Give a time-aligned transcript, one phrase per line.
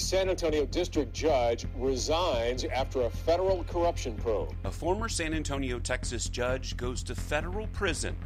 [0.00, 4.54] San Antonio district judge resigns after a federal corruption probe.
[4.64, 8.16] A former San Antonio, Texas judge goes to federal prison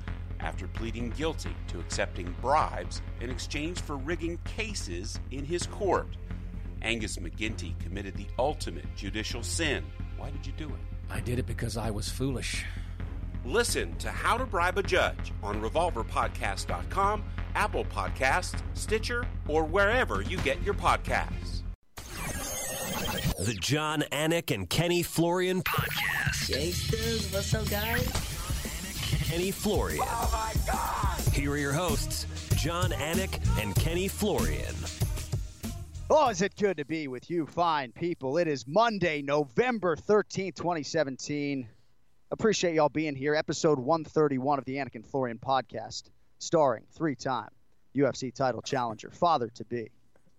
[0.40, 6.16] after pleading guilty to accepting bribes in exchange for rigging cases in his court.
[6.80, 9.84] Angus McGinty committed the ultimate judicial sin.
[10.16, 10.80] Why did you do it?
[11.10, 12.64] I did it because I was foolish.
[13.44, 17.24] Listen to How to Bribe a Judge on RevolverPodcast.com,
[17.54, 21.63] Apple Podcasts, Stitcher, or wherever you get your podcasts.
[23.38, 26.48] The John Anik and Kenny Florian podcast.
[26.48, 28.06] Gangsters, what's up, guys?
[29.24, 30.00] Kenny Florian.
[30.02, 31.34] Oh my God!
[31.34, 34.74] Here are your hosts, John Anik and Kenny Florian.
[36.10, 38.38] Oh, is it good to be with you, fine people?
[38.38, 41.66] It is Monday, November 13th, 2017.
[42.30, 43.34] Appreciate y'all being here.
[43.34, 46.04] Episode 131 of the Anik and Florian podcast,
[46.38, 47.48] starring three time
[47.96, 49.90] UFC title challenger, father to be,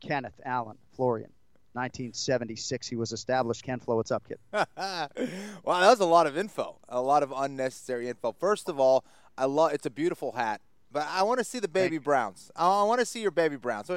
[0.02, 1.32] Kenneth Allen Florian.
[1.76, 3.64] 1976 he was established.
[3.64, 4.40] Ken Flo, what's up, kid?
[4.54, 8.32] wow, that was a lot of info, a lot of unnecessary info.
[8.32, 9.04] First of all,
[9.38, 12.52] I love it's a beautiful hat, but I want to see the baby browns.
[12.56, 13.88] I want to see your baby browns.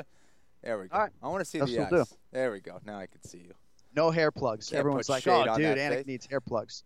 [0.62, 0.96] There we go.
[1.22, 2.14] I want to see That's the eyes.
[2.32, 2.80] There we go.
[2.84, 3.54] Now I can see you.
[3.94, 4.70] No hair plugs.
[4.70, 6.84] Can't Everyone's like, "Oh, dude, Anik needs hair plugs."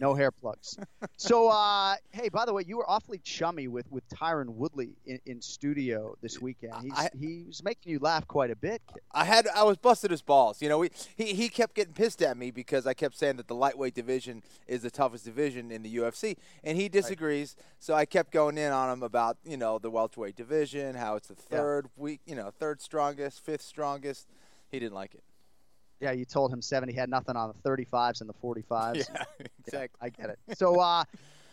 [0.00, 0.76] No hair plugs.
[1.16, 5.20] So, uh, hey, by the way, you were awfully chummy with with Tyron Woodley in,
[5.26, 6.74] in studio this weekend.
[6.82, 8.82] He's, I- he was making you laugh quite a bit.
[9.12, 10.60] I had I was busted his balls.
[10.62, 13.46] You know, we, he he kept getting pissed at me because I kept saying that
[13.48, 17.54] the lightweight division is the toughest division in the UFC, and he disagrees.
[17.78, 21.28] So I kept going in on him about you know the welterweight division, how it's
[21.28, 24.26] the third week, you know, third strongest, fifth strongest.
[24.70, 25.22] He didn't like it.
[26.02, 26.88] Yeah, you told him seven.
[26.88, 29.08] He had nothing on the 35s and the 45s.
[29.12, 29.24] Yeah,
[29.64, 29.98] exactly.
[30.00, 30.58] I get it.
[30.58, 31.04] So, uh,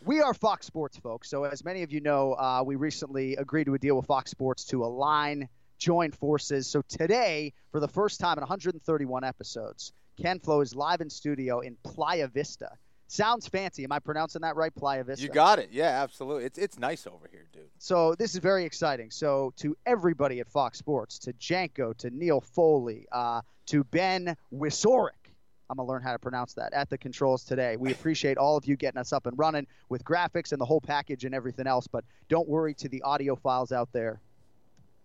[0.05, 1.29] we are Fox Sports, folks.
[1.29, 4.31] So, as many of you know, uh, we recently agreed to a deal with Fox
[4.31, 6.65] Sports to align, join forces.
[6.65, 11.59] So, today, for the first time in 131 episodes, Ken Flo is live in studio
[11.59, 12.71] in Playa Vista.
[13.11, 13.83] Sounds fancy.
[13.83, 14.73] Am I pronouncing that right?
[14.73, 15.23] Playa Vista.
[15.23, 15.69] You got it.
[15.71, 16.45] Yeah, absolutely.
[16.45, 17.63] It's it's nice over here, dude.
[17.79, 19.09] So this is very exciting.
[19.09, 25.33] So to everybody at Fox Sports, to Janko, to Neil Foley, uh, to Ben Wisorick,
[25.71, 27.77] I'm gonna learn how to pronounce that at the controls today.
[27.77, 30.81] We appreciate all of you getting us up and running with graphics and the whole
[30.81, 31.87] package and everything else.
[31.87, 34.21] But don't worry to the audio files out there,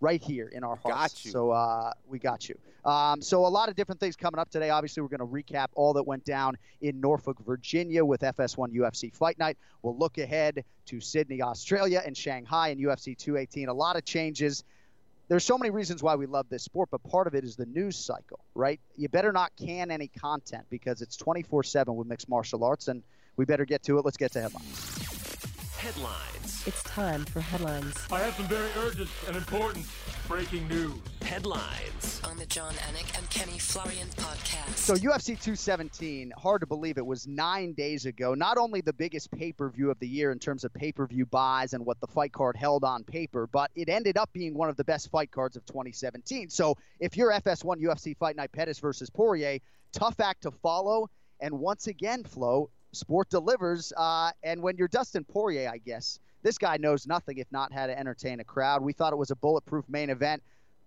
[0.04, 1.14] right here in our hearts.
[1.14, 1.30] Got you.
[1.30, 2.56] So uh, we got you.
[2.84, 4.68] Um, so a lot of different things coming up today.
[4.68, 9.14] Obviously, we're going to recap all that went down in Norfolk, Virginia, with FS1 UFC
[9.14, 9.56] Fight Night.
[9.82, 13.68] We'll look ahead to Sydney, Australia, and Shanghai in UFC 218.
[13.68, 14.62] A lot of changes.
[15.28, 17.64] There's so many reasons why we love this sport, but part of it is the
[17.64, 18.78] news cycle, right?
[18.96, 23.02] You better not can any content because it's 24/7 with mixed martial arts, and
[23.36, 24.04] we better get to it.
[24.04, 25.13] Let's get to headlines.
[25.84, 26.66] Headlines.
[26.66, 27.94] It's time for headlines.
[28.10, 29.84] I have some very urgent and important
[30.26, 30.94] breaking news.
[31.20, 32.22] Headlines.
[32.24, 34.76] on the John Anik and Kenny Florian podcast.
[34.78, 38.32] So UFC 217, hard to believe it was nine days ago.
[38.32, 42.00] Not only the biggest pay-per-view of the year in terms of pay-per-view buys and what
[42.00, 45.10] the fight card held on paper, but it ended up being one of the best
[45.10, 46.48] fight cards of 2017.
[46.48, 49.58] So if you're FS1 UFC Fight Night Pettis versus Poirier,
[49.92, 51.10] tough act to follow.
[51.40, 53.92] And once again, Flo, sport delivers.
[53.96, 57.86] Uh, and when you're Dustin Poirier, I guess this guy knows nothing if not how
[57.86, 58.82] to entertain a crowd.
[58.82, 60.42] We thought it was a bulletproof main event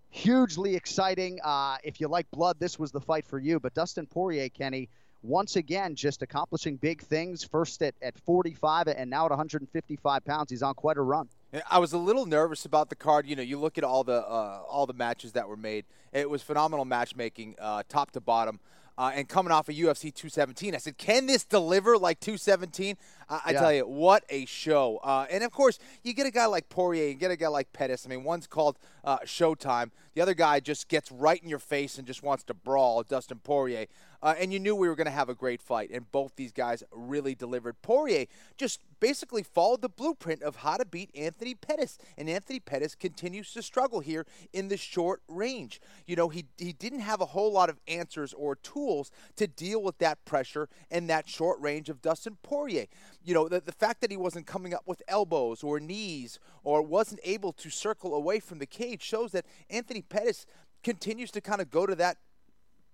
[0.10, 1.40] hugely exciting.
[1.44, 3.60] Uh, if you like blood, this was the fight for you.
[3.60, 4.90] But Dustin Poirier, Kenny,
[5.24, 7.44] once again, just accomplishing big things.
[7.44, 10.50] First at, at 45 and now at 155 pounds.
[10.50, 11.28] He's on quite a run.
[11.70, 13.26] I was a little nervous about the card.
[13.26, 15.86] You know, you look at all the uh, all the matches that were made.
[16.14, 18.60] It was phenomenal matchmaking, uh, top to bottom.
[18.98, 22.98] Uh, and coming off of UFC 217, I said, "Can this deliver like 217?"
[23.30, 23.60] I, I Yeah.
[23.60, 24.98] tell you, what a show!
[25.04, 27.72] Uh, and of course, you get a guy like Poirier, you get a guy like
[27.74, 28.06] Pettis.
[28.06, 29.92] I mean, one's called uh, Showtime.
[30.16, 33.04] The other guy just gets right in your face and just wants to brawl.
[33.04, 33.86] Dustin Poirier.
[34.22, 36.52] Uh, and you knew we were going to have a great fight, and both these
[36.52, 37.82] guys really delivered.
[37.82, 38.26] Poirier
[38.58, 43.54] just basically followed the blueprint of how to beat Anthony Pettis, and Anthony Pettis continues
[43.54, 45.80] to struggle here in the short range.
[46.06, 49.82] You know, he he didn't have a whole lot of answers or tools to deal
[49.82, 52.86] with that pressure and that short range of Dustin Poirier.
[53.24, 56.82] You know, the, the fact that he wasn't coming up with elbows or knees or
[56.82, 60.46] wasn't able to circle away from the cage shows that Anthony Pettis
[60.84, 62.18] continues to kind of go to that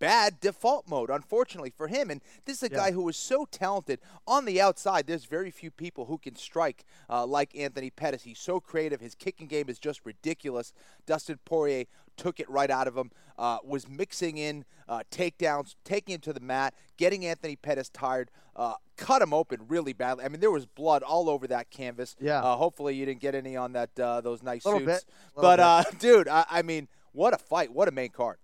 [0.03, 2.09] bad default mode, unfortunately for him.
[2.09, 2.77] And this is a Yeah.
[2.77, 5.07] guy who is so talented on the outside.
[5.07, 8.23] There's very few people who can strike uh, like Anthony Pettis.
[8.23, 8.99] He's so creative.
[8.99, 10.73] His kicking game is just ridiculous.
[11.05, 11.85] Dustin Poirier
[12.17, 13.11] took it right out of him.
[13.37, 18.29] Uh, was mixing in uh, takedowns, taking him to the mat, getting Anthony Pettis tired.
[18.55, 20.25] Uh, cut him open really badly.
[20.25, 22.15] I mean, there was blood all over that canvas.
[22.19, 22.43] Yeah.
[22.43, 24.85] Uh, hopefully, you didn't get any on that uh, those nice suits.
[24.85, 25.05] bit,
[25.35, 27.71] but uh, dude, I, I mean, what a fight!
[27.71, 28.37] What a main card.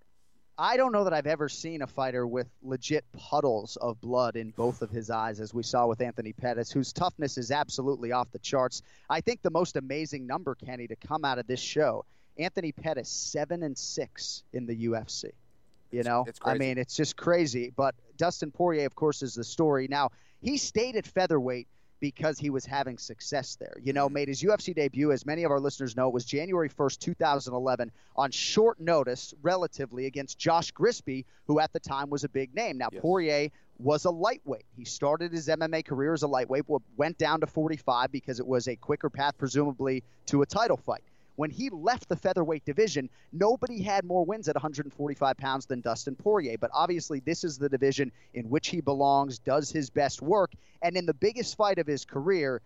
[0.60, 4.50] I don't know that I've ever seen a fighter with legit puddles of blood in
[4.50, 8.30] both of his eyes, as we saw with Anthony Pettis, whose toughness is absolutely off
[8.30, 8.82] the charts.
[9.08, 12.04] I think the most amazing number, Kenny, to come out of this show
[12.38, 15.30] Anthony Pettis, seven and six in the UFC.
[15.92, 17.72] You know, it's I mean, it's just crazy.
[17.74, 19.88] But Dustin Poirier, of course, is the story.
[19.88, 20.10] Now,
[20.42, 21.68] he stayed at featherweight
[22.00, 23.76] because he was having success there.
[23.80, 26.68] You know, made his UFC debut, as many of our listeners know, it was January
[26.68, 32.28] 1st, 2011, on short notice, relatively, against Josh Grispi, who at the time was a
[32.28, 32.78] big name.
[32.78, 34.64] Now, Poirier was a lightweight.
[34.76, 36.64] He started his MMA career as a lightweight,
[36.96, 41.02] went down to 45 because it was a quicker path, presumably, to a title fight.
[41.40, 46.14] When he left the featherweight division, nobody had more wins at 145 pounds than Dustin
[46.14, 46.58] Poirier.
[46.58, 50.52] But obviously, this is the division in which he belongs, does his best work,
[50.82, 52.60] and in the biggest fight of his career,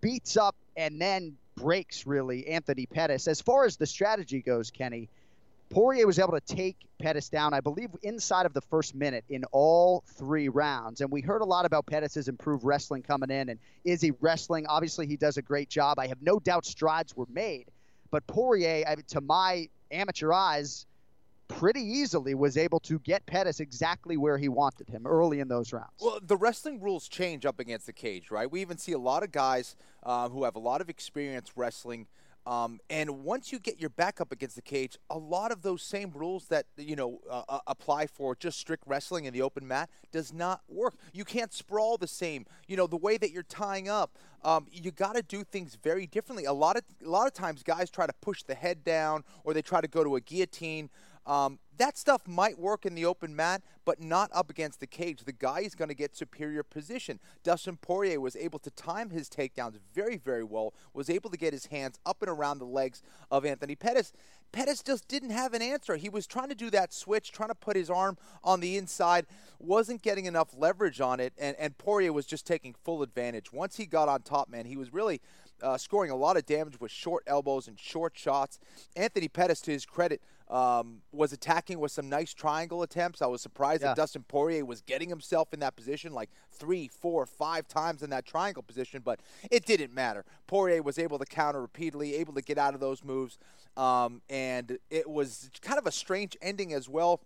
[0.00, 3.26] beats up and then breaks, really, Anthony Pettis.
[3.26, 5.08] As far as the strategy goes, Kenny,
[5.68, 9.42] Poirier was able to take Pettis down, I believe, inside of the first minute in
[9.50, 11.00] all three rounds.
[11.00, 13.48] And we heard a lot about Pettis' improved wrestling coming in.
[13.48, 14.66] And is he wrestling?
[14.68, 15.98] Obviously, he does a great job.
[15.98, 17.66] I have no doubt strides were made.
[18.10, 20.86] But Poirier, to my amateur eyes,
[21.48, 25.72] pretty easily was able to get Pettis exactly where he wanted him early in those
[25.72, 25.90] rounds.
[26.00, 28.50] Well, the wrestling rules change up against the cage, right?
[28.50, 32.06] We even see a lot of guys uh, who have a lot of experience wrestling.
[32.50, 35.84] Um, and once you get your back up against the cage, a lot of those
[35.84, 39.68] same rules that you know uh, uh, apply for just strict wrestling in the open
[39.68, 40.94] mat does not work.
[41.12, 42.46] You can't sprawl the same.
[42.66, 44.18] You know the way that you're tying up.
[44.42, 46.44] Um, you got to do things very differently.
[46.44, 49.54] A lot of a lot of times, guys try to push the head down, or
[49.54, 50.90] they try to go to a guillotine.
[51.26, 55.24] Um, that stuff might work in the open mat, but not up against the cage.
[55.24, 57.20] The guy is going to get superior position.
[57.42, 61.52] Dustin Poirier was able to time his takedowns very, very well, was able to get
[61.54, 64.12] his hands up and around the legs of Anthony Pettis.
[64.52, 65.96] Pettis just didn't have an answer.
[65.96, 69.26] He was trying to do that switch, trying to put his arm on the inside,
[69.58, 73.52] wasn't getting enough leverage on it, and, and Poirier was just taking full advantage.
[73.52, 75.20] Once he got on top, man, he was really
[75.62, 78.58] uh, scoring a lot of damage with short elbows and short shots.
[78.96, 83.22] Anthony Pettis, to his credit, um, was attacking with some nice triangle attempts.
[83.22, 83.88] I was surprised Yeah.
[83.88, 88.10] that Dustin Poirier was getting himself in that position like three, four, five times in
[88.10, 89.20] that triangle position, but
[89.50, 90.24] it didn't matter.
[90.48, 93.38] Poirier was able to counter repeatedly, able to get out of those moves,
[93.76, 97.20] um, and it was kind of a strange ending as well.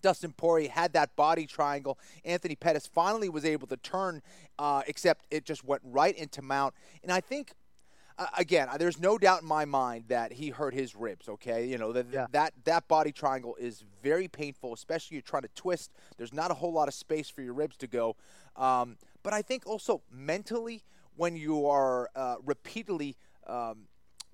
[0.00, 1.96] Dustin Poirier had that body triangle.
[2.24, 4.20] Anthony Pettis finally was able to turn,
[4.58, 6.74] uh, except it just went right into Mount.
[7.04, 7.52] And I think,
[8.18, 11.28] uh, again, there's no doubt in my mind that he hurt his ribs.
[11.28, 12.26] Okay, you know that Yeah.
[12.32, 15.90] that that body triangle is very painful, especially you're trying to twist.
[16.16, 18.16] There's not a whole lot of space for your ribs to go.
[18.56, 20.82] Um, but I think also mentally,
[21.16, 23.16] when you are uh, repeatedly
[23.46, 23.86] um,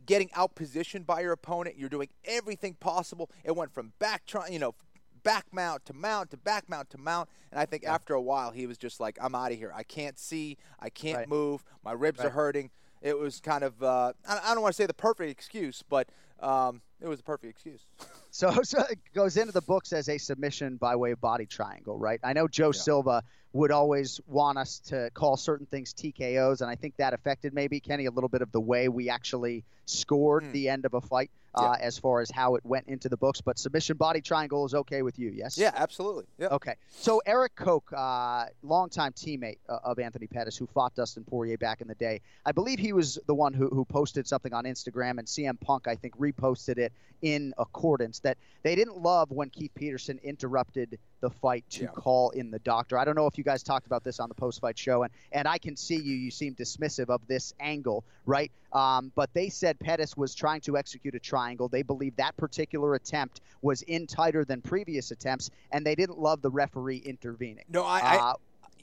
[0.06, 1.76] getting out positioned by your opponent.
[1.76, 3.30] You're doing everything possible.
[3.44, 4.75] It went from back trying, you know,
[5.22, 7.28] back mount to mount to back mount to mount.
[7.50, 9.73] And I think after a while, he was just like, I'm out of here.
[9.75, 10.56] I can't see.
[10.78, 11.28] I can't Right.
[11.28, 11.64] move.
[11.85, 12.70] My ribs are hurting.
[13.00, 16.09] It was kind of, uh, I I don't want to say the perfect excuse, but
[16.40, 17.87] um, it was a perfect excuse.
[18.30, 21.97] So, so it goes into the books as a submission by way of body triangle,
[21.99, 22.21] right?
[22.23, 23.23] I know Joe Silva
[23.54, 27.80] would always want us to call certain things TKOs, and I think that affected maybe
[27.80, 30.52] Kenny a little bit of the way we actually scored Hmm.
[30.52, 33.40] the end of a fight uh, as far as how it went into the books.
[33.40, 35.57] But submission body triangle is okay with you, yes?
[35.57, 36.26] Yeah, absolutely.
[36.38, 36.49] Yeah.
[36.49, 36.75] Okay.
[36.90, 41.80] So Erik Koch, uh, longtime teammate uh, of Anthony Pettis, who fought Dustin Poirier back
[41.80, 45.18] in the day, I believe he was the one who, who posted something on Instagram,
[45.18, 49.73] and CM Punk, I think, reposted it in accordance that they didn't love when Keith
[49.75, 51.88] Peterson interrupted the fight to Yeah.
[51.88, 52.97] call in the doctor.
[52.97, 55.49] I don't know if you guys talked about this on the post-fight show, and and
[55.49, 56.14] I can see you.
[56.14, 58.52] You seem dismissive of this angle, right?
[58.73, 61.68] Um, but they said Pettis was trying to execute a triangle.
[61.68, 66.40] They believe that particular attempt was in tighter than previous attempts, and they didn't love
[66.40, 67.64] the referee intervening.
[67.68, 68.35] No, I, I Uh,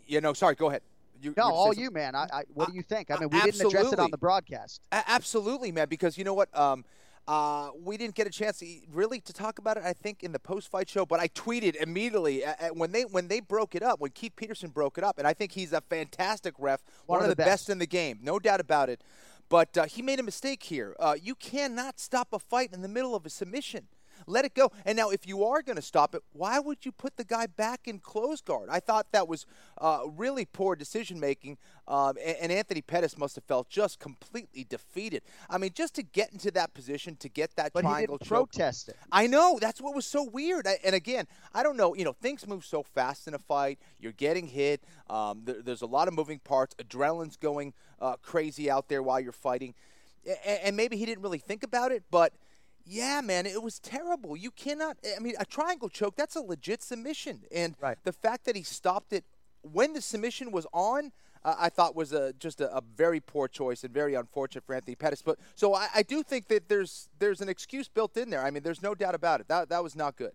[0.05, 0.81] you know, sorry, go ahead.
[1.21, 2.15] You, no, you were gonna all you, man.
[2.15, 3.09] I, I, what do you think?
[3.09, 4.81] I mean, we didn't address it on the broadcast.
[4.91, 5.87] Absolutely, man.
[5.87, 6.55] Because you know what?
[6.57, 6.83] Um,
[7.27, 9.83] uh, we didn't get a chance to really to talk about it.
[9.83, 13.27] I think in the post-fight show, but I tweeted immediately a- a- when they when
[13.27, 13.99] they broke it up.
[13.99, 17.29] When Keith Peterson broke it up, and I think he's a fantastic ref, one, of
[17.29, 17.69] the best.
[17.69, 19.01] in the game, no doubt about it.
[19.49, 20.95] But uh, he made a mistake here.
[20.99, 23.87] Uh, you cannot stop a fight in the middle of a submission.
[24.27, 24.71] Let it go.
[24.85, 27.47] And now, if you are going to stop it, why would you put the guy
[27.47, 28.69] back in close guard?
[28.69, 29.45] I thought that was
[29.79, 31.57] uh, really poor decision making.
[31.87, 35.21] Um, and, and, Anthony Pettis must have felt just completely defeated.
[35.49, 38.89] I mean, just to get into that position, to get that but triangle he protest
[38.89, 38.95] it.
[39.11, 40.65] I know that's what was so weird.
[40.65, 41.93] I, and again, I don't know.
[41.93, 43.77] You know, things move so fast in a fight.
[43.99, 44.83] You're getting hit.
[45.09, 46.73] Um, there, there's a lot of moving parts.
[46.75, 49.75] Adrenaline's going uh, crazy out there while you're fighting,
[50.45, 52.33] and maybe he didn't really think about it, but
[52.85, 54.37] yeah, man, it was terrible.
[54.37, 54.97] You cannot.
[55.15, 57.41] I mean, a triangle choke, that's a legit submission.
[57.51, 57.97] And right.
[58.03, 59.25] the fact that he stopped it
[59.61, 61.11] when the submission was on,
[61.43, 64.75] uh, I thought was a, just a, a, very poor choice and very unfortunate for
[64.75, 65.21] Anthony Pettis.
[65.21, 68.43] But so I, I, do think that there's there's an excuse built in there.
[68.43, 69.47] I mean, there's no doubt about it.
[69.47, 70.33] That that was not good.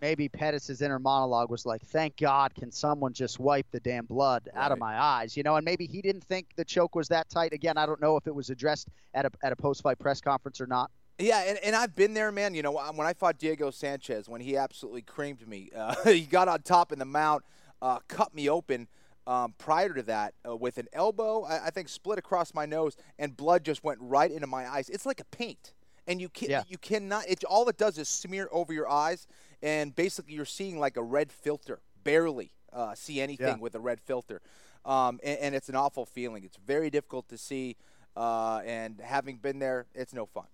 [0.00, 4.48] Maybe Pettis's inner monologue was like, "Thank God, can someone just wipe the damn blood
[4.54, 4.64] right.
[4.64, 7.28] out of my eyes?" You know, and maybe he didn't think the choke was that
[7.28, 7.52] tight.
[7.52, 10.22] Again, I don't know if it was addressed at a at a post fight press
[10.22, 10.90] conference or not.
[11.20, 12.54] Yeah, and, and I've been there, man.
[12.54, 16.48] You know, when I fought Diego Sanchez, when he absolutely creamed me, uh, he got
[16.48, 17.44] on top in the mount,
[17.80, 18.88] uh, cut me open.
[19.26, 22.96] Um, prior to that, uh, with an elbow, I, I, think split across my nose,
[23.18, 24.88] and blood just went right into my eyes.
[24.88, 25.74] It's like a paint,
[26.06, 26.62] and you can yeah.
[26.66, 27.28] you cannot.
[27.28, 29.28] It all it does is smear over your eyes,
[29.62, 31.80] and basically you're seeing like a red filter.
[32.02, 33.58] Barely uh, see anything yeah.
[33.58, 34.40] with a red filter,
[34.86, 36.42] um, and, and, it's an awful feeling.
[36.42, 37.76] It's very difficult to see,
[38.16, 40.46] uh, and having been there, it's no fun.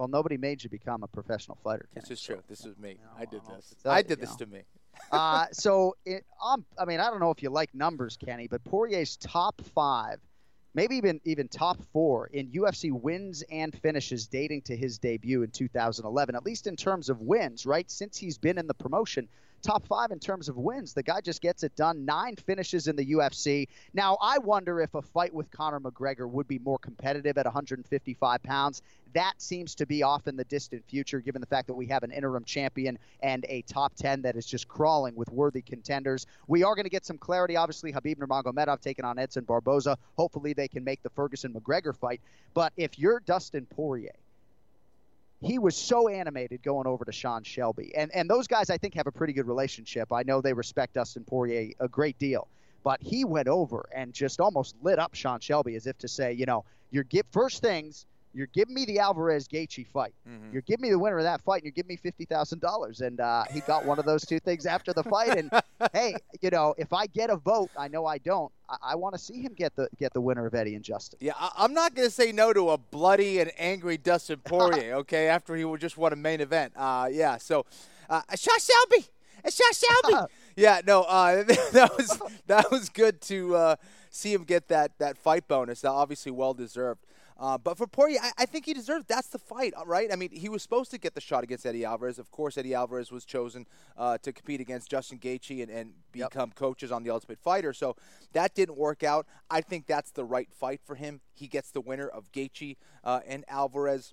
[0.00, 1.86] Well, nobody made you become a professional fighter.
[1.92, 2.40] Kenny, this is true.
[2.48, 2.96] This is me.
[3.18, 3.74] I did this.
[3.84, 4.62] I did this to me.
[5.12, 8.64] uh, so, it, um, I mean, I don't know if you like numbers, Kenny, but
[8.64, 10.18] Poirier's top five,
[10.72, 15.50] maybe even even top four in UFC wins and finishes dating to his debut in
[15.50, 17.90] 2011, at least in terms of wins, right?
[17.90, 19.28] Since he's been in the promotion,
[19.60, 20.94] top five in terms of wins.
[20.94, 22.04] The guy just gets it done.
[22.04, 23.68] Nine finishes in the UFC.
[23.94, 28.42] Now, I wonder if a fight with Conor McGregor would be more competitive at 155
[28.42, 28.82] pounds.
[29.14, 32.02] That seems to be off in the distant future, given the fact that we have
[32.02, 36.26] an interim champion and a top 10 that is just crawling with worthy contenders.
[36.46, 37.56] We are going to get some clarity.
[37.56, 39.96] Obviously, Khabib Nurmagomedov taking on Edson Barboza.
[40.16, 42.20] Hopefully, they can make the Ferguson McGregor fight.
[42.54, 44.14] But if you're Dustin Poirier,
[45.40, 47.92] he was so animated going over to Sean Shelby.
[47.96, 50.12] And and those guys I think have a pretty good relationship.
[50.12, 52.46] I know they respect Dustin Poirier a great deal.
[52.82, 56.32] But he went over and just almost lit up Sean Shelby as if to say,
[56.32, 60.14] you know, you're get first things, you're giving me the Alvarez Gaethje fight.
[60.28, 60.52] Mm-hmm.
[60.52, 63.00] You're giving me the winner of that fight, and you're giving me fifty thousand dollars.
[63.00, 65.36] And uh, he got one of those two things after the fight.
[65.36, 65.50] And
[65.92, 68.52] hey, you know, if I get a vote, I know I don't.
[68.68, 71.18] I, I want to see him get the get the winner of Eddie and Justin.
[71.20, 74.94] Yeah, I, am not going to say no to a bloody and angry Dustin Poirier.
[74.96, 76.72] okay, after he just won a main event.
[76.76, 77.36] Uh, yeah.
[77.38, 77.66] So,
[78.08, 79.06] uh, Sean Shelby,
[79.44, 80.32] Sean Shelby.
[80.56, 83.76] yeah, no, uh, that was that was good to uh,
[84.10, 85.80] see him get that that fight bonus.
[85.80, 87.00] That obviously, well deserved.
[87.40, 89.08] Uh, but for Poirier, I, I, think he deserved.
[89.08, 90.12] That's the fight, uh, right?
[90.12, 92.18] I mean, he was supposed to get the shot against Eddie Alvarez.
[92.18, 93.66] Of course, Eddie Alvarez was chosen
[93.96, 96.54] uh, to compete against Justin Gaethje and, and become yep.
[96.54, 97.72] coaches on the Ultimate Fighter.
[97.72, 97.96] So
[98.34, 99.26] that didn't work out.
[99.50, 101.22] I think that's the right fight for him.
[101.32, 104.12] He gets the winner of Gaethje uh, and Alvarez.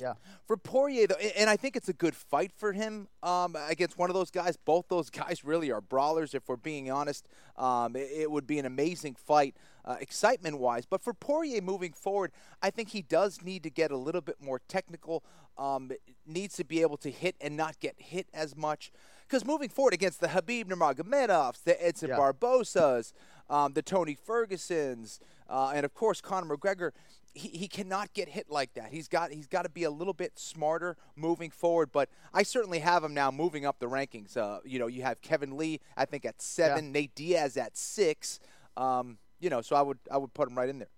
[0.00, 0.14] Yeah.
[0.46, 4.08] For Poirier, though, and I think it's a good fight for him um, against one
[4.08, 4.56] of those guys.
[4.56, 7.26] Both those guys really are brawlers, if we're being honest.
[7.56, 10.86] Um, it, it, would be an amazing fight, uh, excitement wise.
[10.86, 14.36] But for Poirier moving forward, I think he does need to get a little bit
[14.40, 15.24] more technical,
[15.58, 15.90] um,
[16.26, 18.92] needs to be able to hit and not get hit as much.
[19.26, 22.16] Because moving forward against the Khabib Nurmagomedovs, the Edson yeah.
[22.16, 23.12] Barbozas,
[23.48, 26.90] um, the Tony Fergusons, uh, and of course Conor McGregor,
[27.34, 28.90] he, he cannot get hit like that.
[28.90, 31.90] He's got he's got to be a little bit smarter moving forward.
[31.92, 34.36] But I certainly have him now moving up the rankings.
[34.36, 36.92] Uh, you know, you have Kevin Lee, I think at seven, yeah.
[36.92, 38.38] Nate Diaz at six.
[38.76, 40.88] Um, you know, so I would I would put him right in there.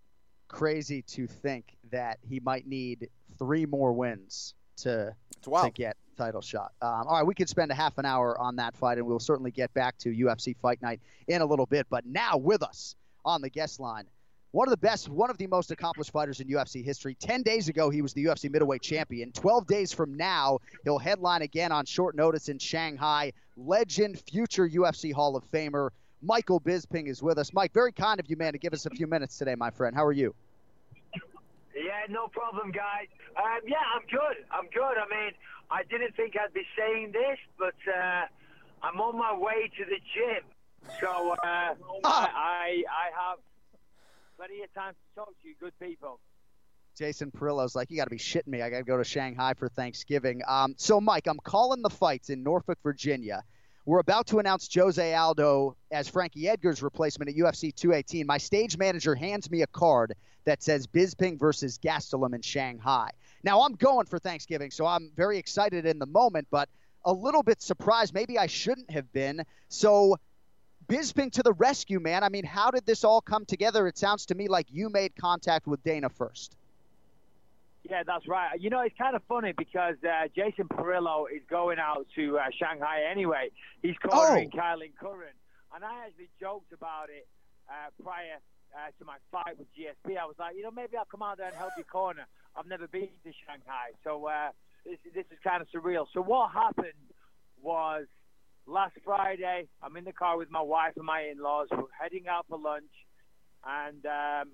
[0.46, 3.08] Crazy to think that he might need
[3.38, 5.16] three more wins to
[5.64, 6.72] to get title shot.
[6.80, 9.18] Um, all right, we could spend a half an hour on that fight, and we'll
[9.18, 11.86] certainly get back to UFC Fight Night in a little bit.
[11.90, 14.04] But now with us on the guest line,
[14.52, 17.16] one of the best, one of the most accomplished fighters in UFC history.
[17.18, 19.32] 10 days ago, he was the UFC middleweight champion.
[19.32, 23.32] 12 days from now, he'll headline again on short notice in Shanghai.
[23.56, 25.90] Legend, future UFC Hall of Famer,
[26.24, 27.52] Michael Bisping is with us.
[27.52, 29.94] Mike, very kind of you, man, to give us a few minutes today, my friend.
[29.94, 30.34] How are you?
[31.74, 33.08] Yeah, no problem, guys.
[33.36, 34.44] Um, yeah, I'm good.
[34.50, 34.96] I'm good.
[34.96, 35.32] I mean,
[35.70, 38.24] I didn't think I'd be saying this, but uh,
[38.82, 40.44] I'm on my way to the gym.
[41.00, 43.38] So uh, I, I, I have
[44.36, 46.20] plenty of time to talk to you, good people.
[46.96, 48.62] Jason Parillo's like, you got to be shitting me.
[48.62, 50.42] I got to go to Shanghai for Thanksgiving.
[50.46, 53.42] Um, so, Mike, I'm calling the fights in Norfolk, Virginia.
[53.86, 58.26] We're about to announce Jose Aldo as Frankie Edgar's replacement at UFC 218.
[58.26, 60.14] My stage manager hands me a card
[60.46, 63.10] that says Bisping versus Gastelum in Shanghai.
[63.42, 66.70] Now I'm going for Thanksgiving, so I'm very excited in the moment, but
[67.04, 68.14] a little bit surprised.
[68.14, 69.44] Maybe I shouldn't have been.
[69.68, 70.16] So
[70.88, 72.24] Bisping to the rescue, man.
[72.24, 73.86] I mean, how did this all come together?
[73.86, 76.56] It sounds to me like you made contact with Dana first.
[77.88, 78.58] Yeah, that's right.
[78.58, 82.44] You know, it's kind of funny because uh, Jason Parillo is going out to uh,
[82.58, 83.50] Shanghai anyway.
[83.82, 84.56] He's cornering oh.
[84.56, 85.36] Kailin Curran.
[85.74, 87.26] And I actually joked about it
[87.68, 88.40] uh, prior
[88.74, 90.16] uh, to my fight with GSP.
[90.16, 92.26] I was like, you know, maybe I'll come out there and help you corner.
[92.56, 93.92] I've never been to Shanghai.
[94.02, 94.50] So uh,
[94.86, 96.06] this, this is kind of surreal.
[96.14, 96.92] So what happened
[97.60, 98.06] was
[98.66, 101.68] last Friday, I'm in the car with my wife and my in-laws.
[101.70, 102.92] We're heading out for lunch.
[103.66, 104.52] And um,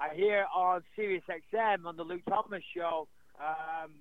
[0.00, 3.08] I hear on Sirius XM on the Luke Thomas show,
[3.40, 3.92] um,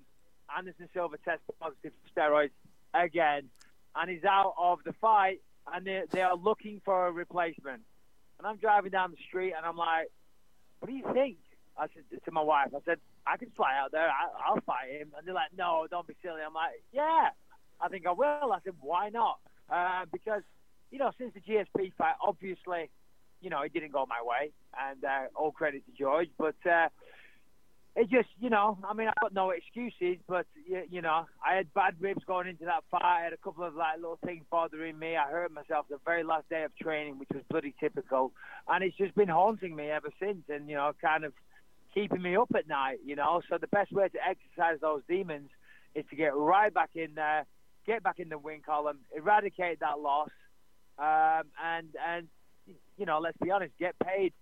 [0.55, 2.51] Anderson Silva tested positive for steroids
[2.93, 3.49] again,
[3.95, 7.81] and he's out of the fight, and they, they are looking for a replacement.
[8.37, 10.09] And I'm driving down the street, and I'm like,
[10.79, 11.37] "What do you think?"
[11.77, 14.07] I said to my wife, "I said I can fly out there.
[14.09, 17.29] I, will fight him." And they're like, "No, don't be silly." I'm like, "Yeah,
[17.79, 20.41] I think I will." I said, "Why not?" Uh, because
[20.91, 22.89] you know, since the GSP fight, obviously
[23.43, 26.29] you know, it didn't go my way, and uh, all credit to George.
[26.37, 26.87] But uh,
[27.95, 31.55] it just, you know, I mean, I've got no excuses, but you, you know, I
[31.55, 33.03] had bad ribs going into that fight.
[33.03, 35.15] I had a couple of like little things bothering me.
[35.15, 38.31] I hurt myself the very last day of training, which was bloody typical,
[38.67, 41.33] and it's just been haunting me ever since, and you know, kind of
[41.93, 42.99] keeping me up at night.
[43.05, 45.49] You know, so the best way to exercise those demons
[45.93, 47.45] is to get right back in there,
[47.85, 50.29] get back in the win column, eradicate that loss,
[50.97, 52.27] um, and and
[52.97, 54.33] you know, let's be honest, get paid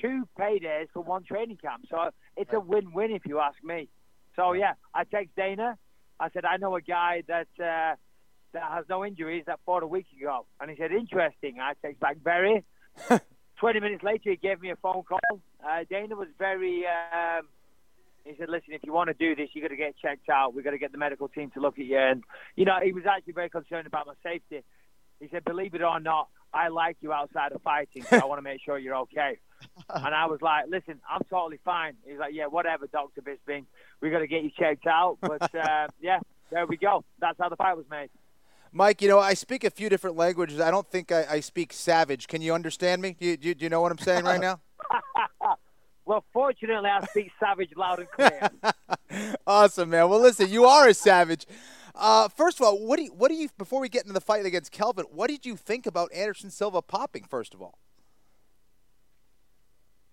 [0.00, 1.84] two paydays for one training camp.
[1.90, 3.88] So it's a win-win if you ask me.
[4.36, 5.76] So yeah, I text Dana.
[6.18, 7.96] I said I know a guy that uh,
[8.52, 11.58] that has no injuries that fought a week ago, and he said interesting.
[11.60, 12.64] I text back very.
[13.58, 15.20] Twenty minutes later, he gave me a phone call.
[15.64, 16.84] Uh, Dana was very.
[16.86, 17.48] Um,
[18.24, 20.54] he said, "Listen, if you want to do this, you got to get checked out.
[20.54, 22.24] We've got to get the medical team to look at you." And
[22.56, 24.62] you know, he was actually very concerned about my safety.
[25.20, 28.38] He said, "Believe it or not, I like you outside of fighting, so I want
[28.38, 29.38] to make sure you're okay.
[29.88, 31.94] and I was like, listen, I'm totally fine.
[32.06, 33.22] He's like, yeah, whatever, Dr.
[33.22, 33.64] Bisping.
[34.00, 35.18] we got to get you checked out.
[35.32, 36.18] But uh, yeah,
[36.50, 37.04] there we go.
[37.20, 38.10] That's how the fight was made.
[38.72, 40.60] Mike, you know, I speak a few different languages.
[40.60, 42.26] I don't think I, I speak savage.
[42.26, 43.16] Can you understand me?
[43.18, 44.60] Do you, do you know what I'm saying right now?
[46.06, 48.50] well, fortunately, I speak savage loud and clear.
[49.46, 50.08] awesome, man.
[50.08, 51.46] Well, listen, you are a savage.
[51.94, 54.20] Uh, first of all, what do you, what do you before we get into the
[54.20, 55.04] fight against Kelvin?
[55.10, 57.24] What did you think about Anderson Silva popping?
[57.24, 57.78] First of all.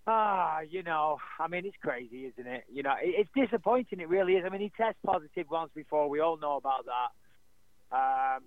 [0.06, 2.64] Ah, you know, I mean, it's crazy, isn't it?
[2.72, 4.00] You know, it's disappointing.
[4.00, 4.44] It really is.
[4.44, 6.08] I mean, he tested positive once before.
[6.08, 7.96] We all know about that.
[7.96, 8.42] Um,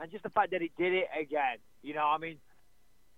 [0.00, 2.38] and just the fact that he did it again, you know, I mean,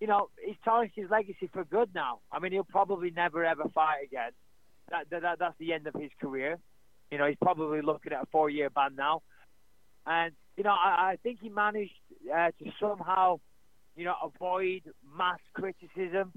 [0.01, 2.21] you know, he's tarnished his legacy for good now.
[2.31, 4.31] I mean, he'll probably never ever fight again.
[4.91, 6.59] That, that that's the end of his career.
[7.11, 9.23] You know, he's probably looking at a four-year ban now.
[10.09, 11.93] And, you know, I, I think he managed
[12.35, 13.41] uh, to somehow,
[13.95, 14.83] you know, avoid
[15.17, 16.33] mass criticism.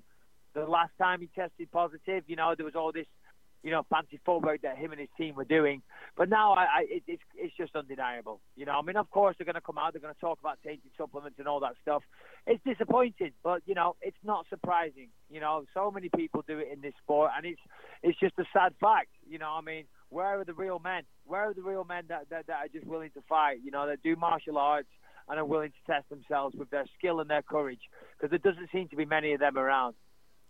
[0.53, 3.07] The last time he tested positive, you know, there was all this,
[3.63, 5.81] you know, fancy footwork that him and his team were doing.
[6.17, 8.41] But now I, I it, it's, it's just undeniable.
[8.57, 10.39] You know, I mean, of course they're going to come out, they're going to talk
[10.41, 12.03] about taking supplements and all that stuff.
[12.45, 15.09] It's disappointing, but, you know, it's not surprising.
[15.29, 17.61] You know, so many people do it in this sport, and it's,
[18.03, 19.11] it's just a sad fact.
[19.29, 21.03] You know, I mean, where are the real men?
[21.25, 23.59] Where are the real men that, that, that are just willing to fight?
[23.63, 24.89] You know, that do martial arts
[25.29, 27.79] and are willing to test themselves with their skill and their courage,
[28.17, 29.95] because there doesn't seem to be many of them around.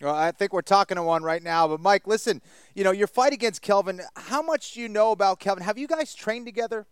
[0.01, 1.67] Well, I think we're talking to one right now.
[1.67, 2.41] But Mike, listen,
[2.73, 4.01] you know your fight against Kelvin.
[4.15, 5.63] How much do you know about Kelvin?
[5.63, 6.87] Have you guys trained together?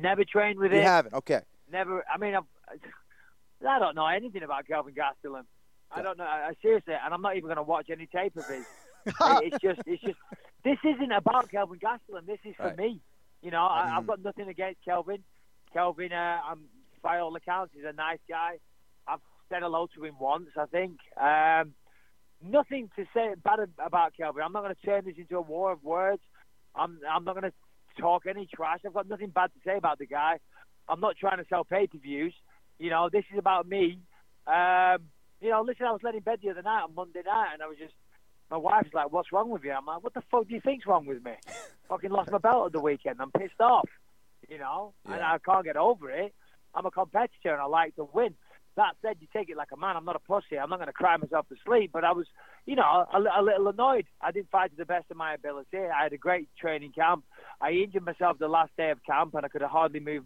[0.00, 0.82] Never trained with you him.
[0.82, 1.14] You haven't.
[1.14, 1.42] Okay.
[1.70, 2.04] Never.
[2.12, 2.42] I mean, I've,
[3.68, 5.44] I don't know anything about Kelvin Gastelum.
[5.92, 6.24] I don't know.
[6.24, 8.64] I, seriously, and I'm not even going to watch any tape of his.
[9.06, 10.18] it's just, it's just.
[10.64, 12.26] This isn't about Kelvin Gastelum.
[12.26, 12.78] This is for right.
[12.78, 13.00] me.
[13.42, 15.24] You know, I, have got nothing against Kelvin.
[15.72, 16.60] Kelvin, uh, I'm,
[17.02, 18.58] by all accounts, is a nice guy.
[19.08, 20.98] I've said hello to him once, I think.
[21.20, 21.74] Um,
[22.44, 24.42] nothing to say bad about Kelvin.
[24.44, 26.22] I'm not going to turn this into a war of words.
[26.76, 28.80] I'm, I'm not going to talk any trash.
[28.86, 30.38] I've got nothing bad to say about the guy.
[30.88, 32.34] I'm not trying to sell pay-per-views.
[32.78, 33.98] You know, this is about me.
[34.46, 34.98] Um,
[35.40, 37.62] you know, listen, I was laying in bed the other night on Monday night, and
[37.62, 37.94] I was just
[38.52, 40.86] my wife's like, "What's wrong with you?" I'm like, "What the fuck do you think's
[40.86, 41.32] wrong with me?
[41.88, 43.16] Fucking lost my belt at the weekend.
[43.18, 43.88] I'm pissed off,
[44.46, 45.14] you know, yeah.
[45.14, 46.34] and I can't get over it.
[46.74, 48.34] I'm a competitor and I like to win.
[48.76, 49.96] That said, you take it like a man.
[49.96, 50.58] I'm not a pussy.
[50.58, 51.90] I'm not going to cry myself to sleep.
[51.92, 52.26] But I was,
[52.64, 54.06] you know, a, a little annoyed.
[54.20, 55.76] I didn't fight to the best of my ability.
[55.76, 57.24] I had a great training camp.
[57.60, 60.24] I injured myself the last day of camp and I could have hardly move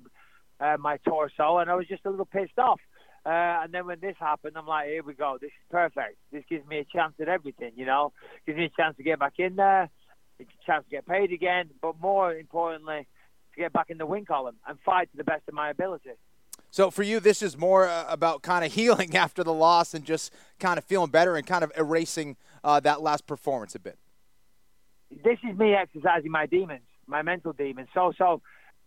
[0.60, 2.80] uh, my torso, and I was just a little pissed off.
[3.26, 5.36] Uh, and then when this happened, I'm like, here we go.
[5.40, 6.16] This is perfect.
[6.30, 8.12] This gives me a chance at everything, you know.
[8.46, 9.90] Gives me a chance to get back in there.
[10.38, 13.08] it's a chance to get paid again, but more importantly,
[13.54, 16.10] to get back in the win column and fight to the best of my ability.
[16.70, 20.04] So for you, this is more uh, about kind of healing after the loss and
[20.04, 23.98] just kind of feeling better and kind of erasing uh, that last performance a bit.
[25.10, 27.88] This is me exercising my demons, my mental demons.
[27.92, 28.40] So, so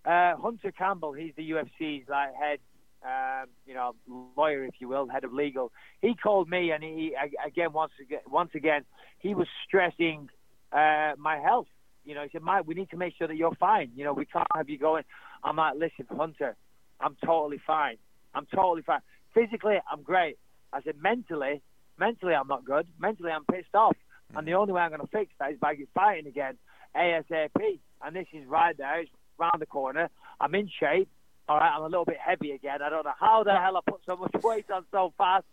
[0.06, 2.60] uh, Hunter Campbell, he's the UFC's like head,
[3.03, 3.95] um, you know,
[4.35, 5.71] lawyer, if you will, head of legal.
[6.01, 8.83] He called me, and he again once again, once again,
[9.19, 10.29] he was stressing
[10.71, 11.67] uh, my health.
[12.03, 13.91] You know, he said, "Mike, we need to make sure that you're fine.
[13.95, 15.03] You know, we can't have you going."
[15.43, 16.55] I'm like, "Listen, Hunter,
[16.99, 17.97] I'm totally fine.
[18.35, 19.01] I'm totally fine.
[19.33, 20.38] Physically, I'm great."
[20.73, 21.62] I said, "Mentally,
[21.97, 22.88] mentally, I'm not good.
[22.99, 23.95] Mentally, I'm pissed off,
[24.35, 26.57] and the only way I'm going to fix that is by fighting again,
[26.95, 27.79] ASAP.
[28.01, 29.01] And this is right there.
[29.01, 30.09] It's round the corner.
[30.39, 31.09] I'm in shape.
[31.49, 32.83] All right, I'm a little bit heavy again.
[32.83, 35.45] I don't know how the hell I put so much weight on so fast.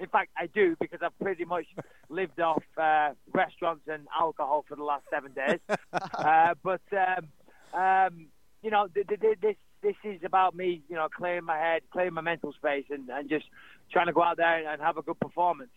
[0.00, 1.66] In fact, I do because I've pretty much
[2.08, 5.60] lived off uh, restaurants and alcohol for the last seven days.
[5.92, 8.26] uh, but um, um,
[8.62, 12.14] you know, th- th- this this is about me, you know, clearing my head, clearing
[12.14, 13.44] my mental space, and, and just
[13.92, 15.70] trying to go out there and have a good performance.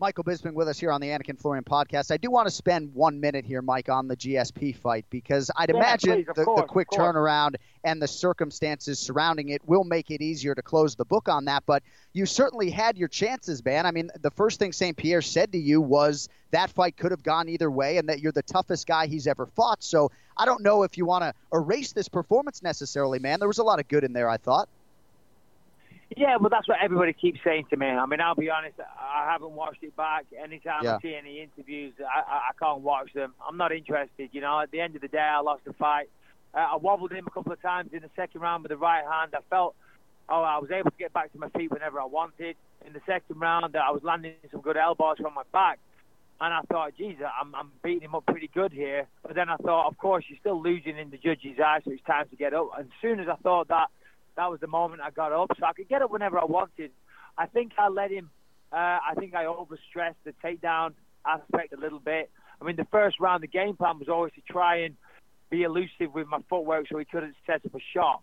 [0.00, 2.10] Michael Bisping with us here on the Anik and Florian podcast.
[2.10, 5.68] I do want to spend one minute here, Mike, on the GSP fight because I'd
[5.68, 10.10] yeah, imagine please, the, course, the quick turnaround and the circumstances surrounding it will make
[10.10, 11.64] it easier to close the book on that.
[11.66, 11.82] But
[12.14, 13.84] you certainly had your chances, man.
[13.84, 14.96] I mean, the first thing St.
[14.96, 18.32] Pierre said to you was that fight could have gone either way and that you're
[18.32, 19.84] the toughest guy he's ever fought.
[19.84, 23.38] So I don't know if you want to erase this performance necessarily, man.
[23.38, 24.70] There was a lot of good in there, I thought.
[26.16, 27.86] Yeah, well, that's what everybody keeps saying to me.
[27.86, 30.26] I mean, I'll be honest, I haven't watched it back.
[30.36, 30.96] Anytime Yeah.
[30.96, 33.32] I see any interviews, I, I, I can't watch them.
[33.46, 34.30] I'm not interested.
[34.32, 36.08] You know, at the end of the day, I lost the fight.
[36.52, 39.04] Uh, I wobbled him a couple of times in the second round with the right
[39.04, 39.34] hand.
[39.36, 39.76] I felt,
[40.28, 42.56] oh, I was able to get back to my feet whenever I wanted.
[42.84, 45.78] In the second round, I was landing some good elbows from my back.
[46.40, 49.06] And I thought, geez, I'm, I'm beating him up pretty good here.
[49.22, 52.02] But then I thought, of course, you're still losing in the judge's eyes, so it's
[52.02, 52.70] time to get up.
[52.76, 53.88] And as soon as I thought that,
[54.36, 56.90] that was the moment I got up, so I could get up whenever I wanted.
[57.36, 58.30] I think I let him.
[58.72, 60.94] Uh, I think I overstressed the takedown
[61.26, 62.30] aspect a little bit.
[62.60, 64.96] I mean, the first round, the game plan was always to try and
[65.50, 68.22] be elusive with my footwork, so he couldn't set up a shot.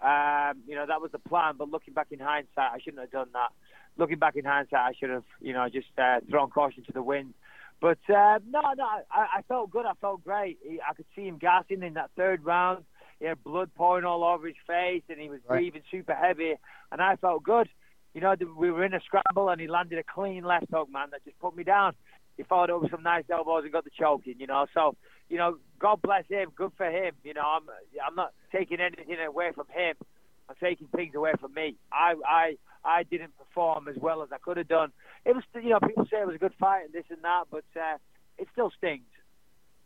[0.00, 1.54] Um, you know, that was the plan.
[1.58, 3.50] But looking back in hindsight, I shouldn't have done that.
[3.98, 7.02] Looking back in hindsight, I should have, you know, just uh, thrown caution to the
[7.02, 7.34] wind.
[7.80, 9.02] But uh, no, no, I,
[9.38, 9.84] I felt good.
[9.84, 10.58] I felt great.
[10.88, 12.84] I could see him gassing in that third round.
[13.22, 15.58] He had blood pouring all over his face, and he was Right.
[15.58, 16.56] breathing super heavy.
[16.90, 17.70] And I felt good.
[18.14, 21.10] You know, we were in a scramble, and he landed a clean left hook, man,
[21.10, 21.94] that just put me down.
[22.36, 24.40] He followed up with some nice elbows and got the choking.
[24.40, 24.96] You know, so
[25.28, 26.50] you know, God bless him.
[26.56, 27.14] Good for him.
[27.22, 27.62] You know, I'm
[28.04, 29.94] I'm not taking anything away from him.
[30.48, 31.76] I'm taking things away from me.
[31.92, 34.92] I I I didn't perform as well as I could have done.
[35.24, 37.44] It was, you know, people say it was a good fight and this and that,
[37.52, 37.98] but uh,
[38.36, 39.06] it still stings.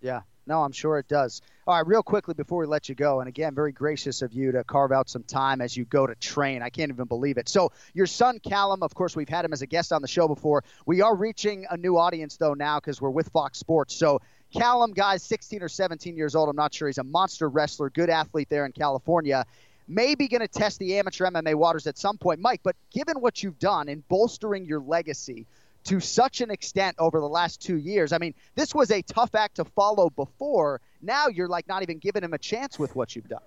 [0.00, 1.42] Yeah, no, I'm sure it does.
[1.66, 4.52] All right, real quickly before we let you go, and again, very gracious of you
[4.52, 6.62] to carve out some time as you go to train.
[6.62, 7.48] I can't even believe it.
[7.48, 10.28] So, your son Callum, of course, we've had him as a guest on the show
[10.28, 10.62] before.
[10.86, 13.96] We are reaching a new audience though now because we're with Fox Sports.
[13.96, 14.20] So,
[14.52, 16.48] Callum, guys, 16 or 17 years old.
[16.48, 16.88] I'm not sure.
[16.88, 19.44] He's a monster wrestler, good athlete there in California.
[19.88, 22.60] Maybe going to test the amateur MMA waters at some point, Mike.
[22.62, 25.46] But given what you've done in bolstering your legacy
[25.86, 29.34] to such an extent over the last two years, I mean, this was a tough
[29.34, 30.80] act to follow before.
[31.00, 33.40] Now you're like not even giving him a chance with what you've done.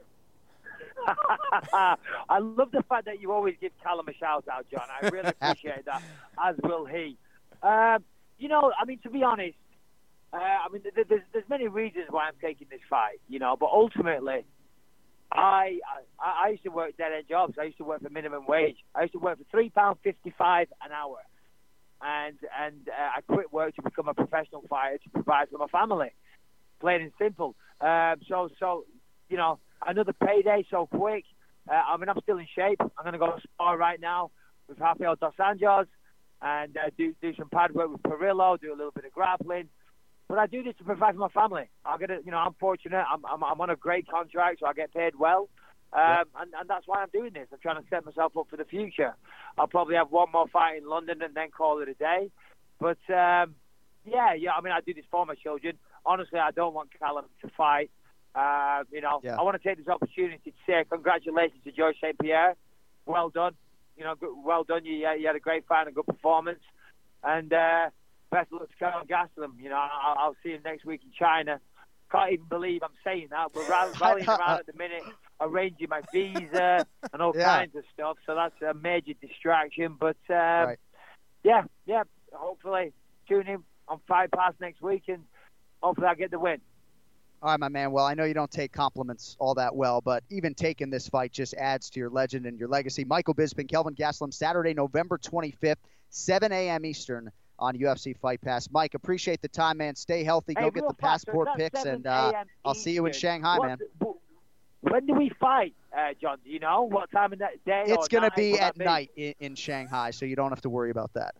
[1.07, 4.83] I love the fact that you always give Callum a shout out, John.
[5.01, 6.01] I really appreciate that,
[6.43, 7.17] as will he.
[7.61, 8.03] Um,
[8.37, 9.57] you know, I mean, to be honest,
[10.31, 13.57] uh, I mean, th- there's, there's many reasons why I'm taking this fight, you know,
[13.59, 14.45] but ultimately,
[15.31, 15.79] I,
[16.19, 17.55] I I used to work dead end jobs.
[17.59, 18.77] I used to work for minimum wage.
[18.95, 21.17] I used to work for three pound fifty five an hour,
[22.01, 25.67] and and uh, I quit work to become a professional fighter to provide for my
[25.67, 26.11] family,
[26.79, 27.55] plain and simple.
[27.81, 28.85] Um, so so
[29.29, 31.25] you know another payday so quick.
[31.69, 32.79] Uh, I mean I'm still in shape.
[32.81, 34.31] I'm going to go spar right now
[34.67, 35.87] with Rafael dos Anjos
[36.41, 38.59] and uh, do do some pad work with Parillo.
[38.59, 39.69] Do a little bit of grappling.
[40.27, 41.69] But I do this to provide for my family.
[41.83, 42.21] I get it.
[42.23, 43.03] You know, I'm fortunate.
[43.11, 45.49] I'm, I'm, I'm on a great contract, so I get paid well,
[45.93, 47.47] um, and, and that's why I'm doing this.
[47.51, 49.15] I'm trying to set myself up for the future.
[49.57, 52.31] I'll probably have one more fight in London and then call it a day.
[52.79, 53.55] But um,
[54.05, 54.51] yeah, yeah.
[54.57, 55.77] I mean, I do this for my children.
[56.05, 57.89] Honestly, I don't want Callum to fight.
[58.35, 59.37] Uh, you know, Yeah.
[59.37, 62.17] I want to take this opportunity to say congratulations to George St.
[62.19, 62.55] Pierre.
[63.05, 63.53] Well done.
[63.97, 64.85] You know, well done.
[64.85, 66.61] You, you had a great fight and a good performance.
[67.23, 67.89] And uh,
[68.31, 69.59] best of luck to Carl Gastelum.
[69.59, 71.59] You know, I'll, I'll see him next week in China.
[72.11, 73.53] Can't even believe I'm saying that.
[73.53, 75.03] We're rall- rallying around at the minute,
[75.41, 77.57] arranging my visa and all Yeah.
[77.57, 78.17] kinds of stuff.
[78.25, 79.95] So that's a major distraction.
[79.99, 80.79] But um, Right.
[81.43, 82.03] yeah, yeah.
[82.33, 82.93] Hopefully,
[83.27, 85.23] tune in on Fight Pass next week and
[85.81, 86.59] hopefully I get the win.
[87.41, 87.91] All right, my man.
[87.91, 91.31] Well, I know you don't take compliments all that well, but even taking this fight
[91.31, 93.05] just adds to your legend and your legacy.
[93.05, 95.77] Michael Bisping, Kelvin Gastelum, Saturday, November 25th,
[96.09, 96.85] 7 a.m.
[96.85, 98.67] Eastern on UFC Fight Pass.
[98.71, 99.95] Mike, appreciate the time, man.
[99.95, 100.53] Stay healthy.
[100.57, 102.33] Hey, Go get the passport pics, and uh,
[102.65, 103.77] I'll see you in Shanghai, What- man.
[104.81, 106.37] When do we fight, uh, John?
[106.43, 107.83] Do you know what time of that day?
[107.87, 110.61] It's going to be will that at night in, in Shanghai, so you don't have
[110.61, 111.35] to worry about that.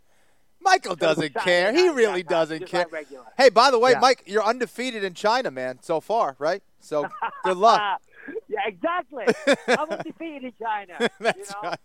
[0.62, 1.72] Michael doesn't Saturday care.
[1.74, 2.86] He really Shanghai, doesn't care.
[2.92, 3.08] like.
[3.38, 4.00] Hey, by the way, Yeah.
[4.00, 6.62] Mike, you're undefeated in China, man, so far, right?
[6.82, 7.08] So
[7.46, 8.02] good luck.
[8.50, 9.26] yeah, exactly.
[9.70, 11.10] I'm undefeated in China.
[11.20, 11.70] That's you know?
[11.70, 11.80] right.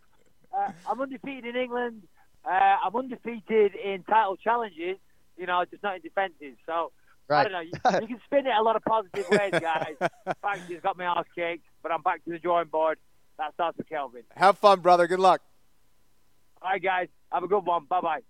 [0.56, 2.02] Uh, I'm undefeated in England.
[2.44, 4.98] Uh, I'm undefeated in title challenges.
[5.36, 6.56] You know, just not in defenses.
[6.66, 6.90] So
[7.30, 7.60] I don't know.
[7.60, 9.94] You, you can spin it a lot of positive ways, guys.
[10.42, 12.98] Fact, he's got my ass kicked, but I'm back to the drawing board.
[13.38, 14.22] That starts with Kelvin.
[14.36, 15.06] Have fun, brother.
[15.06, 15.40] Good luck.
[16.62, 17.08] All right, guys.
[17.32, 17.86] Have a good one.
[17.86, 18.20] Bye bye.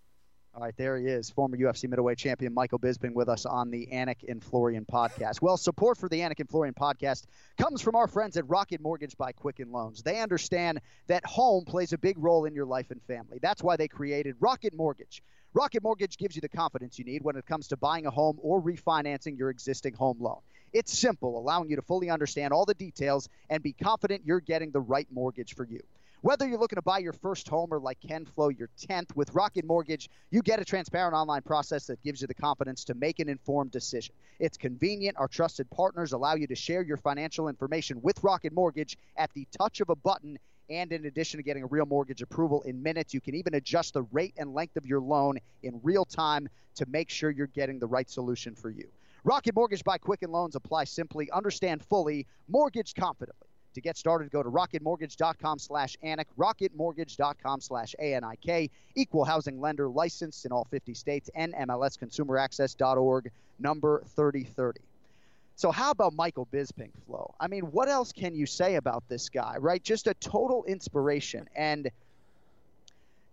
[0.57, 3.89] All right, there he is, former UFC middleweight champion Michael Bisping with us on the
[3.93, 5.43] Anik and Florian podcast.
[5.43, 7.25] Well, support for the Anik and Florian podcast
[7.59, 10.05] comes from our friends at Rocket Mortgage by Quicken Loans.
[10.05, 13.41] They understand that home plays a big role in your life and family.
[13.43, 15.25] That's why they created Rocket Mortgage.
[15.57, 18.41] Rocket Mortgage gives you the confidence you need when it comes to buying a home
[18.43, 20.41] or refinancing your existing home loan.
[20.73, 24.73] It's simple, allowing you to fully understand all the details and be confident you're getting
[24.73, 25.79] the right mortgage for you.
[26.23, 29.33] Whether you're looking to buy your first home or like Ken Flo, your 10th, with
[29.33, 33.21] Rocket Mortgage, you get a transparent online process that gives you the confidence to make
[33.21, 34.15] an informed decision.
[34.41, 35.17] It's convenient.
[35.19, 39.47] Our trusted partners allow you to share your financial information with Rocket Mortgage at the
[39.57, 40.37] touch of a button.
[40.71, 43.95] And in addition to getting a real mortgage approval in minutes, you can even adjust
[43.95, 47.79] the rate and length of your loan in real time to make sure you're getting
[47.79, 48.89] the right solution for you.
[49.25, 53.49] Rocket Mortgage by Quicken Loans apply simply, understand fully, mortgage confidently.
[53.75, 60.45] To get started, go to rocketmortgage.com slash Anik, rocketmortgage.com slash A-N-I-K, equal housing lender licensed
[60.47, 64.81] in all 50 states, and MLSconsumeraccess.org, number 3030.
[65.57, 67.35] So how about Michael Bisping, Flo?
[67.39, 69.83] I mean, what else can you say about this guy, right?
[69.83, 71.49] Just a total inspiration.
[71.55, 71.91] And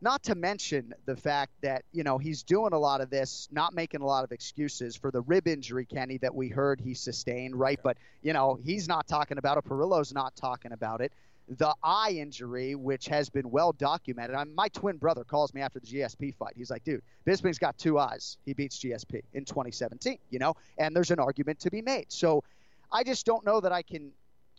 [0.02, 3.74] not to mention the fact that, you know, he's doing a lot of this, not
[3.74, 7.56] making a lot of excuses for the rib injury, Kenny, that we heard he sustained,
[7.56, 7.80] right?
[7.84, 9.66] But, you know, he's not talking about it.
[9.66, 11.12] Parillo's not talking about it.
[11.50, 14.36] The eye injury, which has been well documented.
[14.36, 16.54] I my twin brother calls me after the GSP fight.
[16.56, 18.38] He's like, dude, Bisping's got two eyes.
[18.46, 20.54] He beats GSP in 2017, you know?
[20.78, 22.06] And there's an argument to be made.
[22.10, 22.44] So
[22.92, 24.12] I just don't know that I can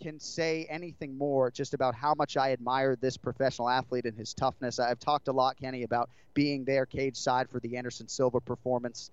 [0.03, 4.35] can say anything more just about how much I admire this professional athlete and his
[4.35, 4.79] toughness.
[4.79, 9.11] I've talked a lot, Kenny, about being there cage side for the Anderson Silva performance.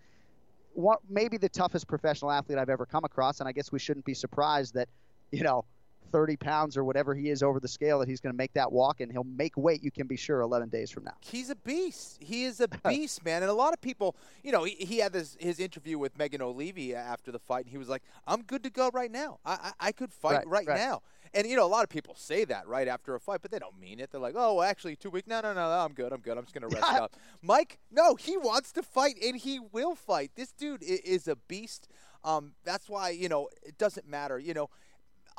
[0.74, 4.06] What maybe the toughest professional athlete I've ever come across, and I guess we shouldn't
[4.06, 4.90] be surprised that,
[5.32, 5.66] you know,
[6.12, 8.72] 30 pounds or whatever he is over the scale that he's going to make that
[8.72, 11.56] walk and he'll make weight you can be sure 11 days from now He's a
[11.56, 12.18] beast.
[12.22, 13.42] He is a beast, man.
[13.44, 16.42] And a lot of people, you know, he, he had this his interview with Megan
[16.42, 19.40] Olivi after the fight, and he was like, "I'm good to go right now.
[19.46, 20.78] I I, I could fight Right, right, right.
[20.78, 21.02] now."
[21.34, 23.60] And you know, a lot of people say that right after a fight, but they
[23.60, 24.10] don't mean it.
[24.12, 25.28] They're like, "Oh, well, actually, two weeks.
[25.28, 25.86] No, no, no, no.
[25.86, 26.12] I'm good.
[26.12, 26.38] I'm good.
[26.38, 30.32] I'm just gonna rest up." Mike, no, he wants to fight, and he will fight.
[30.36, 31.88] This dude is a beast.
[32.24, 34.40] Um, that's why you know it doesn't matter.
[34.40, 34.70] You know,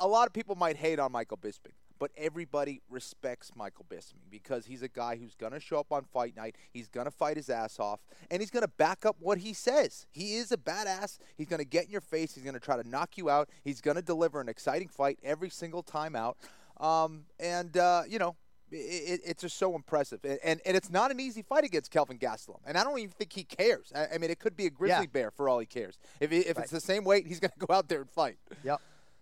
[0.01, 4.65] a lot of people might hate on Michael Bisping, but everybody respects Michael Bisping because
[4.65, 6.55] he's a guy who's going to show up on fight night.
[6.73, 9.53] He's going to fight his ass off, and he's going to back up what he
[9.53, 10.07] says.
[10.11, 11.19] He is a badass.
[11.37, 12.33] He's going to get in your face.
[12.35, 13.49] He's going to try to knock you out.
[13.63, 16.37] He's going to deliver an exciting fight every single time out.
[16.79, 18.35] Um, and, uh, you know,
[18.71, 20.21] it, it's just so impressive.
[20.23, 22.57] And, and, and it's not an easy fight against Kelvin Gastelum.
[22.65, 23.91] And I don't even think he cares.
[23.93, 25.11] I, I mean, it could be a grizzly Yeah.
[25.11, 25.99] bear for all he cares.
[26.19, 26.63] If, if Right.
[26.63, 28.37] it's the same weight, he's going to go out there and fight.
[28.63, 28.81] Yep.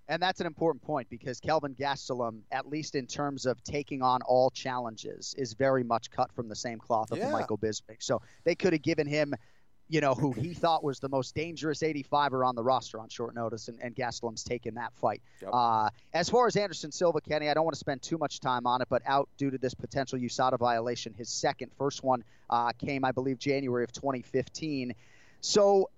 [0.09, 4.23] And that's an important point because Kelvin Gastelum, at least in terms of taking on
[4.23, 7.31] all challenges, is very much cut from the same cloth of Yeah.
[7.31, 7.97] Michael Bisping.
[7.99, 9.35] So they could have given him,
[9.87, 13.35] you know, who he thought was the most dangerous 85er on the roster on short
[13.35, 15.21] notice, and, and Gastelum's taken that fight.
[15.43, 15.51] Yep.
[15.53, 18.65] Uh, as far as Anderson Silva, Kenny, I don't want to spend too much time
[18.65, 22.71] on it, but out due to this potential USADA violation, his second, first one uh,
[22.71, 24.95] came, I believe, January of 2015.
[25.41, 25.91] So,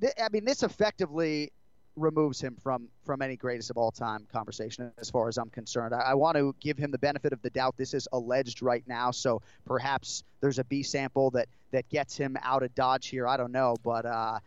[0.00, 1.50] I mean, this effectively
[1.96, 5.94] removes him from from any greatest of all time conversation as far as I'm concerned.
[5.94, 7.76] I, I want to give him the benefit of the doubt.
[7.76, 12.36] This is alleged right now, so perhaps there's a B sample that that gets him
[12.42, 13.26] out of Dodge here.
[13.26, 14.38] I don't know, but uh,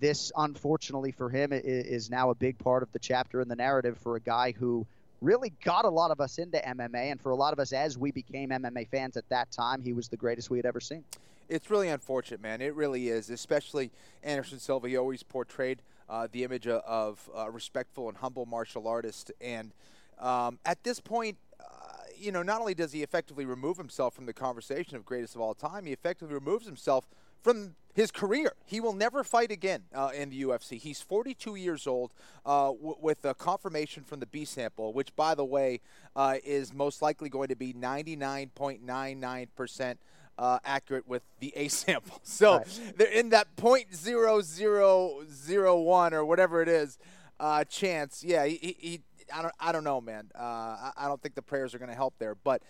[0.00, 3.56] this unfortunately for him i- is now a big part of the chapter in the
[3.56, 4.86] narrative for a guy who
[5.20, 7.98] really got a lot of us into MMA, and for a lot of us as
[7.98, 11.04] we became MMA fans at that time, he was the greatest we had ever seen.
[11.48, 12.60] It's really unfortunate, man.
[12.60, 13.30] It really is.
[13.30, 13.90] Especially
[14.22, 14.88] Anderson Silva.
[14.88, 19.30] He always portrayed uh, the image of, a respectful and humble martial artist.
[19.40, 19.72] And
[20.18, 21.64] um, at this point, uh,
[22.16, 25.40] you know, not only does he effectively remove himself from the conversation of greatest of
[25.40, 27.08] all time, he effectively removes himself
[27.42, 28.52] from his career.
[28.64, 30.78] He will never fight again uh, in the UFC.
[30.78, 32.12] He's 42 years old
[32.46, 35.80] uh, w- with a confirmation from the B sample, which, by the way,
[36.14, 39.96] uh, is most likely going to be 99.99%.
[40.38, 42.20] Uh, accurate with the A sample.
[42.22, 42.92] So right.
[42.96, 46.96] they're in that 0.0001 or whatever it is
[47.40, 48.22] uh, chance.
[48.22, 49.00] Yeah, he, he,
[49.34, 50.30] I, don't, I don't know, man.
[50.38, 52.36] Uh, I, I don't think the prayers are going to help there.
[52.36, 52.62] But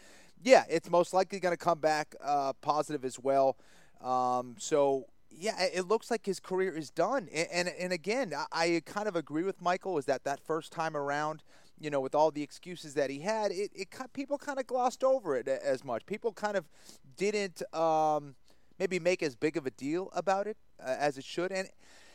[0.43, 3.57] yeah, it's most likely going to come back uh, positive as well.
[4.01, 7.29] Um, so yeah, it looks like his career is done.
[7.33, 9.99] And and, and again, I, I, kind of agree with Michael.
[9.99, 11.43] Is that that first time around?
[11.81, 15.05] You know, with all the excuses that he had, it, it people kind of glossed
[15.05, 16.07] over it as much.
[16.07, 16.69] People kind of
[17.17, 18.35] didn't um,
[18.79, 21.53] maybe make as big of a deal about it uh, as it should.
[21.53, 21.69] And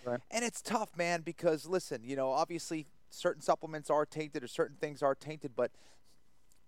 [0.06, 0.20] right.
[0.32, 4.78] and it's tough, man, because listen, you know, obviously certain supplements are tainted or certain
[4.78, 5.72] things are tainted, but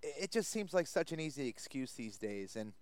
[0.03, 2.55] it just seems like such an easy excuse these days.
[2.55, 2.73] And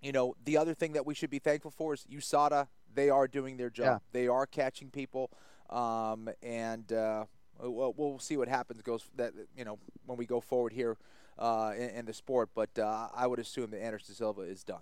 [0.00, 2.68] you know, the other thing that we should be thankful for is USADA.
[2.94, 3.84] They are doing their job.
[3.86, 4.20] Yeah.
[4.20, 5.30] They are catching people,
[5.70, 7.24] um, and uh,
[7.60, 8.82] we'll, we'll, see what happens.
[8.82, 10.96] Goes that you know when we go forward here
[11.38, 14.80] uh, in, in, the sport, but uh, I would assume that Anderson Silva is done.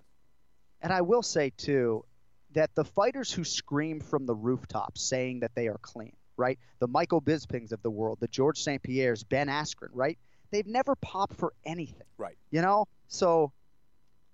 [0.81, 2.05] And I will say too
[2.53, 6.57] that the fighters who scream from the rooftops saying that they are clean, right?
[6.79, 8.81] The Michael Bispings of the world, the George St.
[8.81, 10.17] Pierre's, Ben Askren, right?
[10.51, 12.37] They've never popped for anything, right?
[12.51, 13.51] You know, so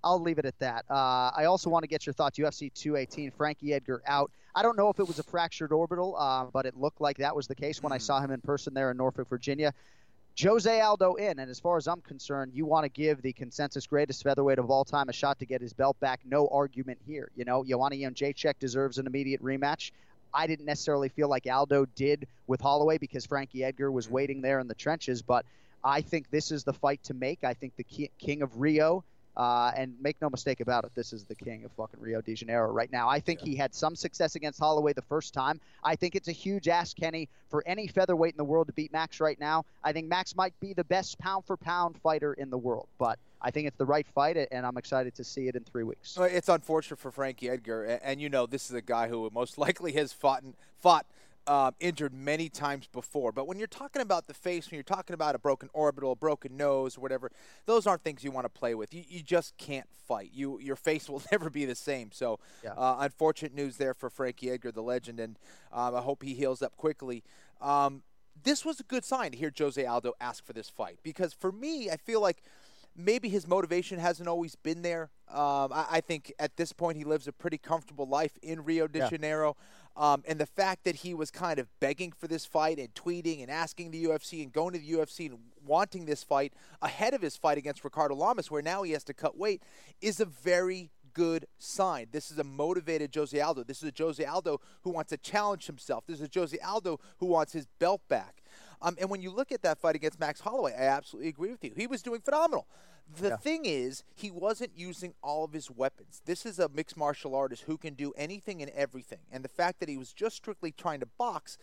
[0.04, 0.86] I'll leave it at that.
[0.90, 2.38] Uh, I also want to get your thoughts.
[2.38, 4.32] UFC 218, Frankie Edgar out.
[4.56, 7.36] I don't know if it was a fractured orbital, uh, but it looked like that
[7.36, 7.96] was the case when mm.
[7.96, 9.74] I saw him in person there in Norfolk, Virginia.
[10.42, 13.86] Jose Aldo in, and as far as I'm concerned, you want to give the consensus
[13.86, 16.22] greatest featherweight of all time a shot to get his belt back.
[16.26, 17.30] No argument here.
[17.36, 19.92] You know, Joanna Jędrzejczyk deserves an immediate rematch.
[20.34, 24.12] I didn't necessarily feel like Aldo did with Holloway because Frankie Edgar was mm.
[24.12, 25.46] waiting there in the trenches, but
[25.84, 27.44] I think this is the fight to make.
[27.44, 29.04] I think the king of Rio
[29.36, 32.36] uh, and make no mistake about it, this is the king of fucking Rio de
[32.36, 33.10] Janeiro right now.
[33.10, 33.50] I think yeah.
[33.50, 35.60] he had some success against Holloway the first time.
[35.84, 38.92] I think it's a huge ask, Kenny, for any featherweight in the world to beat
[38.94, 39.66] Max right now.
[39.84, 43.20] I think Max might be the best pound for pound fighter in the world, but
[43.42, 46.18] I think it's the right fight, and I'm excited to see it in three weeks.
[46.20, 49.92] It's unfortunate for Frankie Edgar, and you know this is a guy who most likely
[49.94, 51.06] has fought and, fought
[51.48, 53.32] um, injured many times before.
[53.32, 56.16] But when you're talking about the face, when you're talking about a broken orbital, a
[56.16, 57.32] broken nose, or whatever,
[57.66, 58.94] those aren't things you want to play with.
[58.94, 60.32] You, you just can't fight.
[60.34, 62.12] You your face will never be the same.
[62.12, 62.74] So, yeah.
[62.74, 65.38] uh, unfortunate news there for Frankie Edgar, the legend, and
[65.72, 67.24] um, I hope he heals up quickly.
[67.62, 68.04] Um,
[68.42, 71.52] this was a good sign to hear Jose Aldo ask for this fight because for
[71.52, 72.42] me, I feel like
[72.96, 75.10] maybe his motivation hasn't always been there.
[75.30, 78.88] Um, I, I, think at this point he lives a pretty comfortable life in Rio
[78.88, 79.10] de yeah.
[79.10, 79.56] Janeiro.
[79.96, 83.42] Um, and the fact that he was kind of begging for this fight and tweeting
[83.42, 87.22] and asking the UFC and going to the UFC and wanting this fight ahead of
[87.22, 89.62] his fight against Ricardo Lamas, where now he has to cut weight,
[90.02, 92.08] is a very good sign.
[92.12, 93.64] This is a motivated Jose Aldo.
[93.64, 96.06] This is a Jose Aldo who wants to challenge himself.
[96.08, 98.43] This is a Jose Aldo who wants his belt back.
[98.84, 101.64] Um, and when you look at that fight against Max Holloway, I absolutely agree with
[101.64, 101.72] you.
[101.76, 102.68] He was doing phenomenal.
[103.20, 103.38] The yeah.
[103.38, 106.22] thing is, he wasn't using all of his weapons.
[106.26, 109.20] This is a mixed martial artist who can do anything and everything.
[109.32, 111.58] And the fact that he was just strictly trying to box,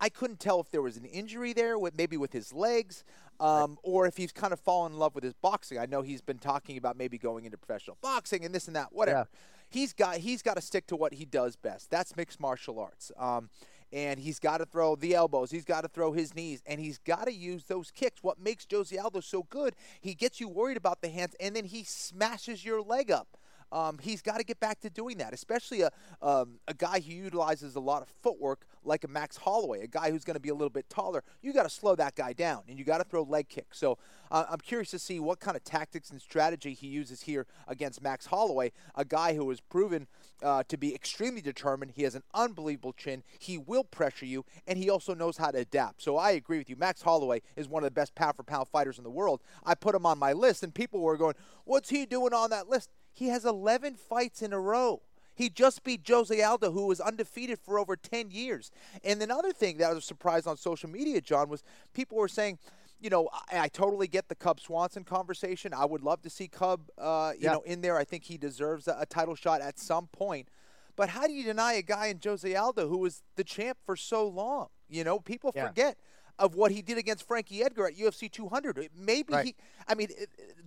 [0.00, 3.04] I couldn't tell if there was an injury there, with maybe with his legs,
[3.38, 5.78] um, or if he's kind of fallen in love with his boxing.
[5.78, 8.92] I know he's been talking about maybe going into professional boxing and this and that,
[8.92, 9.28] whatever.
[9.30, 9.38] Yeah.
[9.68, 11.90] He's got he's got to stick to what he does best.
[11.90, 13.12] That's mixed martial arts.
[13.16, 13.50] Um,
[13.92, 16.98] and he's got to throw the elbows, he's got to throw his knees, and he's
[16.98, 18.22] got to use those kicks.
[18.22, 21.64] What makes Jose Aldo so good, he gets you worried about the hands, and then
[21.64, 23.36] he smashes your leg up.
[23.72, 25.90] Um, he's got to get back to doing that, especially a,
[26.22, 30.10] um, a guy who utilizes a lot of footwork like a Max Holloway, a guy
[30.10, 31.22] who's going to be a little bit taller.
[31.42, 33.78] You got to slow that guy down, and you got to throw leg kicks.
[33.78, 33.98] So
[34.30, 38.02] uh, I'm curious to see what kind of tactics and strategy he uses here against
[38.02, 40.06] Max Holloway, a guy who has proven
[40.42, 41.92] uh, to be extremely determined.
[41.94, 43.22] He has an unbelievable chin.
[43.38, 46.02] He will pressure you, and he also knows how to adapt.
[46.02, 46.76] So I agree with you.
[46.76, 49.40] Max Holloway is one of the best pound for pound fighters in the world.
[49.64, 52.68] I put him on my list, and people were going, "What's he doing on that
[52.68, 55.02] list?" He has 11 fights in a row.
[55.34, 58.70] He just beat Jose Aldo, who was undefeated for over 10 years.
[59.02, 61.62] And another thing that was surprised on social media, John, was
[61.94, 62.58] people were saying,
[63.00, 65.72] you know, I, I totally get the Cub Swanson conversation.
[65.72, 67.52] I would love to see Cub, uh, you yeah.
[67.52, 67.96] know, in there.
[67.96, 70.48] I think he deserves a, a title shot at some point.
[70.96, 73.96] But how do you deny a guy in Jose Aldo who was the champ for
[73.96, 74.68] so long?
[74.90, 75.68] You know, people yeah.
[75.68, 75.96] forget
[76.40, 78.88] of what he did against Frankie Edgar at UFC 200.
[78.96, 79.44] Maybe right.
[79.44, 79.54] he,
[79.86, 80.08] I mean,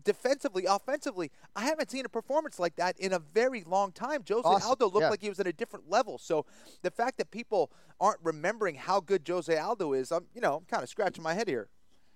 [0.04, 4.24] defensively, offensively, I haven't seen a performance like that in a very long time.
[4.28, 4.70] Jose awesome.
[4.70, 5.10] Aldo looked yeah.
[5.10, 6.18] like he was at a different level.
[6.20, 6.46] So
[6.84, 10.66] the fact that people aren't remembering how good Jose Aldo is, I'm, you know, I'm
[10.66, 11.68] kind of scratching my head here.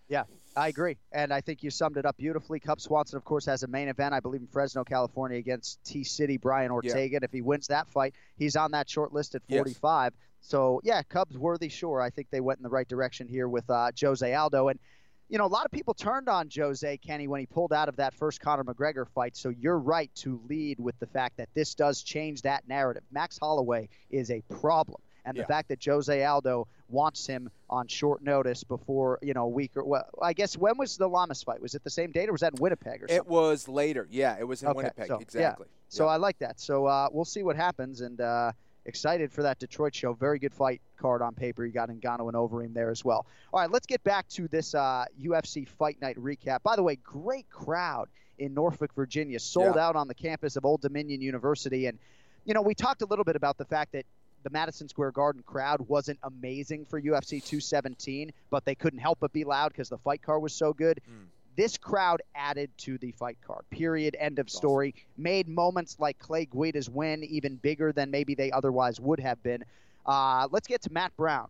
[0.08, 0.24] Yeah,
[0.56, 0.98] I agree.
[1.12, 2.60] And I think you summed it up beautifully.
[2.62, 6.04] Cub Swanson, of course, has a main event, I believe, in Fresno, California against T
[6.04, 7.10] City Brian Ortega.
[7.10, 7.16] Yeah.
[7.18, 10.14] And if he wins that fight, he's on that short list at 45.
[10.14, 10.22] Yes.
[10.48, 12.02] So, yeah, Cubs worthy, sure.
[12.02, 14.70] I think they went in the right direction here with uh, Jose Aldo.
[14.70, 14.80] And,
[15.28, 17.98] you know, a lot of people turned on Jose Kenny when he pulled out of
[17.98, 19.36] that first Conor McGregor fight.
[19.36, 23.04] So you're right to lead with the fact that this does change that narrative.
[23.12, 25.02] Max Holloway is a problem.
[25.26, 25.44] And yeah.
[25.44, 29.72] the fact that Jose Aldo wants him on short notice before you know a week
[29.76, 31.62] or well, I guess when was the Lamas fight?
[31.62, 33.18] Was it the same date or was that in Winnipeg or something?
[33.18, 34.08] It was later.
[34.10, 35.08] Yeah, it was in okay, Winnipeg.
[35.08, 35.66] So, exactly.
[35.68, 35.74] Yeah.
[35.90, 36.62] So I like that.
[36.62, 38.22] So uh, we'll see what happens and.
[38.22, 38.54] Uh,
[38.88, 40.14] excited for that Detroit show.
[40.14, 41.66] Very good fight card on paper.
[41.66, 43.28] You got Ngannou and Overeem there as well.
[43.54, 46.64] All right, let's get back to this uh, UFC Fight Night recap.
[46.64, 48.08] By the way, great crowd
[48.40, 49.88] in Norfolk, Virginia, sold yeah.
[49.88, 51.88] out on the campus of Old Dominion University.
[51.88, 52.00] And,
[52.46, 54.06] you know, we talked a little bit about the fact that
[54.44, 59.34] the Madison Square Garden crowd wasn't amazing for UFC 217, but they couldn't help but
[59.34, 61.02] be loud because the fight card was so good.
[61.10, 61.26] Mm.
[61.58, 63.66] This crowd added to the fight card.
[63.72, 64.16] Period.
[64.18, 64.94] End of story.
[64.96, 65.24] Awesome.
[65.24, 69.66] Made moments like Clay Guida's win even bigger than maybe they otherwise would have been.
[70.06, 71.48] Uh, let's get to Matt Brown.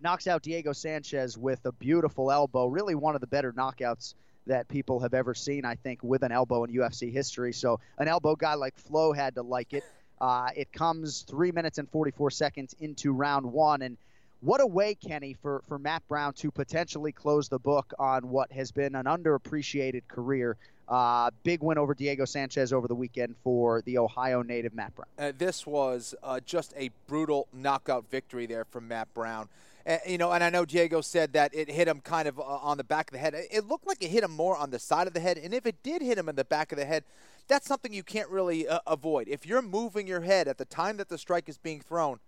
[0.00, 2.66] Knocks out Diego Sanchez with a beautiful elbow.
[2.66, 4.14] Really one of the better knockouts
[4.46, 7.52] that people have ever seen, I think, with an elbow in UFC history.
[7.52, 9.84] So an elbow guy like Flo had to like it.
[10.20, 13.82] Uh, it comes three minutes and 44 seconds into round one.
[13.82, 13.98] And
[14.40, 18.52] what a way, Kenny, for, for Matt Brown to potentially close the book on what
[18.52, 20.56] has been an underappreciated career.
[20.88, 25.08] Uh, big win over Diego Sanchez over the weekend for the Ohio native Matt Brown.
[25.18, 29.48] Uh, this was uh, just a brutal knockout victory there from Matt Brown.
[30.06, 32.76] You know, and I know Diego said that it hit him kind of uh, on
[32.76, 33.34] the back of the head.
[33.34, 35.64] It looked like it hit him more on the side of the head, and if
[35.64, 37.04] it did hit him in the back of the head,
[37.48, 39.28] that's something you can't really uh, avoid.
[39.28, 42.20] If you're moving your head at the time that the strike is being thrown,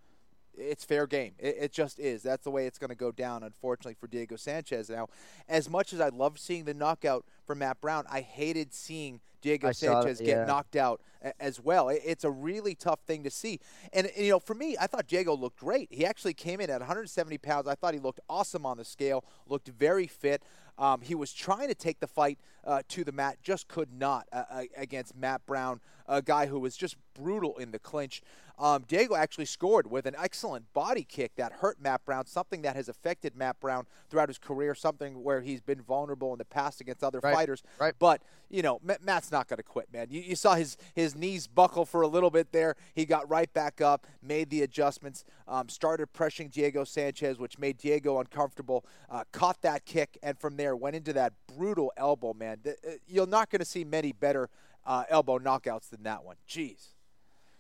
[0.60, 1.32] it's fair game.
[1.38, 2.22] It, it just is.
[2.22, 4.90] That's the way it's going to go down, unfortunately, for Diego Sanchez.
[4.90, 5.08] Now,
[5.48, 9.68] as much as I loved seeing the knockout for Matt Brown, I hated seeing Diego
[9.68, 10.26] I Sanchez yeah.
[10.26, 11.00] get knocked out
[11.38, 11.88] as well.
[11.88, 13.60] It's a really tough thing to see.
[13.92, 15.88] And, you know, for me, I thought Diego looked great.
[15.90, 17.66] He actually came in at 170 pounds.
[17.66, 20.42] I thought he looked awesome on the scale, looked very fit.
[20.78, 24.26] Um, he was trying to take the fight uh, to the mat, just could not
[24.32, 25.80] uh, uh against Matt Brown,
[26.10, 28.20] a guy who was just brutal in the clinch.
[28.58, 32.76] Um, Diego actually scored with an excellent body kick that hurt Matt Brown, something that
[32.76, 36.78] has affected Matt Brown throughout his career, something where he's been vulnerable in the past
[36.82, 37.62] against other right, fighters.
[37.78, 37.94] Right.
[37.98, 40.08] But, you know, Matt's not going to quit, man.
[40.10, 42.74] You, you, saw his, his knees buckle for a little bit there.
[42.94, 47.78] He got right back up, made the adjustments, um, started pressuring Diego Sanchez, which made
[47.78, 52.58] Diego uncomfortable, uh, caught that kick, and from there went into that brutal elbow, man.
[52.66, 54.50] Uh, you're not going to see many better
[54.86, 56.36] uh, elbow knockouts than that one.
[56.48, 56.88] Jeez.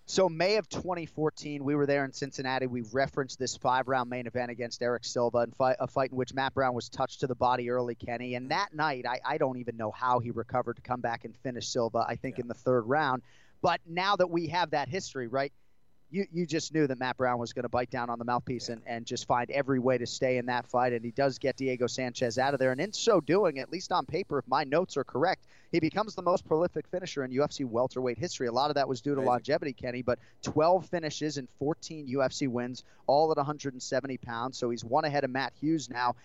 [0.06, 2.66] So May of 2014, we were there in Cincinnati.
[2.66, 6.34] We referenced this five-round main event against Erick Silva, and fight, a fight in which
[6.34, 8.34] Matt Brown was touched to the body early, Kenny.
[8.34, 11.36] And that night, I, I don't even know how he recovered to come back and
[11.36, 12.04] finish Silva.
[12.08, 12.42] I think yeah.
[12.42, 13.22] in the third round.
[13.62, 15.52] But now that we have that history, right?
[16.10, 18.68] You, you just knew that Matt Brown was going to bite down on the mouthpiece
[18.68, 18.74] yeah.
[18.74, 20.92] and, and just find every way to stay in that fight.
[20.92, 22.72] And he does get Diego Sanchez out of there.
[22.72, 26.14] And in so doing, at least on paper, if my notes are correct, he becomes
[26.14, 28.48] the most prolific finisher in UFC welterweight history.
[28.48, 29.28] A lot of that was due to Amazing.
[29.28, 34.58] longevity, Kenny, but 12 finishes and 14 UFC wins, all at 170 pounds.
[34.58, 36.16] So he's one ahead of Matt Hughes now.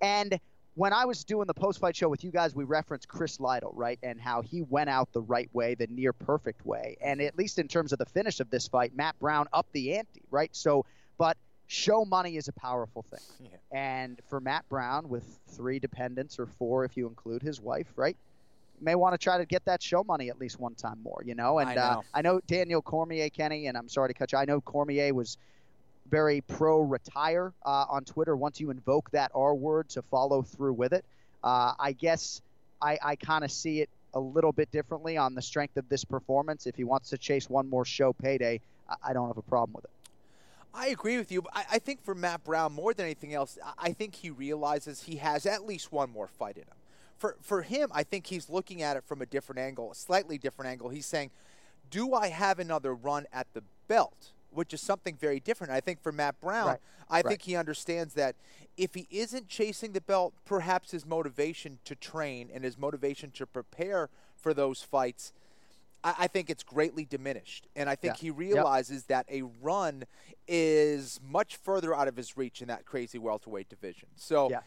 [0.00, 0.38] And
[0.74, 3.72] when I was doing the post fight show with you guys, we referenced Chris Lytle,
[3.76, 3.98] right?
[4.02, 6.96] And how he went out the right way, the near perfect way.
[7.00, 9.96] And at least in terms of the finish of this fight, Matt Brown upped the
[9.96, 10.50] ante, right?
[10.54, 10.84] So,
[11.16, 13.20] but show money is a powerful thing.
[13.40, 13.50] Yeah.
[13.72, 18.16] And for Matt Brown, with three dependents or four if you include his wife, right?
[18.80, 21.34] May want to try to get that show money at least one time more, you
[21.34, 21.58] know.
[21.58, 24.38] And I know, uh, I know Daniel Cormier, Kenny, and I'm sorry to cut you.
[24.38, 25.36] I know Cormier was
[26.08, 28.36] very pro retire uh, on Twitter.
[28.36, 31.04] Once you invoke that R word to follow through with it,
[31.42, 32.42] uh, I guess
[32.80, 36.04] I, I kind of see it a little bit differently on the strength of this
[36.04, 36.66] performance.
[36.66, 39.74] If he wants to chase one more show payday, I, I don't have a problem
[39.74, 39.90] with it.
[40.72, 41.44] I agree with you.
[41.52, 45.16] I, I think for Matt Brown, more than anything else, I think he realizes he
[45.16, 46.76] has at least one more fight in him.
[47.16, 50.36] For, for him, I think he's looking at it from a different angle, a slightly
[50.36, 50.88] different angle.
[50.88, 51.30] He's saying,
[51.90, 54.32] do I have another run at the belt?
[54.54, 55.72] Which is something very different.
[55.72, 56.78] I think for Matt Brown, right.
[57.10, 57.26] I right.
[57.26, 58.36] think he understands that
[58.76, 63.46] if he isn't chasing the belt, perhaps his motivation to train and his motivation to
[63.46, 65.32] prepare for those fights.
[66.02, 67.66] I, I think it's greatly diminished.
[67.76, 68.20] And I think yeah.
[68.22, 69.26] he realizes yep.
[69.26, 70.04] that a run
[70.48, 74.08] is much further out of his reach in that crazy welterweight division.
[74.16, 74.60] So yeah.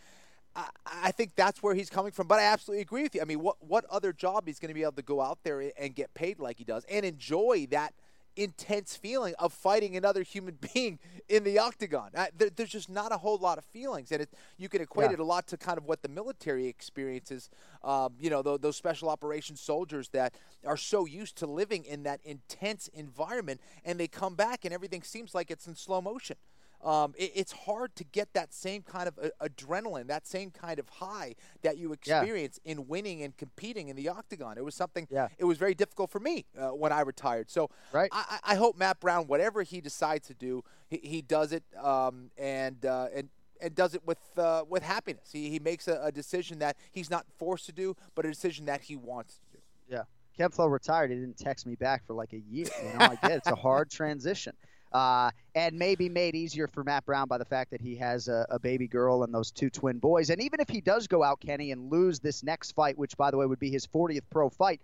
[0.56, 2.28] I, I think that's where he's coming from.
[2.28, 3.22] But I absolutely agree with you.
[3.22, 5.72] I mean, what, what other job he's going to be able to go out there
[5.78, 7.94] and get paid like he does and enjoy that–
[8.38, 12.12] intense feeling of fighting another human being in the octagon.
[12.16, 15.10] Uh, there, there's just not a whole lot of feelings, and it, you can equate
[15.10, 15.16] Yeah.
[15.16, 17.50] it a lot to kind of what the military experiences.
[17.84, 20.36] Um, you know, those, those special operations soldiers that
[20.66, 25.04] are so used to living in that intense environment, and they come back and everything
[25.04, 26.38] seems like it's in slow motion.
[26.84, 30.80] Um, it, it's hard to get that same kind of uh, adrenaline, that same kind
[30.80, 32.20] of high that you Yeah.
[32.22, 34.58] experience in winning and competing in the octagon.
[34.58, 35.08] It was something.
[35.10, 35.28] Yeah.
[35.38, 37.50] It was very difficult for me uh, when I retired.
[37.50, 38.10] So Right.
[38.12, 42.30] I, I hope Matt Brown, whatever he decides to do, he, he does it um,
[42.38, 45.30] and uh, and and does it with uh, with happiness.
[45.34, 48.66] He he makes a, a decision that he's not forced to do, but a decision
[48.68, 49.64] that he wants to do.
[49.90, 50.04] Yeah.
[50.38, 51.10] Ken Flo retired.
[51.10, 52.68] He didn't text me back for like a year.
[52.84, 53.38] You know, I get it.
[53.38, 54.54] it's a hard transition.
[54.92, 58.46] Uh, and maybe made easier for Matt Brown by the fact that he has a,
[58.50, 60.30] a baby girl and those two twin boys.
[60.30, 63.32] And even if he does go out, Kenny, and lose this next fight, which by
[63.32, 64.80] the way would be his 40th pro fight,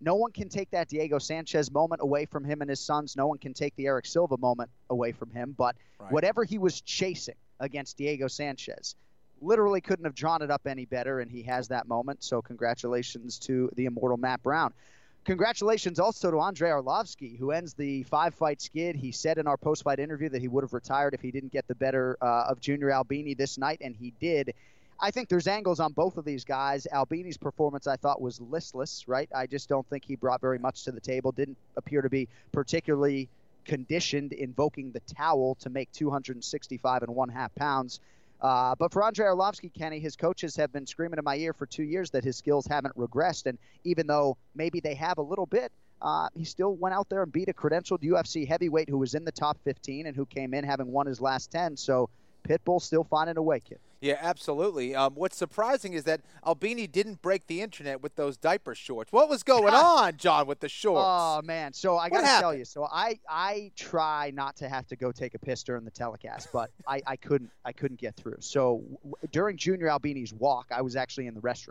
[0.00, 3.16] no one can take that Diego Sanchez moment away from him and his sons.
[3.16, 5.54] No one can take the Erick Silva moment away from him.
[5.56, 6.12] But Right.
[6.12, 8.96] whatever he was chasing against Diego Sanchez,
[9.40, 12.22] literally couldn't have drawn it up any better, and he has that moment.
[12.22, 14.72] So congratulations to the immortal Matt Brown.
[15.24, 18.94] Congratulations also to Andrei Arlovsky, who ends the five-fight skid.
[18.94, 21.66] He said in our post-fight interview that he would have retired if he didn't get
[21.66, 24.52] the better uh, of Junior Albini this night, and he did.
[25.00, 26.86] I think there's angles on both of these guys.
[26.92, 29.28] Albini's performance, I thought, was listless, right?
[29.34, 31.32] I just don't think he brought very much to the table.
[31.32, 33.30] Didn't appear to be particularly
[33.64, 37.98] conditioned, invoking the towel to make 265 and one half pounds.
[38.44, 41.64] Uh, but for Andrei Arlovsky, Kenny, his coaches have been screaming in my ear for
[41.64, 43.46] two years that his skills haven't regressed.
[43.46, 45.72] And even though maybe they have a little bit,
[46.02, 49.24] uh, he still went out there and beat a credentialed UFC heavyweight who was in
[49.24, 51.78] the top 15 and who came in having won his last 10.
[51.78, 52.10] So
[52.46, 53.78] Pitbull still finding a way, kid.
[54.04, 54.94] Yeah, absolutely.
[54.94, 59.10] Um, what's surprising is that Albini didn't break the internet with those diaper shorts.
[59.10, 61.02] What was going on, John, with the shorts?
[61.06, 64.86] Oh man, so I got to tell you, so I I try not to have
[64.88, 68.14] to go take a piss during the telecast, but I, I couldn't I couldn't get
[68.14, 68.36] through.
[68.40, 71.70] So w- during Junior Albini's walk, I was actually in the restroom.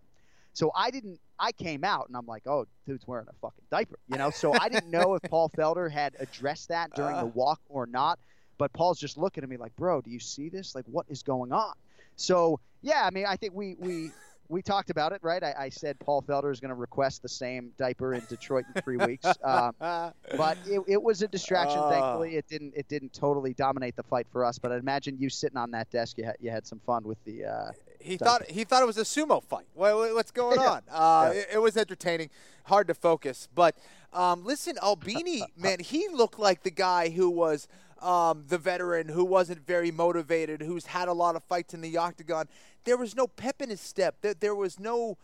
[0.53, 3.99] So I didn't I came out and I'm like, oh, dude's wearing a fucking diaper,
[4.07, 4.31] you know.
[4.31, 7.35] So I didn't know if Paul Felder had addressed that during the Uh.
[7.35, 8.17] walk or not.
[8.57, 10.73] But Paul's just looking at me like, bro, do you see this?
[10.75, 11.73] Like, what is going on?
[12.15, 14.11] So yeah, I mean, I think we we
[14.49, 15.43] we talked about it, right?
[15.43, 18.81] I, I said Paul Felder is going to request the same diaper in Detroit in
[18.81, 19.25] three weeks.
[19.43, 21.79] Um, but it, it was a distraction.
[21.81, 21.89] Ah.
[21.89, 24.59] Thankfully, it didn't it didn't totally dominate the fight for us.
[24.59, 27.23] But I imagine you sitting on that desk, you had you had some fun with
[27.25, 27.45] the.
[27.45, 28.25] Uh, he diaper.
[28.43, 29.65] thought he thought it was a sumo fight.
[29.73, 30.69] What, what- what's going Yeah.
[30.71, 30.81] on?
[30.91, 31.39] Uh, Yeah.
[31.39, 32.29] it, it was entertaining,
[32.65, 33.47] hard to focus.
[33.55, 33.77] But
[34.11, 37.67] um, listen, Albini, man, he looked like the guy who was
[38.01, 41.97] um, the veteran who wasn't very motivated, who's had a lot of fights in the
[41.97, 42.47] octagon.
[42.83, 44.17] There was no pep in his step.
[44.21, 45.17] There, there was no.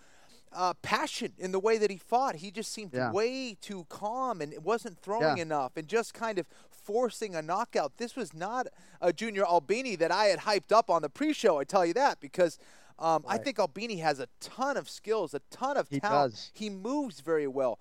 [0.52, 2.38] Uh, passion in the way that he fought.
[2.38, 3.12] He just seemed Yeah.
[3.12, 5.44] way too calm and wasn't throwing Yeah.
[5.44, 7.98] enough and just kind of forcing a knockout.
[7.98, 8.66] This was not
[9.00, 11.60] a Junior Albini that I had hyped up on the pre-show.
[11.60, 12.58] I tell you that because
[12.98, 16.32] um, I think Albini has a ton of skills, a ton of He talent.
[16.34, 16.52] does.
[16.56, 17.78] He moves very well.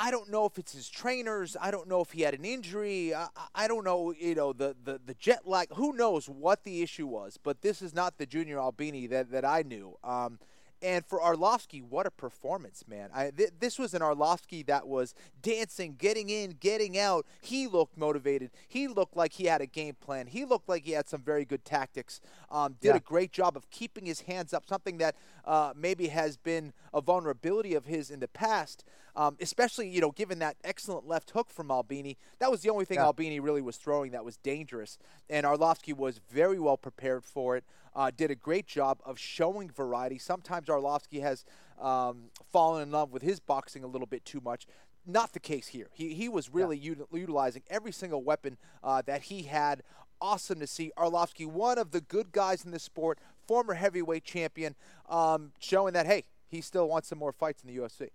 [0.00, 1.56] I don't know if it's his trainers.
[1.60, 3.14] I don't know if he had an injury.
[3.14, 5.68] I, I- don't know, you know, the, the, the jet lag.
[5.74, 7.38] Who knows what the issue was?
[7.42, 9.96] But this is not the Junior Albini that, that I knew.
[10.04, 10.38] Um,
[10.82, 13.10] and for Arlovsky, what a performance, man!
[13.14, 17.26] I, th- this was an Arlovsky that was dancing, getting in, getting out.
[17.40, 18.50] He looked motivated.
[18.68, 20.26] He looked like he had a game plan.
[20.28, 22.20] He looked like he had some very good tactics.
[22.50, 22.96] Um, did Yeah.
[22.96, 27.00] a great job of keeping his hands up, something that uh, maybe has been a
[27.00, 28.84] vulnerability of his in the past.
[29.16, 32.84] Um, especially, you know, given that excellent left hook from Albini, that was the only
[32.84, 33.06] thing Yeah.
[33.06, 34.96] Albini really was throwing that was dangerous.
[35.28, 37.64] And Arlovsky was very well prepared for it.
[37.98, 40.18] Uh, did a great job of showing variety.
[40.18, 41.44] Sometimes Arlovsky has
[41.80, 44.68] um, fallen in love with his boxing a little bit too much.
[45.04, 45.88] Not the case here.
[45.92, 49.82] He, he was really util- utilizing every single weapon uh, that he had.
[50.20, 53.18] Awesome to see Arlovsky, one of the good guys in the sport,
[53.48, 54.76] former heavyweight champion,
[55.08, 58.10] um, showing that hey, he still wants some more fights in the UFC.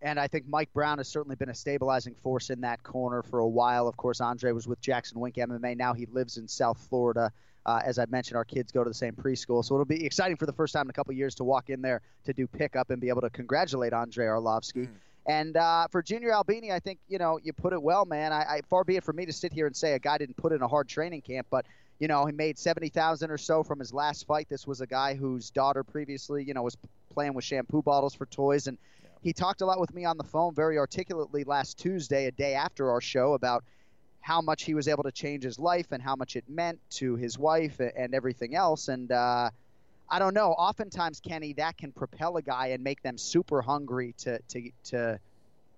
[0.00, 3.40] And I think Mike Brown has certainly been a stabilizing force in that corner for
[3.40, 3.88] a while.
[3.88, 5.76] Of course, Andre was with Jackson Wink MMA.
[5.76, 7.32] Now he lives in South Florida.
[7.66, 10.36] Uh, as I mentioned, our kids go to the same preschool, so it'll be exciting
[10.36, 12.90] for the first time in a couple years to walk in there to do pickup
[12.90, 14.88] and be able to congratulate Andre Arlovsky.
[15.26, 18.32] And uh, for Junior Albini, I think you know you put it well, man.
[18.32, 20.36] I, I far be it from me to sit here and say a guy didn't
[20.36, 21.66] put in a hard training camp, but
[21.98, 24.48] you know he made seventy thousand or so from his last fight.
[24.48, 26.76] This was a guy whose daughter previously, you know, was
[27.12, 28.78] playing with shampoo bottles for toys, and
[29.22, 32.54] he talked a lot with me on the phone very articulately last Tuesday, a day
[32.54, 33.64] after our show, about
[34.26, 37.14] how much he was able to change his life and how much it meant to
[37.14, 38.88] his wife and everything else.
[38.88, 39.50] And uh,
[40.10, 40.50] I don't know.
[40.50, 45.20] Oftentimes, Kenny, that can propel a guy and make them super hungry to to to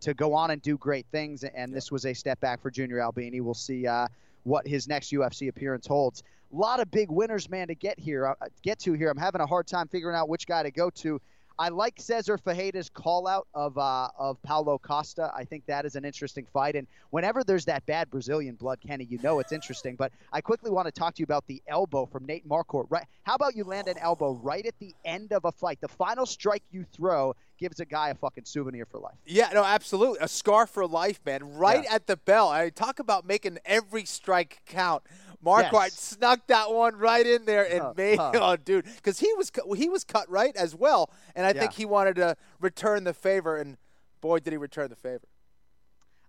[0.00, 1.44] to go on and do great things.
[1.44, 3.42] And this was a step back for Junior Albini.
[3.42, 4.08] We'll see uh,
[4.44, 6.22] what his next UFC appearance holds.
[6.50, 9.10] A lot of big winners, man, to get here, uh, get to here.
[9.10, 11.20] I'm having a hard time figuring out which guy to go to.
[11.58, 15.32] I like Cezar Ferreira's call out of uh, of Paulo Costa.
[15.34, 16.76] I think that is an interesting fight.
[16.76, 19.96] And whenever there's that bad Brazilian blood, Kenny, you know it's interesting.
[19.96, 22.86] But I quickly want to talk to you about the elbow from Nate Marquardt.
[22.90, 23.06] Right?
[23.24, 25.80] How about you land an elbow right at the end of a fight?
[25.80, 29.16] The final strike you throw gives a guy a fucking souvenir for life.
[29.26, 30.18] Yeah, no, absolutely.
[30.20, 31.56] A scar for life, man.
[31.56, 31.94] Right Yeah.
[31.94, 32.48] at the bell.
[32.50, 35.02] I talk about making every strike count.
[35.44, 36.00] Marquardt Yes.
[36.00, 38.32] snuck that one right in there and Huh, made huh.
[38.34, 41.84] oh, dude, because he was he was cut right as well, and I think he
[41.84, 43.76] wanted to return the favor, and
[44.20, 45.22] boy, did he return the favor.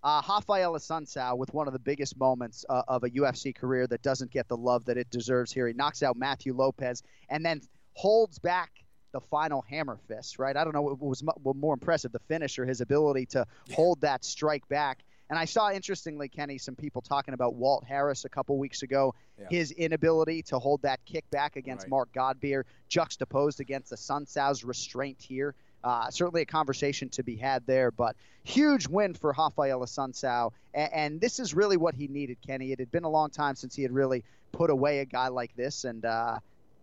[0.04, 4.02] uh, Rafael Assunção with one of the biggest moments uh, of a UFC career that
[4.02, 5.68] doesn't get the love that it deserves here.
[5.68, 7.62] He knocks out Matthew Lopez and then
[7.94, 8.72] holds back
[9.12, 10.56] the final hammer fist, right?
[10.56, 14.00] I don't know what was mo- more impressive, the finish or his ability to hold
[14.02, 15.04] that strike back.
[15.30, 19.14] And I saw, interestingly, Kenny, some people talking about Walt Harris a couple weeks ago,
[19.40, 19.48] Yeah.
[19.50, 21.90] his inability to hold that kick back against Right.
[21.92, 25.54] Mark Godbeer, juxtaposed against the Assunção's restraint here.
[25.84, 30.52] Uh, certainly a conversation to be had there, but huge win for Rafael Assunção.
[30.74, 32.72] And, and this is really what he needed, Kenny.
[32.74, 35.56] It had been a long time since he had really put away a guy like
[35.56, 36.40] this, and uh,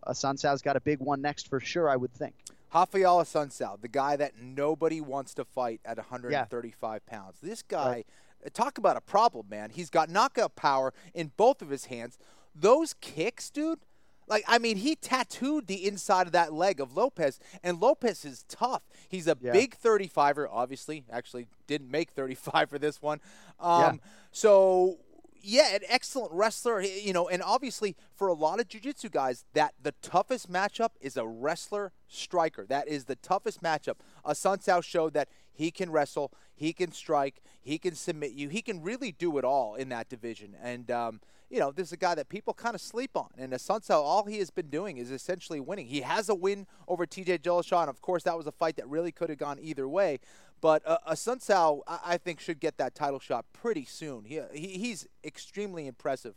[0.06, 2.34] Assunção's got a big one next for sure, I would think.
[2.72, 7.36] Rafael Assunção, the guy that nobody wants to fight at 135 pounds.
[7.42, 8.04] This guy,
[8.52, 9.70] talk about a problem, man.
[9.70, 12.18] He's got knockout power in both of his hands.
[12.54, 13.80] Those kicks, dude.
[14.28, 18.44] Like, I mean, he tattooed the inside of that leg of Lopez, and Lopez is
[18.48, 18.82] tough.
[19.08, 19.52] He's a Yeah.
[19.52, 21.04] big 35er, obviously.
[21.12, 23.20] Actually, didn't make 35 for this one.
[23.60, 23.92] Um, Yeah.
[24.32, 24.98] So,
[25.46, 29.74] yeah, an excellent wrestler, you know, and obviously for a lot of jiu-jitsu guys, that
[29.80, 32.66] the toughest matchup is a wrestler striker.
[32.68, 33.94] That is the toughest matchup.
[34.24, 38.60] Uh, Assunção showed that he can wrestle, he can strike, he can submit you, he
[38.60, 40.56] can really do it all in that division.
[40.60, 43.28] And um, you know, this is a guy that people kind of sleep on.
[43.38, 45.86] And Assunção, all he has been doing is essentially winning.
[45.86, 47.38] He has a win over T.J.
[47.38, 50.18] Dillashaw, and of course, that was a fight that really could have gone either way.
[50.60, 54.24] But uh, Assunção, I, I think, should get that title shot pretty soon.
[54.24, 56.34] He, he he's extremely impressive.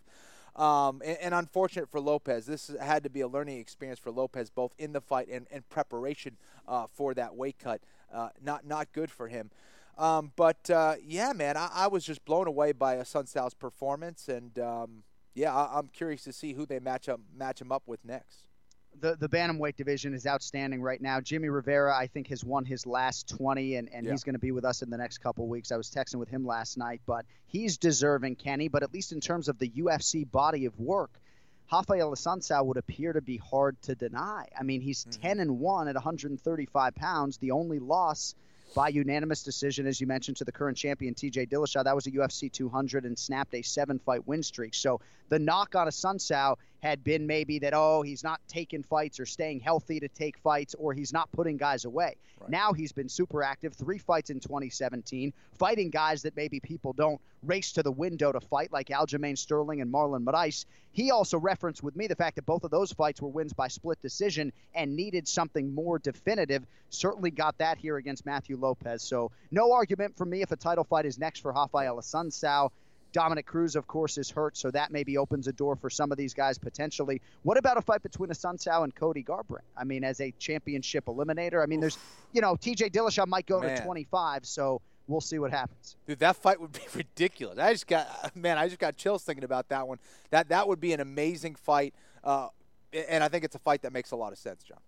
[0.56, 2.46] Um, and, and unfortunate for Lopez.
[2.46, 5.68] This had to be a learning experience for Lopez, both in the fight and, and
[5.70, 6.38] preparation
[6.68, 7.82] uh, for that weight cut.
[8.14, 9.52] Uh, not not good for him.
[10.00, 14.30] Um, but uh, yeah, man, I, I was just blown away by a Assunção's performance,
[14.30, 15.04] and um,
[15.36, 18.48] yeah, I, I'm curious to see who they match up match him up with next.
[19.02, 21.20] the the bantamweight division is outstanding right now.
[21.20, 24.12] Jimmy Rivera, I think, has won his last 20, and, and Yeah.
[24.12, 25.72] he's going to be with us in the next couple weeks.
[25.72, 28.70] I was texting with him last night, but he's deserving, Kenny.
[28.70, 31.12] But at least in terms of the UFC body of work,
[31.72, 34.48] Rafael Assunção would appear to be hard to deny.
[34.58, 37.38] I mean, he's 10 and 1 at 135 pounds.
[37.38, 38.34] The only loss
[38.76, 41.84] by unanimous decision, as you mentioned, to the current champion TJ Dillashaw.
[41.84, 44.74] That was a UFC 200 and snapped a seven-fight win streak.
[44.74, 48.84] So the knock on a Sun Assunção had been maybe that oh he's not taking
[48.84, 52.16] fights or staying healthy to take fights or he's not putting guys away.
[52.48, 57.20] Now he's been super active, three fights in 2017, fighting guys that maybe people don't
[57.44, 60.66] race to the window to fight like Aljamain Sterling and Marlon Moraes.
[60.92, 63.68] He also referenced with me the fact that both of those fights were wins by
[63.68, 66.66] split decision and needed something more definitive.
[66.90, 69.04] Certainly got that here against Matthew Lopez.
[69.04, 72.72] So no argument for me if a title fight is next for Rafael Assunção.
[73.12, 76.18] Dominick Cruz, of course, is hurt, so that maybe opens a door for some of
[76.18, 77.22] these guys potentially.
[77.44, 79.66] What about a fight between Assunção and Cody Garbrandt?
[79.76, 81.98] I mean, as a championship eliminator, I mean, there's,
[82.34, 83.78] you know, TJ Dillashaw might go Man.
[83.78, 85.98] to 25, so we'll see what happens.
[86.08, 87.58] Dude, that fight would be ridiculous.
[87.58, 89.98] I just got man, I just got chills thinking about that one.
[90.30, 91.94] That that would be an amazing fight,
[92.24, 92.50] uh,
[92.94, 94.80] and I think it's a fight that makes a lot of sense, John.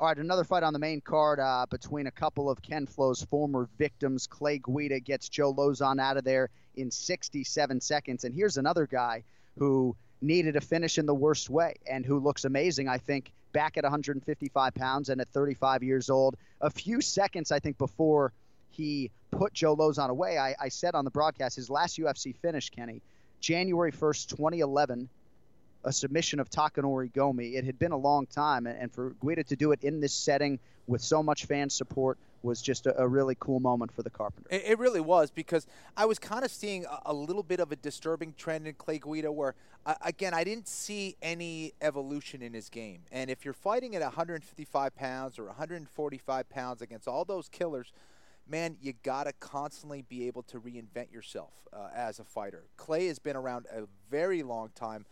[0.00, 3.22] All right, another fight on the main card uh, between a couple of Ken Flo's
[3.24, 4.28] former victims.
[4.28, 8.24] Clay Guida gets Joe Lauzon out of there in 67 seconds.
[8.24, 9.24] And here's another guy
[9.58, 13.76] who needed a finish in the worst way and who looks amazing, I think, back
[13.76, 16.36] at 155 pounds and at 35 years old.
[16.60, 18.32] A few seconds, I think, before
[18.70, 22.70] he put Joe Lauzon away, I, I said on the broadcast his last UFC finish,
[22.70, 23.02] Kenny,
[23.40, 25.08] January 1st, 2011
[25.84, 27.54] a submission of Takanori Gomi.
[27.54, 30.12] It had been a long time, and and for Guida to do it in this
[30.12, 34.10] setting with so much fan support was just a, a really cool moment for the
[34.10, 34.48] Carpenter.
[34.50, 35.66] It, it really was because
[35.96, 38.98] I was kind of seeing a, a little bit of a disturbing trend in Clay
[38.98, 39.54] Guida where,
[39.86, 43.02] uh, again, I didn't see any evolution in his game.
[43.10, 47.92] And if you're fighting at 155 pounds or 145 pounds against all those killers,
[48.48, 52.64] man, you got to constantly be able to reinvent yourself uh, as a fighter.
[52.76, 55.06] Clay has been around a very long time.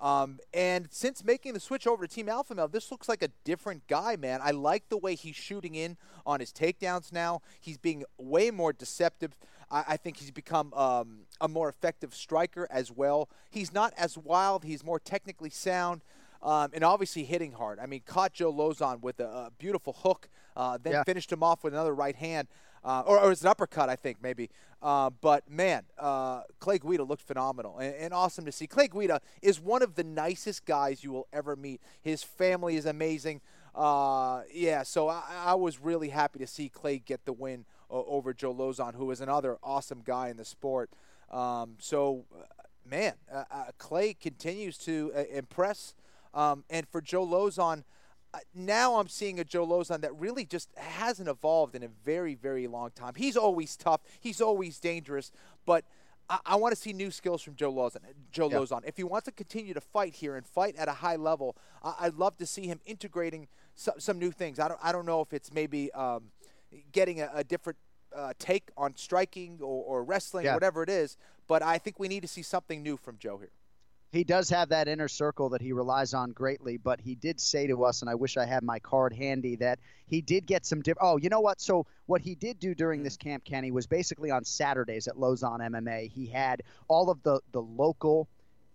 [0.00, 3.28] Um, and since making the switch over to Team Alpha Male, this looks like a
[3.44, 4.40] different guy, man.
[4.42, 7.42] I like the way he's shooting in on his takedowns now.
[7.60, 9.36] He's being way more deceptive.
[9.70, 13.28] I, I think he's become um, a more effective striker as well.
[13.50, 14.64] He's not as wild.
[14.64, 16.02] He's more technically sound.
[16.42, 17.78] Um, and obviously hitting hard.
[17.78, 21.04] I mean, caught Joe Lauzon with a, a beautiful hook, uh, then Yeah.
[21.04, 22.48] finished him off with another right hand,
[22.82, 24.48] uh, or, or it was an uppercut, I think, maybe.
[24.80, 28.66] Uh, but man, uh, Clay Guida looked phenomenal and, and awesome to see.
[28.66, 31.82] Clay Guida is one of the nicest guys you will ever meet.
[32.00, 33.42] His family is amazing.
[33.74, 38.32] Uh, yeah, so I, I was really happy to see Clay get the win over
[38.32, 40.88] Joe Lauzon, who is another awesome guy in the sport.
[41.30, 42.44] Um, so, uh,
[42.88, 45.94] man, uh, uh, Clay continues to uh, impress.
[46.34, 47.84] Um, and for Joe Lauzon,
[48.32, 52.34] uh, now I'm seeing a Joe Lauzon that really just hasn't evolved in a very,
[52.34, 53.14] very long time.
[53.16, 54.00] He's always tough.
[54.20, 55.32] He's always dangerous,
[55.66, 55.84] but
[56.28, 57.98] I, I want to see new skills from Joe Lauzon.
[58.30, 58.58] Joe Yeah.
[58.58, 58.82] Lauzon.
[58.84, 61.94] If he wants to continue to fight here and fight at a high level, I,
[62.02, 64.60] I'd love to see him integrating some, some new things.
[64.60, 66.30] I don't, I don't know if it's maybe um,
[66.92, 67.78] getting a, a different
[68.14, 70.54] uh, take on striking or, or wrestling, Yeah.
[70.54, 71.16] whatever it is.
[71.48, 73.50] But I think we need to see something new from Joe here.
[74.12, 77.68] He does have that inner circle that he relies on greatly, but he did say
[77.68, 80.82] to us, and I wish I had my card handy, that he did get some
[80.82, 80.98] different.
[81.08, 81.60] Oh, you know what?
[81.60, 85.60] So what he did do during this camp, Kenny, was basically on Saturdays at Lauzon
[85.60, 86.10] MMA.
[86.10, 88.26] He had all of the the local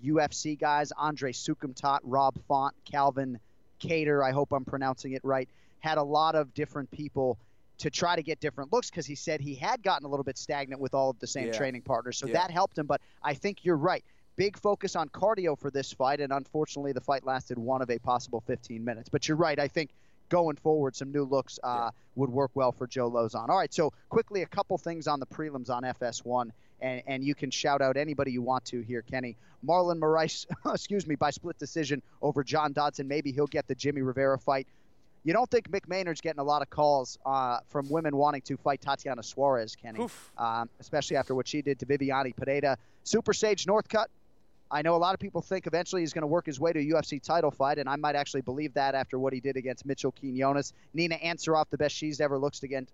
[0.03, 3.37] UFC guys, Andre Soukhamthath, Rob Font, Calvin
[3.79, 4.23] Cater.
[4.23, 5.49] I hope I'm pronouncing it right.
[5.79, 7.37] Had a lot of different people
[7.77, 10.37] to try to get different looks because he said he had gotten a little bit
[10.37, 11.51] stagnant with all of the same Yeah.
[11.57, 12.17] training partners.
[12.17, 12.33] So Yeah.
[12.33, 12.85] that helped him.
[12.85, 14.03] But I think you're right
[14.35, 17.99] big focus on cardio for this fight, and unfortunately, the fight lasted one of a
[17.99, 19.09] possible 15 minutes.
[19.09, 19.59] But you're right.
[19.59, 19.91] I think
[20.29, 23.49] going forward, some new looks uh, would work well for Joe Lauzon.
[23.49, 26.49] All right, so quickly, a couple things on the prelims on FS1,
[26.81, 29.37] and, and you can shout out anybody you want to here, Kenny.
[29.65, 33.07] Marlon Moraes, excuse me, by split decision over John Dodson.
[33.07, 34.67] Maybe he'll get the Jimmy Rivera fight.
[35.23, 38.57] You don't think Mick Maynard's getting a lot of calls uh, from women wanting to
[38.57, 39.97] fight Tatiana Suarez, Kenny,
[40.37, 42.77] um, especially after what she did to Viviane Pereira.
[43.03, 44.05] Super Sage Northcutt,
[44.71, 46.79] I know a lot of people think eventually he's going to work his way to
[46.79, 49.85] a UFC title fight, and I might actually believe that after what he did against
[49.85, 50.73] Mitchell Quinones.
[50.93, 52.91] Nina Ansaroff, the best she's ever looked against,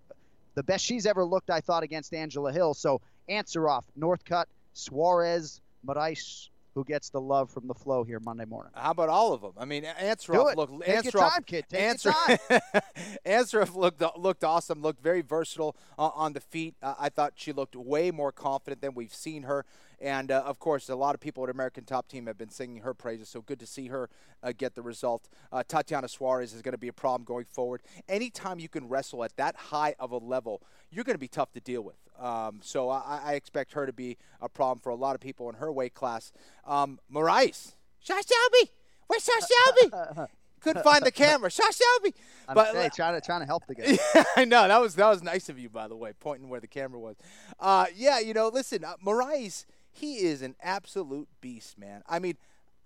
[0.54, 2.74] the best she's ever looked, I thought, against Angela Hill.
[2.74, 4.44] So Ansaroff, Northcutt,
[4.74, 8.72] Suarez, Moraes, who gets the love from the flow here Monday morning.
[8.74, 9.52] How about all of them?
[9.58, 10.56] I mean, Ansaroff it.
[10.56, 11.64] looked Take your Ansaroff, time, kid.
[11.68, 12.82] Take your Ansaroff,
[13.26, 14.80] Ansaroff looked looked awesome.
[14.80, 16.74] Looked very versatile uh, on the feet.
[16.82, 19.64] Uh, I thought she looked way more confident than we've seen her.
[20.00, 22.82] And uh, of course, a lot of people at American Top Team have been singing
[22.82, 23.28] her praises.
[23.28, 24.10] So good to see her
[24.42, 25.28] uh, get the result.
[25.52, 27.82] Uh, Tatiana Suarez is going to be a problem going forward.
[28.08, 30.60] Anytime you can wrestle at that high of a level,
[30.90, 31.96] you're going to be tough to deal with.
[32.22, 35.48] Um, so I, I expect her to be a problem for a lot of people
[35.48, 36.32] in her weight class.
[36.64, 38.70] Um, Moraes, Sean Shelby,
[39.08, 40.26] where's Sean Shelby?
[40.60, 41.50] Couldn't find the camera.
[41.50, 42.14] Sean Shelby.
[42.46, 43.98] I'm But hey, trying to trying to help the guy.
[44.14, 46.60] yeah, I know that was that was nice of you, by the way, pointing where
[46.60, 47.16] the camera was.
[47.58, 52.02] Uh, yeah, you know, listen, uh, Moraes, he is an absolute beast, man.
[52.08, 52.36] I mean,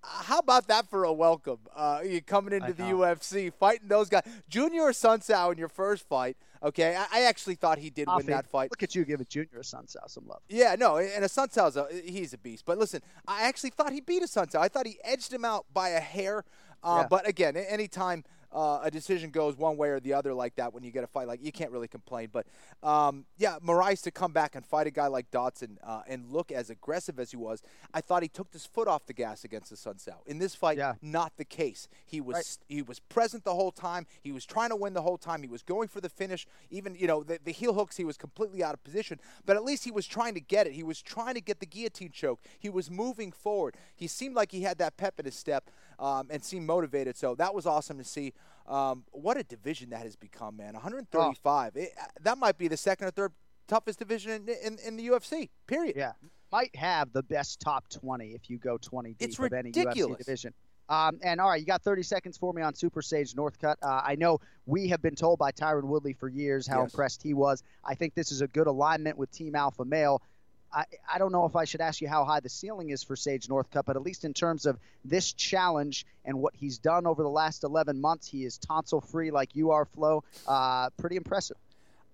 [0.07, 1.59] how about that for a welcome?
[1.75, 2.83] Uh, you coming into the.
[2.85, 6.37] UFC, fighting those guys, Junior Assunção in your first fight.
[6.63, 8.27] Okay, I, I actually thought he did win Coffee.
[8.29, 8.71] that fight.
[8.71, 10.41] Look at you giving Junior Assunção some love.
[10.49, 12.65] Yeah, no, and Assunção's a, he's a beast.
[12.65, 14.57] But listen, I actually thought he beat Assunção.
[14.61, 16.45] I thought he edged him out by a hair.
[16.83, 17.07] Uh, Yeah.
[17.09, 18.23] But again, anytime
[18.53, 21.07] uh, a decision goes one way or the other like that, when you get a
[21.07, 22.29] fight like you can't really complain.
[22.33, 22.47] But
[22.83, 26.53] um, yeah, Moraes to come back and fight a guy like Dodson uh, and look
[26.53, 29.71] as aggressive as he was, I thought he took his foot off the gas against
[29.71, 30.15] the Sun Assunção.
[30.27, 30.95] In this fight, Yeah.
[31.03, 31.89] not the case.
[32.05, 32.59] He was Right.
[32.69, 34.07] he was present the whole time.
[34.23, 35.43] He was trying to win the whole time.
[35.43, 36.47] He was going for the finish.
[36.71, 39.21] Even you know the, the heel hooks, he was completely out of position.
[39.45, 40.73] But at least he was trying to get it.
[40.75, 42.41] He was trying to get the guillotine choke.
[42.59, 43.77] He was moving forward.
[43.95, 47.17] He seemed like he had that pep in his step um, and seemed motivated.
[47.17, 48.33] So that was awesome to see.
[48.67, 50.75] Um, what a division that has become, man.
[50.75, 51.77] 135.
[51.77, 53.33] It, uh, that might be the second or third
[53.69, 55.51] toughest division in, in, in the UFC.
[55.67, 55.97] Period.
[55.97, 56.13] Yeah,
[56.53, 60.17] might have the best top 20 if you go 20 deep It's of any UFC
[60.19, 60.55] division.
[60.89, 63.75] Um, and all right, you got 30 seconds for me on Super Sage Northcutt.
[63.83, 66.93] Uh, I know we have been told by Tyron Woodley for years how Yes.
[66.93, 67.65] impressed he was.
[67.85, 70.23] I think this is a good alignment with Team Alpha Male.
[70.73, 73.17] I, I don't know if I should ask you how high the ceiling is for
[73.17, 77.23] Sage Northcutt, but at least in terms of this challenge and what he's done over
[77.23, 80.25] the last 11 months, he is tonsil free like you are, Flo.
[80.47, 81.57] Uh, pretty impressive.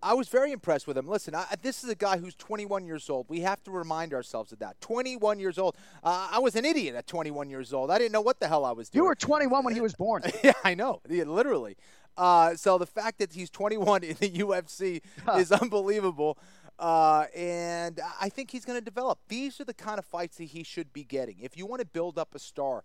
[0.03, 1.07] I was very impressed with him.
[1.07, 3.27] Listen, I, this is a guy who's 21 years old.
[3.29, 4.81] We have to remind ourselves of that.
[4.81, 5.77] 21 years old.
[6.03, 7.91] Uh, I was an idiot at 21 years old.
[7.91, 9.05] I didn't know what the hell I was doing.
[9.05, 10.23] You were 21 when he was born.
[10.43, 11.01] yeah, I know.
[11.09, 11.77] Yeah, literally.
[12.17, 15.03] Uh, so the fact that he's 21 in the UFC
[15.37, 16.37] is unbelievable.
[16.83, 19.21] Uh, and I think he's going to develop.
[19.29, 21.39] These are the kind of fights that he should be getting.
[21.39, 22.83] If you want to build up a star,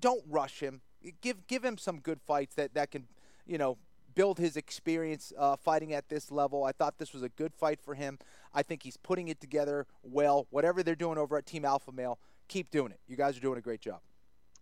[0.00, 0.80] don't rush him.
[1.20, 3.08] Give give him some good fights that, that can,
[3.44, 3.78] you know,
[4.14, 6.62] build his experience uh, fighting at this level.
[6.62, 8.20] I thought this was a good fight for him.
[8.54, 10.46] I think he's putting it together well.
[10.50, 13.00] Whatever they're doing over at Team Alpha Male, keep doing it.
[13.08, 13.98] You guys are doing a great job.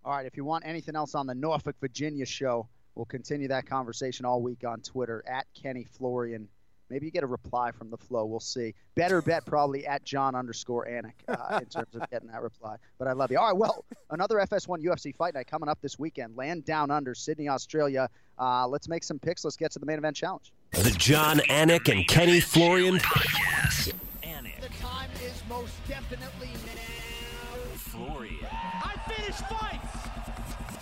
[0.06, 0.24] All right.
[0.24, 4.40] If you want anything else on the Norfolk, Virginia show, we'll continue that conversation all
[4.40, 6.48] week on Twitter at Kenny Florian.
[6.90, 8.24] Maybe you get a reply from the flow.
[8.24, 8.74] We'll see.
[8.96, 12.76] Better bet probably at John underscore Anik uh, in terms of getting that reply.
[12.98, 13.38] But I love you.
[13.38, 13.56] All right.
[13.56, 16.36] Well, another FS1 UFC fight night coming up this weekend.
[16.36, 18.08] Land down under Sydney, Australia.
[18.38, 19.44] Uh, let's make some picks.
[19.44, 20.52] Let's get to the main event challenge.
[20.72, 23.92] The Jon Anik and Kenny Florian podcast.
[24.22, 24.60] Anik.
[24.60, 27.74] The time is most definitely now.
[27.76, 28.46] Florian.
[28.50, 29.99] I finish fights.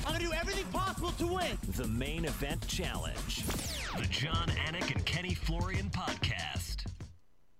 [0.09, 1.59] I'm gonna do everything possible to win.
[1.77, 3.45] The main event challenge.
[3.99, 6.87] The Jon Anik and Kenny Florian podcast.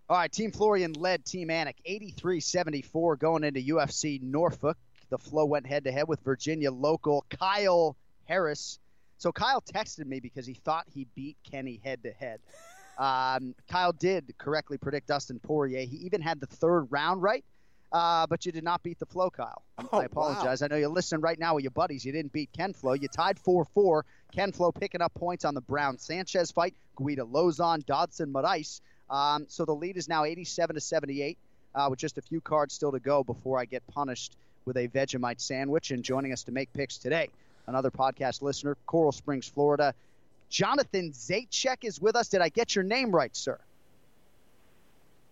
[0.09, 4.79] All right, Team Florian led Team Anik 83-74 going into UFC Norfolk.
[5.11, 8.79] The flow went head to head with Virginia local Kyle Harris.
[9.19, 12.41] So Kyle texted me because he thought he beat Kenny head to head.
[12.97, 15.85] Um, Kyle did correctly predict Dustin Poirier.
[15.85, 17.45] He even had the third round right,
[17.93, 19.63] uh, but you did not beat the flow, Kyle.
[19.79, 20.61] Oh, I apologize.
[20.61, 20.67] wow.
[20.67, 22.05] I know you're listening right now with your buddies.
[22.05, 22.93] You didn't beat Ken Flo.
[22.93, 24.03] You tied 4-4.
[24.33, 26.75] Ken Flo picking up points on the Brown Sanchez fight.
[26.97, 28.81] Guida Lozon, Dodson, Moraes.
[29.09, 31.39] Um, so the lead is now 87 to 78,
[31.75, 34.89] uh, with just a few cards still to go before I get punished with a
[34.89, 35.91] Vegemite sandwich.
[35.91, 37.31] And joining us to make picks today,
[37.67, 39.95] another podcast listener, Coral Springs, Florida.
[40.51, 42.29] Jonathan Zaitchek is with us.
[42.29, 43.59] Did I get your name right, sir?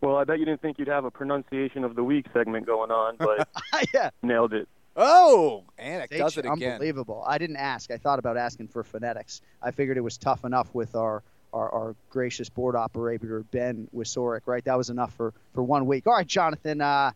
[0.07, 2.93] Well, I bet you didn't think you'd have a pronunciation of the week segment going
[2.93, 3.49] on, but
[3.93, 4.11] yeah.
[4.23, 4.69] nailed it.
[4.95, 6.73] Oh, and Anik does Zaitchek, it again.
[6.75, 7.25] Unbelievable.
[7.27, 7.91] I didn't ask.
[7.91, 9.41] I thought about asking for phonetics.
[9.61, 14.43] I figured it was tough enough with our, our, our gracious board operator, Ben Wisoric,
[14.47, 14.65] right?
[14.65, 16.07] That was enough for, for one week.
[16.07, 17.11] All right, Jonathan, uh,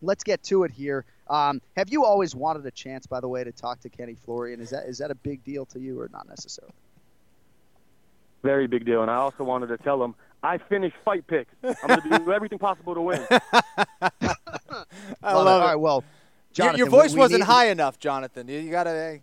[0.00, 1.04] let's get to it here.
[1.28, 4.60] Um, have you always wanted a chance, by the way, to talk to Kenny Florian?
[4.60, 6.72] Is that is that a big deal to you or not necessarily?
[8.44, 9.02] Very big deal.
[9.02, 11.52] And I also wanted to tell him I finished fight picks.
[11.62, 13.26] I'm going to do everything possible to win.
[13.30, 13.38] I
[14.00, 14.36] Love
[15.22, 15.22] love it.
[15.22, 15.24] it.
[15.24, 16.04] All right, well, Your-
[16.54, 18.48] Jonathan, your we- voice we wasn't need- high enough, Jonathan.
[18.48, 18.90] You, you gotta.
[18.90, 19.16] uh,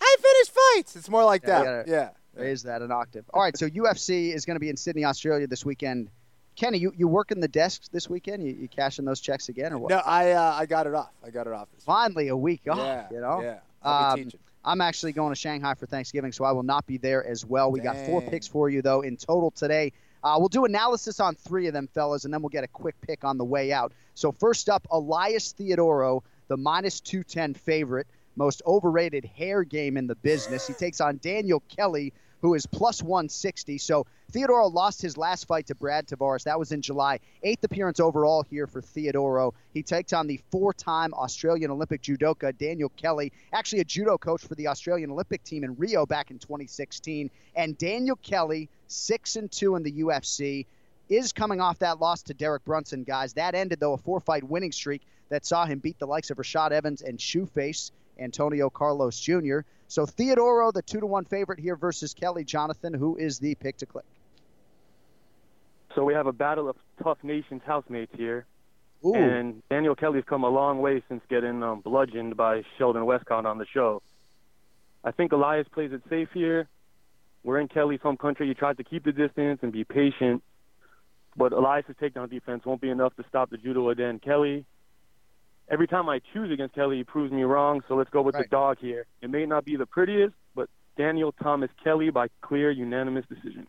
[0.00, 0.96] I finished fights.
[0.96, 1.86] It's more like Yeah, that.
[1.86, 2.42] gotta Yeah.
[2.42, 3.24] Raise that an octave.
[3.32, 6.10] All right, so UFC is going to be in Sydney, Australia this weekend.
[6.56, 8.42] Kenny, you, you working the desks this weekend?
[8.44, 9.90] You, you cashing those checks again or what?
[9.90, 11.10] No, I uh, I got it off.
[11.24, 11.68] I got it off.
[11.74, 12.78] This Finally, a week off.
[12.78, 13.40] Yeah, you know.
[13.40, 13.58] yeah.
[13.82, 14.40] I'll be Um, teaching.
[14.64, 17.70] I'm actually going to Shanghai for Thanksgiving, so I will not be there as well.
[17.70, 19.92] We got four picks for you though in total today.
[20.24, 22.98] Uh, we'll do analysis on three of them, fellas, and then we'll get a quick
[23.02, 23.92] pick on the way out.
[24.14, 28.06] So first up, Elias Theodorou, the minus 210 favorite,
[28.36, 30.66] most overrated hair game in the business.
[30.66, 32.12] He takes on Daniel Kelly,
[32.44, 33.78] who is plus 160.
[33.78, 36.44] So Theodorou lost his last fight to Brad Tavares.
[36.44, 37.20] That was in July.
[37.42, 39.52] Eighth appearance overall here for Theodorou.
[39.72, 44.56] He takes on the four-time Australian Olympic judoka Daniel Kelly, actually a judo coach for
[44.56, 47.30] the Australian Olympic team in Rio back in 2016.
[47.56, 50.66] And Daniel Kelly, six and two in the UFC,
[51.08, 53.34] is coming off that loss to Derek Brunson, guys.
[53.34, 56.72] That ended though a four-fight winning streak that saw him beat the likes of Rashad
[56.72, 59.60] Evans and Shoeface Antonio Carlos Jr.
[59.88, 63.76] So Theodorou, the two to one favorite here versus Kelly Jonathan, who is the pick
[63.78, 64.04] to click.
[65.94, 68.46] So we have a battle of TUF Nations housemates here.
[69.04, 69.14] Ooh.
[69.14, 73.58] And Daniel Kelly's come a long way since getting um, bludgeoned by Sheldon Westcott on
[73.58, 74.02] the show.
[75.04, 76.68] I think Elias plays it safe here.
[77.42, 78.48] We're in Kelly's home country.
[78.48, 80.42] He tries to keep the distance and be patient.
[81.36, 84.18] But Elias' takedown defense won't be enough to stop the judo again.
[84.18, 84.64] Kelly,
[85.70, 87.82] every time I choose against Kelly, he proves me wrong.
[87.88, 88.44] So let's go with Right.
[88.44, 89.06] the dog here.
[89.22, 93.66] It may not be the prettiest, but Daniel Thomas Kelly by clear unanimous decision.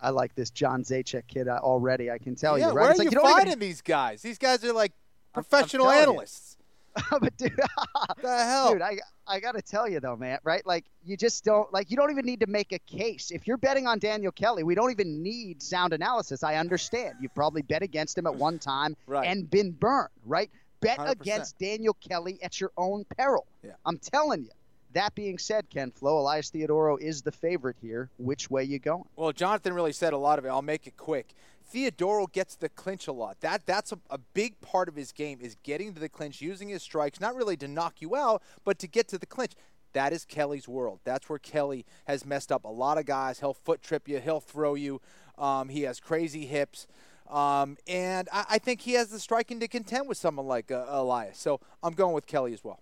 [0.00, 2.10] I like this John Zajac kid uh, already.
[2.10, 2.82] I can tell yeah, you, right?
[2.82, 4.22] where It's are like you, don't even- finding these guys?
[4.22, 4.92] These guys are like
[5.32, 6.02] professional telling you.
[6.10, 6.56] analysts.
[7.10, 7.58] but dude,
[8.06, 8.72] What the hell?
[8.74, 10.64] dude, I I gotta tell you though, man, right?
[10.64, 13.32] Like you just don't like you don't even need to make a case.
[13.32, 16.44] If you're betting on Daniel Kelly, we don't even need sound analysis.
[16.44, 17.14] I understand.
[17.20, 19.26] You've probably bet against him at one time Right.
[19.26, 20.50] and been burned, right?
[20.84, 21.10] Bet 100%.
[21.10, 23.46] against Daniel Kelly at your own peril.
[23.62, 23.72] Yeah.
[23.84, 24.50] I'm telling you.
[24.92, 28.10] That being said, Ken Flo, Elias Theodorou is the favorite here.
[28.16, 29.02] Which way you going?
[29.16, 30.48] Well, Jonathan really said a lot of it.
[30.48, 31.34] I'll make it quick.
[31.72, 33.40] Theodorou gets the clinch a lot.
[33.40, 36.68] That that's a, a big part of his game is getting to the clinch, using
[36.68, 39.52] his strikes, not really to knock you out, but to get to the clinch.
[39.94, 41.00] That is Kelly's world.
[41.04, 43.40] That's where Kelly has messed up a lot of guys.
[43.40, 44.18] He'll foot trip you.
[44.20, 45.00] He'll throw you.
[45.38, 46.86] Um, he has crazy hips.
[47.28, 50.84] Um, and I, I think he has the striking to contend with someone like uh,
[50.88, 51.38] Elias.
[51.38, 52.80] So I'm going with Kelly as well.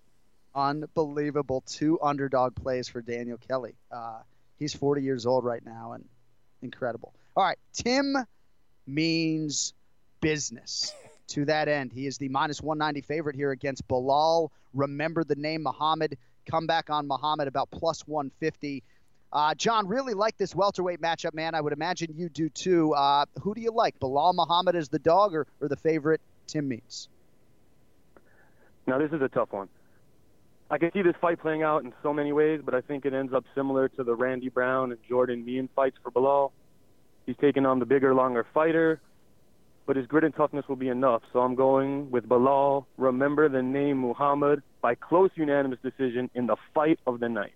[0.54, 1.62] Unbelievable.
[1.66, 3.74] Two underdog plays for Daniel Kelly.
[3.90, 4.20] Uh,
[4.58, 6.04] he's 40 years old right now and
[6.60, 7.14] incredible.
[7.36, 8.16] All right, Tim
[8.86, 9.72] means
[10.20, 10.92] business.
[11.28, 14.50] to that end, he is the minus 190 favorite here against Belal.
[14.74, 16.18] Remember the name Muhammad.
[16.50, 18.82] Come back on Muhammad about plus 150.
[19.32, 21.54] Uh, John, really like this welterweight matchup, man.
[21.54, 22.92] I would imagine you do too.
[22.92, 26.68] Uh, who do you like, Belal Muhammad as the dog or, or the favorite, Tim
[26.68, 27.08] Means?
[28.86, 29.68] Now, this is a tough one.
[30.70, 33.14] I can see this fight playing out in so many ways, but I think it
[33.14, 36.50] ends up similar to the Randy Brown and Jordan Mein fights for Belal.
[37.24, 39.00] He's taking on the bigger, longer fighter,
[39.86, 41.22] but his grit and toughness will be enough.
[41.32, 42.86] So I'm going with Belal.
[42.96, 47.52] Remember the name Muhammad by close unanimous decision in the fight of the night.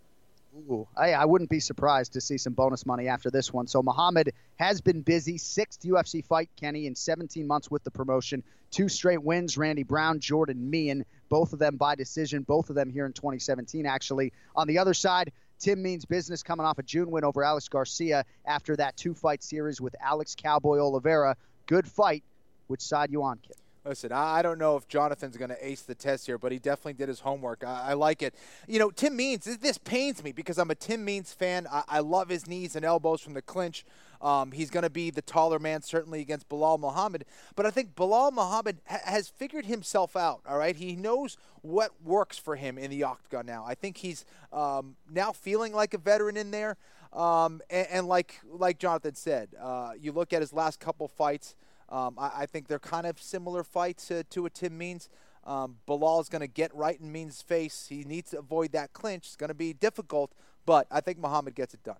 [0.57, 3.67] Ooh, I, I wouldn't be surprised to see some bonus money after this one.
[3.67, 5.37] So Muhammad has been busy.
[5.37, 8.43] Sixth UFC fight, Kenny, in 17 months with the promotion.
[8.71, 12.91] Two straight wins, Randy Brown, Jordan Mein, both of them by decision, both of them
[12.91, 14.33] here in 2017, actually.
[14.55, 18.25] On the other side, Tim Means business coming off a June win over Alex Garcia
[18.47, 21.37] after that two fight series with Alex Cowboy Oliveira.
[21.67, 22.25] Good fight.
[22.67, 23.57] Which side you on, kid?
[23.87, 26.95] Listen, I don't know if Jonathan's going to ace the test here, but he definitely
[26.95, 27.63] did his homework.
[27.65, 28.35] I, I, like it.
[28.67, 31.69] You know, Tim Means, this pains me because I'm a Tim Means fan.
[31.71, 33.85] I, I love his knees and elbows from the clinch.
[34.21, 37.27] Um, he's going to be the taller man, certainly against Belal Muhammad.
[37.55, 40.75] But I think Belal Muhammad ha- has figured himself out, all right?
[40.75, 43.65] He knows what works for him in the octagon now.
[43.65, 46.77] I think he's um, now feeling like a veteran in there.
[47.13, 51.55] Um, and, and, like like Jonathan said, uh, you look at his last couple fights.
[51.89, 55.09] Um, I, I, think they're kind of similar fights uh, to a Tim Means.
[55.45, 57.87] Um, Belal is going to get right in Means' face.
[57.89, 59.27] He needs to avoid that clinch.
[59.27, 60.33] It's going to be difficult,
[60.65, 61.97] but I think Muhammad gets it done.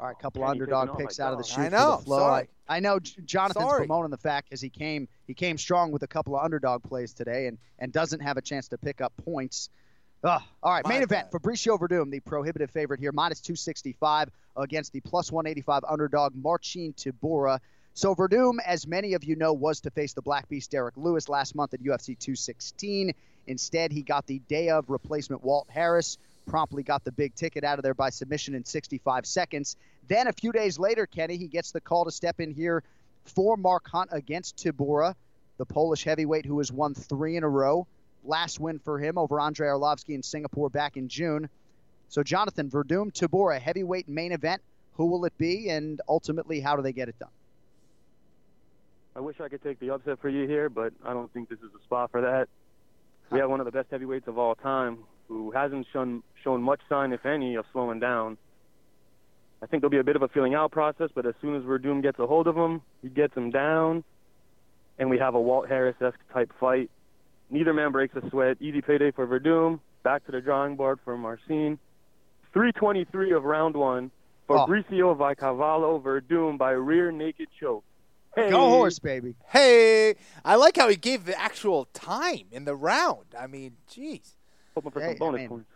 [0.00, 1.92] All right, a couple underdog picks out of the shoot I know.
[1.92, 2.18] for the flow.
[2.18, 2.48] Sorry.
[2.68, 3.86] I, I know Jonathan's Sorry.
[3.86, 7.12] promoting the fact because he came he came strong with a couple of underdog plays
[7.12, 9.70] today and and doesn't have a chance to pick up points.
[10.24, 10.42] Ugh.
[10.62, 11.30] All right, My main event.
[11.30, 17.60] Fabricio Werdum, the prohibitive favorite here, minus 265 against the plus 185 underdog Marcin Tybura.
[17.96, 21.28] So Werdum, as many of you know, was to face the Black Beast Derek Lewis
[21.28, 23.14] last month at UFC 216.
[23.46, 27.78] Instead, he got the day of replacement Walt Harris, promptly got the big ticket out
[27.78, 29.76] of there by submission in 65 seconds.
[30.08, 32.82] Then a few days later, Kenny, he gets the call to step in here
[33.26, 35.14] for Mark Hunt against Tybura,
[35.58, 37.86] the Polish heavyweight who has won three in a row.
[38.24, 41.48] Last win for him over Andrei Arlovsky in Singapore back in June.
[42.08, 44.62] So, Jonathan, Werdum, Tybura, heavyweight main event.
[44.94, 47.30] Who will it be, and ultimately, how do they get it done?
[49.16, 51.60] I wish I could take the upset for you here, but I don't think this
[51.60, 52.48] is the spot for that.
[53.30, 54.98] We have one of the best heavyweights of all time
[55.28, 58.36] who hasn't shown shown much sign, if any, of slowing down.
[59.62, 61.62] I think there'll be a bit of a feeling out process, but as soon as
[61.62, 64.04] Werdum gets a hold of him, he gets him down,
[64.98, 66.90] and we have a Walt Harris-esque type fight.
[67.50, 68.58] Neither man breaks a sweat.
[68.60, 69.80] Easy payday for Werdum.
[70.02, 71.78] Back to the drawing board for Marcin.
[72.52, 74.10] 323 of round one.
[74.48, 74.66] Oh.
[74.66, 77.84] Fabricio Vicavallo Werdum by rear naked choke.
[78.34, 78.50] Hey.
[78.50, 79.36] Go horse, baby.
[79.48, 80.14] Hey,
[80.44, 83.26] I like how he gave the actual time in the round.
[83.38, 84.34] I mean, jeez.
[84.74, 85.70] Hoping for Hey, some bonus I mean, points.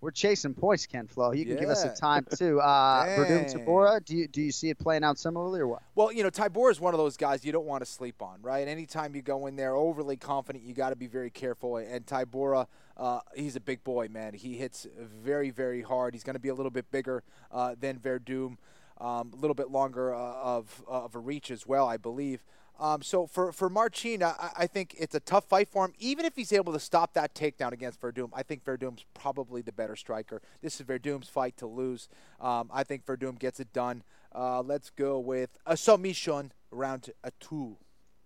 [0.00, 1.30] We're chasing points, Ken Flo.
[1.30, 2.60] You can give us a time too.
[2.60, 3.60] Uh, Werdum, Dang.
[3.64, 4.04] Tybura.
[4.04, 5.82] Do you do you see it playing out similarly or what?
[5.94, 8.42] Well, you know, Tybor is one of those guys you don't want to sleep on,
[8.42, 8.66] right?
[8.66, 11.76] Anytime you go in there overly confident, you got to be very careful.
[11.76, 12.66] And Tybura,
[12.96, 14.34] uh, he's a big boy, man.
[14.34, 16.14] He hits very, very hard.
[16.14, 17.22] He's going to be a little bit bigger
[17.52, 18.56] uh, than Werdum,
[19.02, 22.44] um, a little bit longer uh, of of a reach as well, I believe.
[22.78, 25.92] Um, so for for Marcin, I, I think it's a tough fight for him.
[25.98, 29.72] Even if he's able to stop that takedown against Werdum, I think Werdum's probably the
[29.72, 30.40] better striker.
[30.62, 32.08] This is Werdum's fight to lose.
[32.40, 34.04] Um, I think Werdum gets it done.
[34.34, 37.76] Uh, let's go with a submission round a two.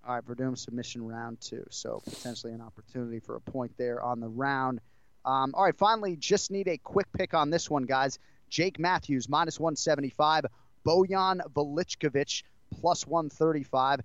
[0.07, 1.65] All right, Werdum submission round two.
[1.71, 4.81] So potentially an opportunity for a point there on the round.
[5.25, 8.21] Um, all right, finally, just need a quick pick on this one, guys.
[8.49, 10.47] Jake Matthews, minus 175.
[10.87, 12.45] Bojan Velickovic,
[12.81, 14.01] plus 135.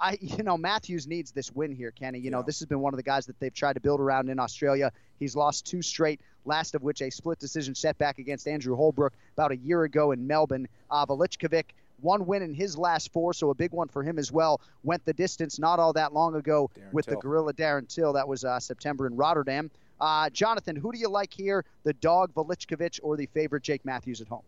[0.00, 2.18] I, you know, Matthews needs this win here, Kenny.
[2.18, 4.28] You know, this has been one of the guys that they've tried to build around
[4.28, 4.90] in Australia.
[5.20, 9.52] He's lost two straight, last of which a split decision setback against Andrew Holbrook about
[9.52, 10.66] a year ago in Melbourne.
[10.90, 11.66] Uh, Velickovic,
[12.00, 14.60] one win in his last four, so a big one for him as well.
[14.82, 18.14] Went the distance not all that long ago with the gorilla Darren Till.
[18.14, 19.70] That was uh, September in Rotterdam.
[20.00, 24.20] Uh, Jonathan, who do you like here, the dog Velickovic or the favorite Jake Matthews
[24.20, 24.42] at home?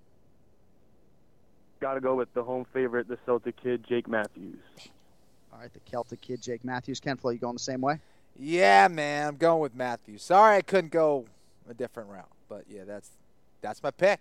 [1.80, 4.58] Got to go with the home favorite, the Celtic kid, Jake Matthews.
[5.52, 7.00] All right, the Celtic kid, Jake Matthews.
[7.00, 7.98] Ken Flo, you going the same way?
[8.38, 10.22] Yeah, man, I'm going with Matthews.
[10.22, 11.26] Sorry, I couldn't go
[11.68, 13.10] a different route, but yeah, that's
[13.62, 14.20] that's my pick.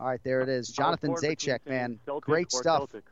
[0.00, 0.68] All right, there it is.
[0.68, 2.78] Jonathan torn between Zajac, man, Celtic great stuff.
[2.90, 3.04] Celtic.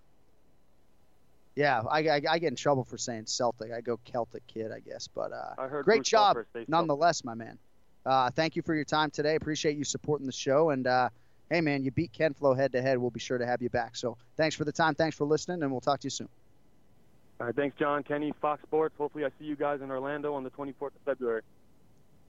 [1.56, 3.72] Yeah, I, I, I get in trouble for saying Celtic.
[3.72, 5.08] I go Celtic kid, I guess.
[5.08, 6.68] But uh, I heard great Bruce job, Buffer Celtic.
[6.68, 7.58] nonetheless, my man.
[8.04, 9.34] Uh, thank you for your time today.
[9.34, 11.08] Appreciate you supporting the show, and uh,
[11.50, 12.98] hey man, you beat Ken Flo head to head.
[12.98, 13.96] We'll be sure to have you back.
[13.96, 14.94] So thanks for the time.
[14.94, 16.28] Thanks for listening, and we'll talk to you soon.
[17.40, 18.94] All right, thanks, Jon, Kenny, Fox Sports.
[18.96, 21.42] Hopefully, I see you guys in Orlando on the 24th of February.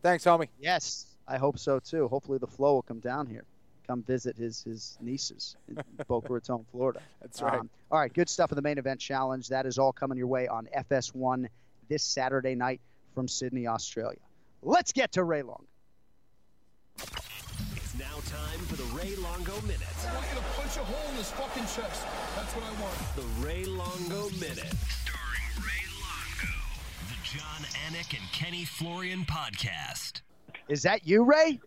[0.02, 0.50] Thanks, homie.
[0.60, 2.08] Yes, I hope so too.
[2.08, 3.46] Hopefully, the flow will come down here,
[3.88, 7.02] come visit his his nieces in Boca Raton, Florida.
[7.22, 7.60] That's right.
[7.60, 9.48] Um, all right, good stuff in the main event challenge.
[9.48, 11.48] That is all coming your way on FS1
[11.88, 12.82] this Saturday night
[13.16, 14.20] from Sydney, Australia.
[14.62, 15.66] Let's get to Ray Long.
[18.28, 19.88] It's now time for the Ray Longo Minute.
[20.06, 22.06] I want you to punch a hole in his fucking chest.
[22.36, 23.16] That's what I want.
[23.16, 24.74] The Ray Longo Minute.
[25.00, 26.52] Starring Ray Longo.
[27.08, 30.24] The Jon Anik and Kenny Florian podcast.
[30.68, 31.62] Is that you, Ray?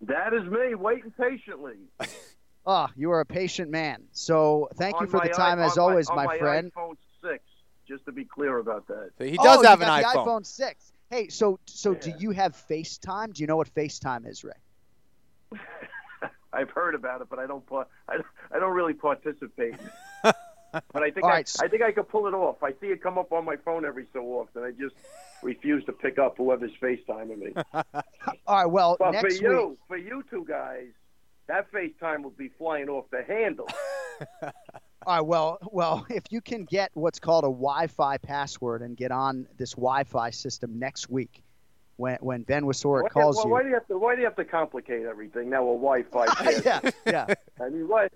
[0.00, 1.76] That is me, waiting patiently.
[2.66, 4.02] Ah, you are a patient man.
[4.12, 6.70] So thank you for the time i- as on always, on my, friend.
[6.76, 7.42] iPhone 6,
[7.88, 9.12] just to be clear about that.
[9.16, 10.12] So he oh, does you have an got iPhone.
[10.12, 10.92] The iPhone six.
[11.08, 13.32] Hey, so so do you have FaceTime?
[13.32, 14.52] Do you know what FaceTime is, Ray?
[16.52, 17.64] I've heard about it, but I don't.
[17.66, 19.74] pa- I, don't- I don't really participate.
[20.22, 21.52] but I think I, right.
[21.60, 22.62] I think I could pull it off.
[22.62, 24.62] I see it come up on my phone every so often.
[24.62, 24.94] I just
[25.42, 27.52] refuse to pick up whoever's FaceTiming me.
[27.74, 28.66] All right.
[28.66, 29.78] Well, but for next you, week.
[29.88, 30.88] for you two guys,
[31.46, 33.68] that FaceTime will be flying off the handle.
[34.42, 35.20] All right.
[35.24, 39.72] Well, well, if you can get what's called a Wi-Fi password and get on this
[39.72, 41.42] Wi-Fi system next week,
[41.98, 43.50] when when Ben Wisora Why- calls well, you.
[43.52, 43.98] Why do you have to?
[43.98, 45.62] Why do you have to complicate everything now?
[45.64, 46.26] A Wi-Fi.
[46.64, 47.34] yeah, yeah.
[47.60, 48.12] I mean, what?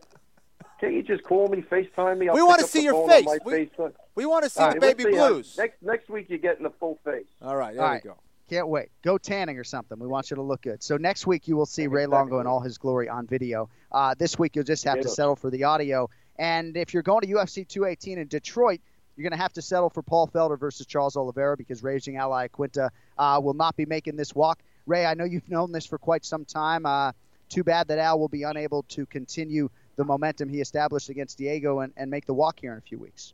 [0.80, 2.28] Can't you just call me, FaceTime me?
[2.28, 3.26] I'll We wanna see your face.
[3.45, 3.93] We- FaceTime.
[4.14, 5.20] We want to see All the baby let's see.
[5.20, 5.55] Uh, blues.
[5.59, 7.26] next next week you're getting the full face.
[7.41, 8.05] All right, there All we right.
[8.05, 8.16] go.
[8.51, 8.91] Can't wait.
[9.03, 9.99] Go tanning or something.
[9.99, 10.83] We want you to look good.
[10.83, 13.70] So next week you will see Ray Longo in all his glory on video.
[13.91, 16.11] Uh, this week you'll just have to settle for the audio.
[16.37, 18.80] And if you're going to UFC 218 in Detroit,
[19.22, 22.30] you're going to have to settle for Paul Felder versus Charles Oliveira because Raging Al
[22.30, 24.60] Iaquinta uh, will not be making this walk.
[24.84, 26.84] Ray, I know you've known this for quite some time.
[26.86, 27.12] Uh,
[27.48, 31.80] too bad that Al will be unable to continue the momentum he established against Diego
[31.80, 33.32] and, and make the walk here in a few weeks.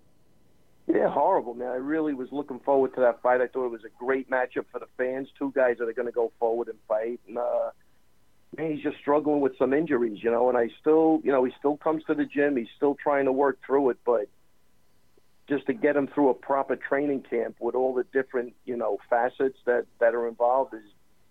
[0.86, 1.68] Yeah, horrible, man.
[1.68, 3.40] I really was looking forward to that fight.
[3.40, 5.28] I thought it was a great matchup for the fans.
[5.38, 7.20] Two guys that are going to go forward and fight.
[7.26, 7.70] And, uh,
[8.58, 10.50] man, he's just struggling with some injuries, you know.
[10.50, 12.56] And I still, you know, he still comes to the gym.
[12.56, 14.28] He's still trying to work through it, but
[15.48, 18.98] just to get him through a proper training camp with all the different, you know,
[19.08, 20.84] facets that that are involved is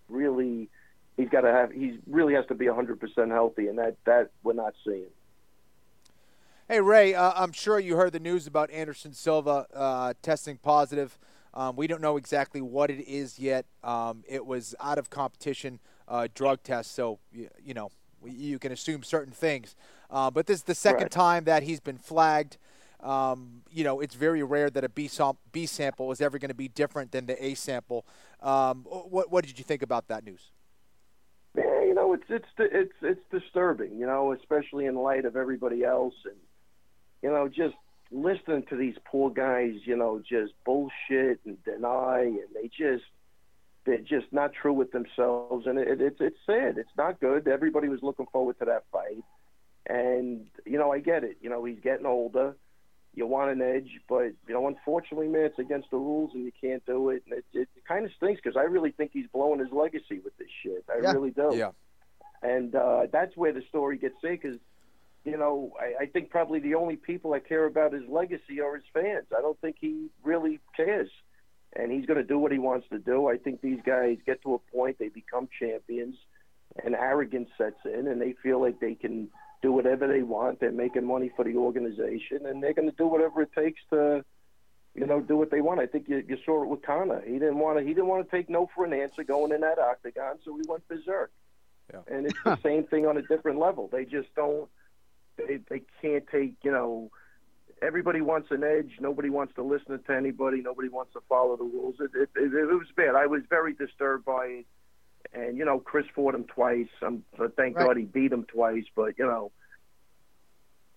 [0.10, 0.70] really.
[1.16, 1.72] He's got to have.
[1.72, 5.08] He really has to be 100% healthy, and that that we're not seeing.
[6.68, 11.18] Hey Ray, uh, I'm sure you heard the news about Anderson Silva uh, testing positive.
[11.56, 13.66] Um, we don't know exactly what it is yet.
[13.84, 17.90] Um, it was out of competition uh, drug test, so you, you know
[18.22, 19.76] we- you can assume certain things.
[20.12, 21.12] Uh, but this is the second Right.
[21.12, 22.58] time that he's been flagged.
[23.08, 26.50] Um, you know, it's very rare that a B, sam- B sample is ever going
[26.50, 28.06] to be different than the A sample.
[28.42, 30.52] Um, what, what did you think about that news?
[31.56, 35.86] Yeah, you know, it's it's it's it's disturbing, you know, especially in light of everybody
[35.86, 36.36] else, and
[37.24, 37.76] you know, just
[38.12, 43.06] listening to these poor guys, you know, just bullshit and deny, and they just
[43.86, 46.78] they're just not true with themselves, and it, it's it's sad.
[46.78, 47.48] It's not good.
[47.48, 49.24] Everybody was looking forward to that fight,
[49.88, 51.38] and you know, I get it.
[51.42, 52.56] You know, he's getting older.
[53.18, 56.52] You want an edge, but you know, unfortunately, man, it's against the rules, and you
[56.62, 57.24] can't do it.
[57.26, 60.38] And it, it kind of stinks because I really think he's blowing his legacy with
[60.38, 60.86] this shit.
[60.88, 61.14] I Yeah.
[61.14, 61.50] really do.
[61.56, 61.72] Yeah.
[62.44, 64.42] And uh, that's where the story gets sick.
[64.44, 64.58] Is
[65.26, 68.76] you know, I, I think probably the only people that care about his legacy are
[68.76, 69.26] his fans.
[69.36, 71.10] I don't think he really cares,
[71.76, 73.28] and he's going to do what he wants to do.
[73.30, 76.18] I think these guys get to a point they become champions,
[76.84, 79.30] and arrogance sets in, and they feel like they can
[79.62, 80.60] do whatever they want.
[80.60, 84.24] They're making money for the organization, and they're going to do whatever it takes to,
[84.96, 85.80] you know, do what they want.
[85.80, 87.22] I think you, you saw it with Conor.
[87.26, 87.84] He didn't want to.
[87.84, 90.64] He didn't want to take no for an answer going in that octagon, so he
[90.68, 91.32] went berserk.
[91.94, 92.02] Yeah.
[92.12, 93.90] And it's the same thing on a different level.
[93.92, 94.70] They just don't.
[95.38, 96.56] They they can't take.
[96.64, 97.12] You know,
[97.82, 98.98] everybody wants an edge.
[99.00, 100.62] Nobody wants to listen to anybody.
[100.62, 101.96] Nobody wants to follow the rules.
[102.00, 103.16] It it, it, it was bad.
[103.16, 104.66] I was very disturbed by it.
[105.34, 106.88] And you know, Chris fought him twice.
[107.02, 107.86] I'm but thank Right.
[107.88, 108.86] God he beat him twice.
[108.96, 109.52] But you know,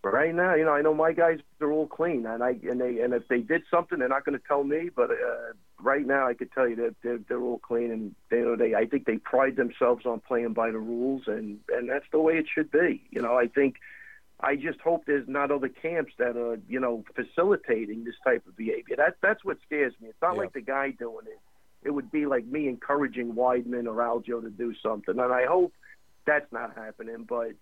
[0.02, 3.00] right now, you know, I know my guys are all clean, and I and they
[3.00, 4.90] and if they did something, they're not going to tell me.
[4.94, 8.38] But uh, right now, I could tell you that they're, they're all clean, and they
[8.38, 11.88] you know they I think they pride themselves on playing by the rules, and and
[11.88, 13.02] that's the way it should be.
[13.10, 13.76] You know, I think
[14.40, 18.56] I just hope there's not other camps that are you know facilitating this type of
[18.56, 18.96] behavior.
[18.96, 20.08] That that's what scares me.
[20.08, 20.40] It's not Yeah.
[20.42, 21.38] like the guy doing it.
[21.82, 25.72] It would be like me encouraging Weidman or Aljo to do something, and I hope
[26.26, 27.24] that's not happening.
[27.28, 27.52] But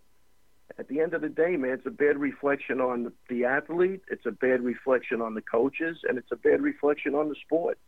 [0.78, 4.02] at the end of the day, man, it's a bad reflection on the, athlete.
[4.10, 7.78] It's a bad reflection on the coaches, and it's a bad reflection on the sport.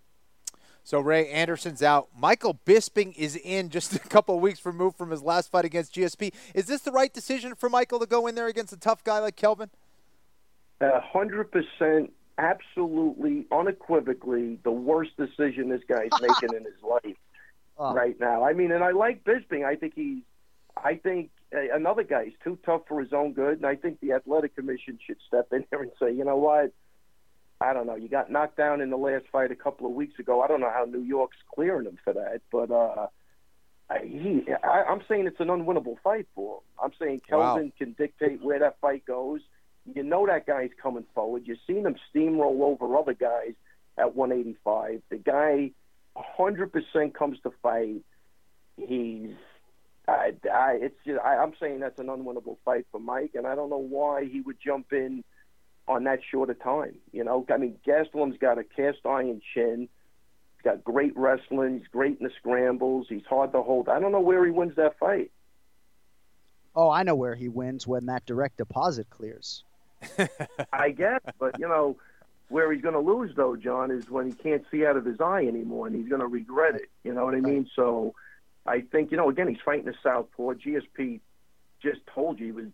[0.83, 2.09] So Ray Anderson's out.
[2.17, 5.95] Michael Bisping is in just a couple of weeks removed from his last fight against
[5.95, 6.33] GSP.
[6.55, 9.19] Is this the right decision for Michael to go in there against a tough guy
[9.19, 9.71] like Kelvin?
[10.81, 17.17] A hundred percent, absolutely, unequivocally, the worst decision this guy's making in his life
[17.83, 17.95] Oh.
[17.95, 18.45] right now.
[18.45, 19.65] I mean, and I like Bisping.
[19.65, 20.23] I think he's,
[20.77, 24.01] I think uh, another guy is too tough for his own good, and I think
[24.01, 26.73] the athletic commission should step in here and say, you know what?
[27.63, 27.95] I don't know.
[27.95, 30.43] You got knocked down in the last fight a couple of weeks ago.
[30.43, 33.07] I don't know how New York's clearing him for that, but uh,
[33.89, 36.63] I, he, I, I'm saying it's an unwinnable fight for him.
[36.85, 37.71] I'm saying Wow.
[37.79, 39.41] Can dictate where that fight goes.
[39.95, 41.43] You know that guy's coming forward.
[41.47, 43.55] You've seen him steamroll over other guys
[43.99, 45.03] at 185.
[45.09, 45.73] The guy
[46.17, 48.03] 100% comes to fight.
[48.77, 49.31] He's,
[50.09, 53.55] I, I, it's just, I, I'm saying that's an unwinnable fight for Mike, and I
[53.55, 55.25] don't know why he would jump in
[55.89, 56.95] on that short a time.
[57.13, 59.89] You know, I mean, Gastelum's got a cast iron chin.
[60.57, 61.79] He's got great wrestling.
[61.79, 63.07] He's great in the scrambles.
[63.09, 63.89] He's hard to hold.
[63.89, 65.31] I don't know where he wins that fight.
[66.75, 69.65] Oh, I know where he wins when that direct deposit clears.
[70.73, 71.97] I guess, but you know,
[72.49, 75.21] where he's going to lose though, Jon, is when he can't see out of his
[75.21, 76.91] eye anymore, and he's going to regret it.
[77.05, 77.69] You know what I mean?
[77.75, 78.15] So,
[78.67, 80.55] I think you know, again, he's fighting the southpaw.
[80.55, 81.21] GSP
[81.83, 82.67] just told you he was.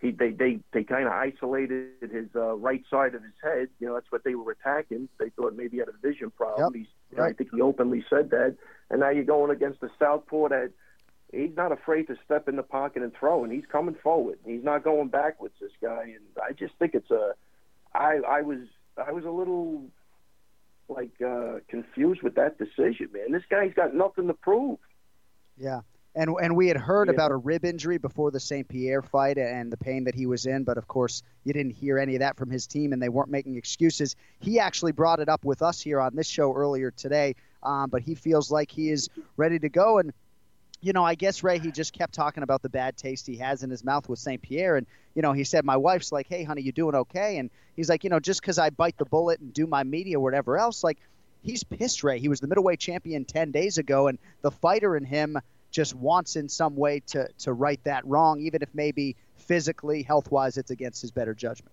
[0.00, 3.68] He they they they kind of isolated his uh, right side of his head.
[3.80, 5.08] You know, that's what they were attacking.
[5.18, 6.72] They thought maybe he had a vision problem.
[6.72, 6.78] Yep.
[6.78, 8.56] He's, know, I think he openly said that.
[8.90, 10.70] And now you're going against the southpaw that
[11.32, 14.38] he's not afraid to step in the pocket and throw, and he's coming forward.
[14.44, 15.54] He's not going backwards.
[15.60, 17.32] This guy, and I just think it's a.
[17.94, 18.60] I I was
[18.96, 19.84] I was a little
[20.88, 23.32] like uh, confused with that decision, man.
[23.32, 24.78] This guy's got nothing to prove.
[25.56, 25.80] Yeah.
[26.14, 27.14] And and we had heard Yeah.
[27.14, 28.66] about a rib injury before the St.
[28.66, 31.98] Pierre fight and the pain that he was in, but of course you didn't hear
[31.98, 34.16] any of that from his team, and they weren't making excuses.
[34.40, 38.00] He actually brought it up with us here on this show earlier today, um, but
[38.02, 39.98] he feels like he is ready to go.
[39.98, 40.12] And
[40.80, 43.62] you know, I guess Ray, he just kept talking about the bad taste he has
[43.62, 44.40] in his mouth with St.
[44.40, 47.50] Pierre, and you know, he said, "My wife's like, hey, honey, you doing okay?" And
[47.74, 50.22] he's like, you know, just because I bite the bullet and do my media or
[50.22, 50.98] whatever else, like
[51.42, 52.20] he's pissed, Ray.
[52.20, 55.38] He was the middleweight champion 10 days ago, and the fighter in him
[55.70, 60.30] just wants in some way to, to right that wrong, even if maybe physically, health
[60.30, 61.72] wise, it's against his better judgment.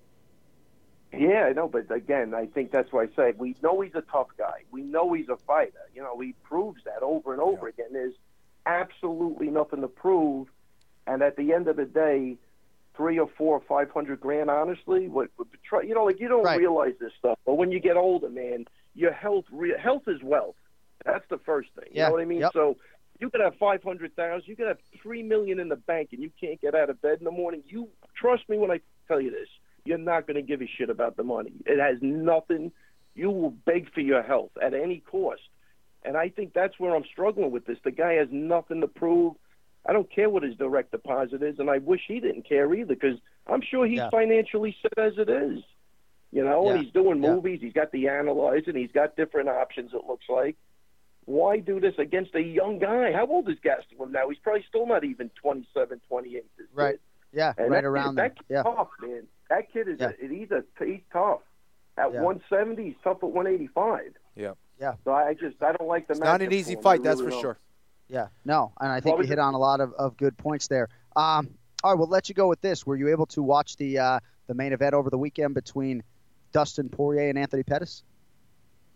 [1.13, 4.01] Yeah, I know, but again, I think that's why I say we know he's a
[4.01, 4.63] tough guy.
[4.71, 5.89] We know he's a fighter.
[5.93, 7.87] You know, he proves that over and over again.
[7.93, 8.15] There's
[8.65, 10.47] absolutely nothing to prove,
[11.07, 12.37] and at the end of the day,
[12.97, 16.27] three or four or five hundred grand, honestly, what, what try- you know, like you
[16.27, 16.59] don't Right.
[16.59, 20.55] realize this stuff, but when you get older, man, your health, re- health is wealth.
[21.05, 21.85] That's the first thing.
[21.91, 22.39] You Yeah, know what I mean?
[22.39, 22.53] yep.
[22.53, 22.77] So
[23.19, 26.21] you could have five hundred thousand, you could have three million in the bank, and
[26.21, 27.63] you can't get out of bed in the morning.
[27.67, 29.49] You trust me when I tell you this.
[29.83, 31.51] You're not going to give a shit about the money.
[31.67, 32.71] It has nothing.
[33.13, 35.41] You will beg for your health at any cost,
[36.05, 37.77] and I think that's where I'm struggling with this.
[37.83, 39.33] The guy has nothing to prove.
[39.85, 42.95] I don't care what his direct deposit is, and I wish he didn't care either
[42.95, 44.09] because I'm sure he's Yeah.
[44.09, 45.63] financially set as it is.
[46.31, 47.33] You know, and he's doing Yeah.
[47.33, 47.61] movies.
[47.61, 48.71] He's got the analyzer.
[48.71, 49.93] and He's got different options.
[49.93, 50.57] It looks like.
[51.25, 53.11] Why do this against a young guy?
[53.13, 54.27] How old is Gastelum now?
[54.29, 56.45] He's probably still not even 27, 28.
[56.57, 56.93] This Right.
[56.93, 56.99] kid.
[57.31, 58.29] Yeah, And right that around kid, there.
[58.29, 58.63] that kid's Yeah.
[58.63, 59.27] tough, man.
[59.49, 60.11] That kid is Yeah.
[60.21, 61.41] a, he's a he's tough.
[61.97, 62.21] At Yeah.
[62.21, 64.13] 170, he's tough at 185.
[64.35, 64.53] Yeah.
[64.79, 64.93] Yeah.
[65.03, 67.31] So I just I don't like the It's not an easy fight, that's really for
[67.31, 67.41] don't.
[67.41, 67.59] sure.
[68.07, 70.67] Yeah, no, and I think What you hit on a lot of, of good points
[70.67, 70.89] there.
[71.15, 71.49] Um,
[71.83, 72.85] all right, we'll let you go with this.
[72.85, 76.03] Were you able to watch the uh, the main event over the weekend between
[76.51, 78.03] Dustin Poirier and Anthony Pettis?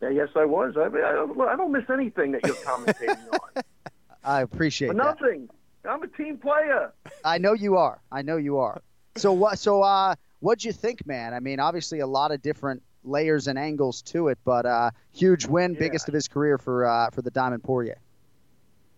[0.01, 0.75] Yeah, yes, I was.
[0.77, 3.63] I, mean, I, don't, I don't miss anything that you're commentating on.
[4.23, 5.21] I appreciate But that.
[5.21, 5.49] nothing.
[5.85, 6.93] I'm a team player.
[7.25, 7.99] I know you are.
[8.11, 8.81] I know you are.
[9.17, 9.57] So what?
[9.59, 11.33] So uh, what'd you think, man?
[11.33, 15.45] I mean, obviously a lot of different layers and angles to it, but uh, huge
[15.45, 15.79] win, Yeah.
[15.79, 17.97] biggest of his career for uh, for the Diamond Poirier.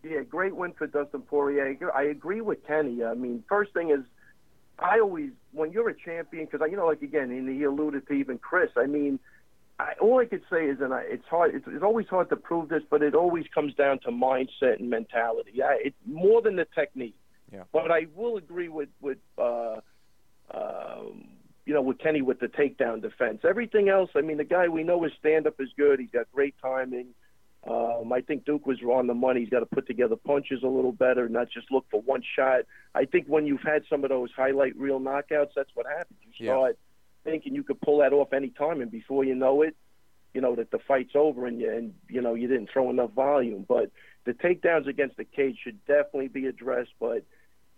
[0.03, 1.77] Yeah, great win for Dustin Poirier.
[1.93, 3.03] I agree with Kenny.
[3.03, 3.99] I mean, first thing is,
[4.79, 8.13] I always when you're a champion, because you know, like again, and he alluded to
[8.13, 8.71] even Chris.
[8.75, 9.19] I mean,
[9.79, 11.53] I, all I could say is, and I, it's hard.
[11.53, 14.89] It's, it's always hard to prove this, but it always comes down to mindset and
[14.89, 15.61] mentality.
[15.61, 17.15] I, it's more than the technique.
[17.51, 17.63] Yeah.
[17.71, 19.81] But I will agree with with uh,
[20.51, 21.25] um,
[21.65, 23.41] you know with Kenny with the takedown defense.
[23.47, 25.99] Everything else, I mean, the guy we know his stand up is good.
[25.99, 27.07] He's got great timing.
[27.67, 29.41] Um, I think Duke was on the money.
[29.41, 32.61] He's got to put together punches a little better, not just look for one shot.
[32.95, 36.19] I think when you've had some of those highlight reel knockouts, that's what happens.
[36.23, 36.53] You Yeah.
[36.53, 36.79] start
[37.23, 39.75] thinking you could pull that off any time, and before you know it,
[40.33, 43.11] you know that the fight's over, and you and you know you didn't throw enough
[43.11, 43.63] volume.
[43.67, 43.91] But
[44.23, 46.93] the takedowns against the cage should definitely be addressed.
[46.99, 47.23] But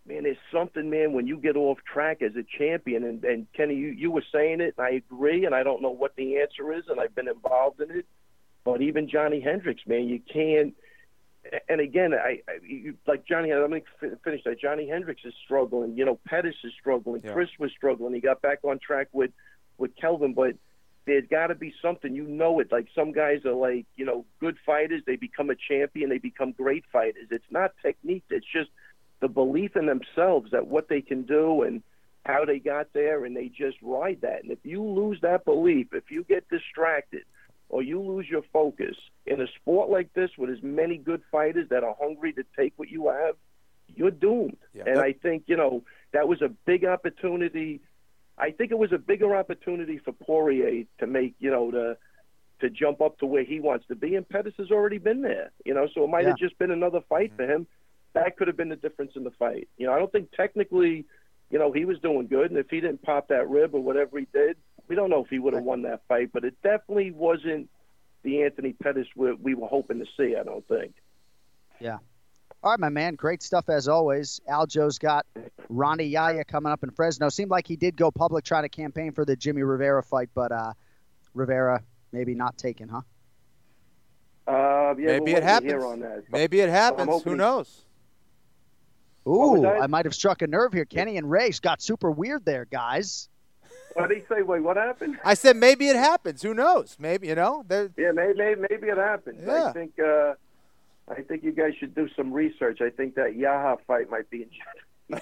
[0.05, 3.75] man, there's something, man, when you get off track as a champion, and, and Kenny,
[3.75, 6.73] you, you were saying it, and I agree, and I don't know what the answer
[6.73, 8.05] is, and I've been involved in it.
[8.65, 10.73] But even Johnny Hendricks, man, you can't.
[11.67, 13.53] And again, I, I you, like Johnny.
[13.53, 14.61] Let me fi- finish that.
[14.61, 15.97] Johnny Hendricks is struggling.
[15.97, 17.21] You know, Pettis is struggling.
[17.25, 17.33] Yeah.
[17.33, 18.13] Chris was struggling.
[18.13, 19.31] He got back on track with
[19.77, 20.55] with Kelvin, but
[21.05, 22.15] there's got to be something.
[22.15, 22.71] You know it.
[22.71, 25.01] Like some guys are like, you know, good fighters.
[25.05, 26.09] They become a champion.
[26.09, 27.27] They become great fighters.
[27.31, 28.23] It's not technique.
[28.29, 28.69] It's just
[29.23, 31.81] the belief in themselves that what they can do and
[32.25, 34.43] how they got there, and they just ride that.
[34.43, 37.23] And if you lose that belief, if you get distracted,
[37.69, 38.95] or you lose your focus
[39.25, 42.73] in a sport like this with as many good fighters that are hungry to take
[42.75, 43.35] what you have,
[43.87, 44.57] you're doomed.
[44.85, 47.79] and I think, you know, that was a big opportunity.
[48.37, 51.97] I think it was a bigger opportunity for Poirier to make, you know, to
[52.59, 54.15] to jump up to where he wants to be.
[54.15, 57.01] And Pettis has already been there, you know, so it might have just been another
[57.09, 57.37] fight mm-hmm.
[57.37, 57.67] for him.
[58.13, 59.67] That could have been the difference in the fight.
[59.77, 61.05] You know, I don't think technically,
[61.49, 62.51] you know, he was doing good.
[62.51, 64.57] And if he didn't pop that rib or whatever he did,
[64.87, 66.29] we don't know if he would have won that fight.
[66.31, 67.69] But it definitely wasn't
[68.23, 70.93] the Anthony Pettis we, we were hoping to see, I don't think.
[71.79, 71.97] Yeah.
[72.63, 73.15] All right, my man.
[73.15, 74.39] Great stuff as always.
[74.47, 75.25] Aljo's got
[75.67, 77.27] Rani Yahya coming up in Fresno.
[77.29, 80.51] Seemed like he did go public trying to campaign for the Jimmy Rivera fight, but
[80.53, 80.71] uh,
[81.33, 81.81] Rivera
[82.13, 83.01] maybe not taken, huh?
[84.47, 85.83] Uh, yeah, Maybe we're it happens.
[85.83, 86.23] on that.
[86.31, 87.23] Maybe it I'm happens.
[87.23, 87.85] Who knows?
[89.27, 89.81] Ooh, that?
[89.81, 90.85] I might have struck a nerve here.
[90.85, 93.29] Kenny and Ray got super weird there, guys.
[93.93, 94.41] What did he say?
[94.41, 95.19] Wait, what happened?
[95.23, 96.41] I said maybe it happens.
[96.41, 96.95] Who knows?
[96.99, 97.63] Maybe you know.
[97.67, 99.41] They're- Yeah, maybe maybe, maybe it happens.
[99.45, 99.65] Yeah.
[99.67, 100.33] I think uh,
[101.07, 102.81] I think you guys should do some research.
[102.81, 104.47] I think that Yahya fight might be
[105.09, 105.19] in.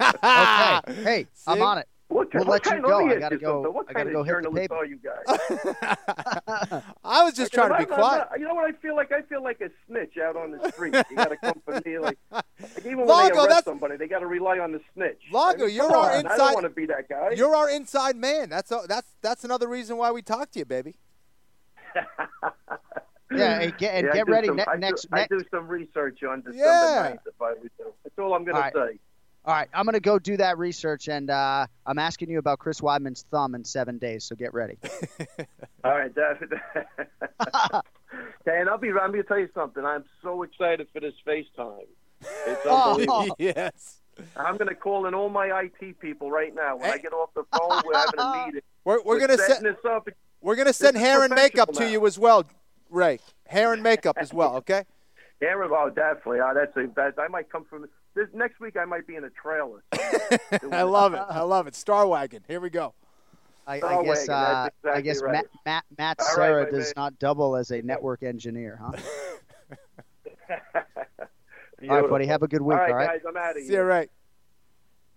[0.00, 0.80] Okay.
[1.02, 1.88] Hey, I'm on it.
[2.10, 3.08] What, We'll what let you go.
[3.08, 3.72] I gotta go- something.
[3.72, 4.74] What I gotta go of hit the journalist paper.
[4.74, 6.82] are you guys?
[7.04, 8.26] I was just trying to be I'm not- quiet.
[8.40, 9.12] you know what I feel like?
[9.12, 10.94] I feel like a snitch out on the street.
[11.08, 11.98] you got to come for me.
[12.00, 12.44] Like, like
[12.80, 15.20] even when Longo, they arrest that's- somebody, they got to rely on the snitch.
[15.32, 17.30] Longo, I mean, you're our on, I inside- don't want to be that guy.
[17.36, 18.48] You're our inside man.
[18.50, 20.96] That's a, that's that's another reason why we talk to you, baby.
[23.32, 25.06] Yeah, and get, and Yeah, get ready some, ne- I do- next.
[25.12, 27.10] I do some research on December Yeah.
[27.12, 27.84] 9th if I was to.
[28.02, 28.90] That's all I'm going All to right.
[28.94, 28.98] say.
[29.46, 32.58] All right, I'm going to go do that research, and uh, I'm asking you about
[32.58, 34.76] Chris Weidman's thumb in seven days, so get ready.
[35.84, 36.36] All right, that,
[38.46, 38.88] okay, and I'll be.
[38.88, 39.82] I'm going to tell you something.
[39.82, 41.86] I'm so excited for this FaceTime.
[42.46, 43.34] It's Oh.
[43.38, 44.02] yes.
[44.36, 46.76] I'm going to call in all my IT people right now.
[46.76, 48.60] When I get off the phone, we're having a meeting.
[48.84, 50.08] We're, we're gonna setting set this up.
[50.42, 52.44] we're gonna send hair and makeup professional to you as well,
[52.90, 53.18] Ray.
[53.46, 54.56] Hair and makeup as well.
[54.56, 54.84] Okay.
[55.42, 56.40] Aaron, oh, definitely.
[56.40, 56.86] Oh, that's a.
[56.96, 58.76] That, I might come from this next week.
[58.76, 59.82] I might be in a trailer.
[60.72, 61.20] I love it.
[61.28, 61.74] I love it.
[61.74, 62.42] Star Wagon.
[62.46, 62.94] Here we go.
[63.66, 65.32] I, I guess Wagon, uh, exactly I guess right.
[65.32, 66.92] Matt Matt, Matt All right, Sarah my does man.
[66.96, 68.92] not double as a network engineer, huh?
[71.88, 72.26] all right, buddy.
[72.26, 72.76] Have a good week.
[72.76, 73.08] All right, all right.
[73.08, 73.20] guys.
[73.28, 73.66] I'm out of here.
[73.66, 74.08] See you, Ray.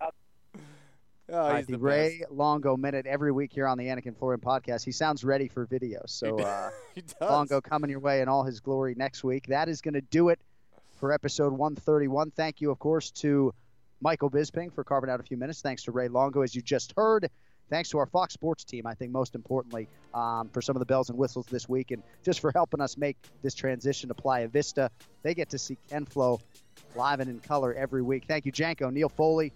[0.00, 4.04] Oh, All right, he's the the Ray Longo minute every week here on the Anik
[4.06, 4.84] and Florian podcast.
[4.84, 6.02] He sounds ready for video.
[6.06, 7.14] So uh, He does.
[7.20, 9.46] Longo coming your way in all his glory next week.
[9.46, 10.38] That is going to do it
[11.04, 12.30] for episode 131.
[12.30, 13.52] Thank you, of course, to
[14.00, 15.60] Michael Bisping for carving out a few minutes.
[15.60, 17.28] Thanks to Ray Longo, as you just heard.
[17.68, 20.86] Thanks to our Fox Sports team, I think most importantly, um, for some of the
[20.86, 24.48] bells and whistles this week and just for helping us make this transition to Playa
[24.48, 24.90] Vista.
[25.22, 26.40] They get to see Ken Flo
[26.96, 28.24] live and in color every week.
[28.26, 29.52] Thank you, Janko, Neil Foley,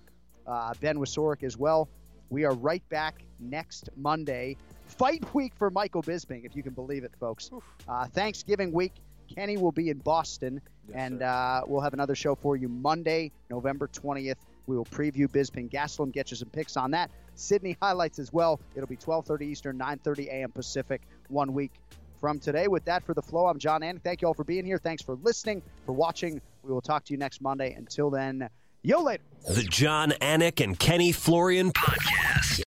[0.46, 1.88] uh, Ben Wasoric as well.
[2.28, 4.58] We are right back next Monday.
[4.84, 7.50] Fight week for Michael Bisping, if you can believe it, folks.
[7.88, 8.92] Uh, Thanksgiving week,
[9.34, 10.60] Kenny will be in Boston,
[10.94, 14.36] and uh, we'll have another show for you Monday, November 20th.
[14.66, 17.10] We will preview Bisping Gastelum, get you some picks on that.
[17.34, 18.60] Sydney highlights as well.
[18.74, 20.52] It'll be 12:30 Eastern, 9:30 a.m.
[20.52, 21.72] Pacific, one week
[22.20, 22.68] from today.
[22.68, 24.00] With that, for the flow, I'm John Ann.
[24.02, 24.78] Thank you all for being here.
[24.78, 26.40] Thanks for listening, for watching.
[26.62, 27.72] We will talk to you next Monday.
[27.72, 28.48] Until then,
[28.82, 29.22] yo later.
[29.48, 32.67] The Jon Anik and Kenny Florian podcast.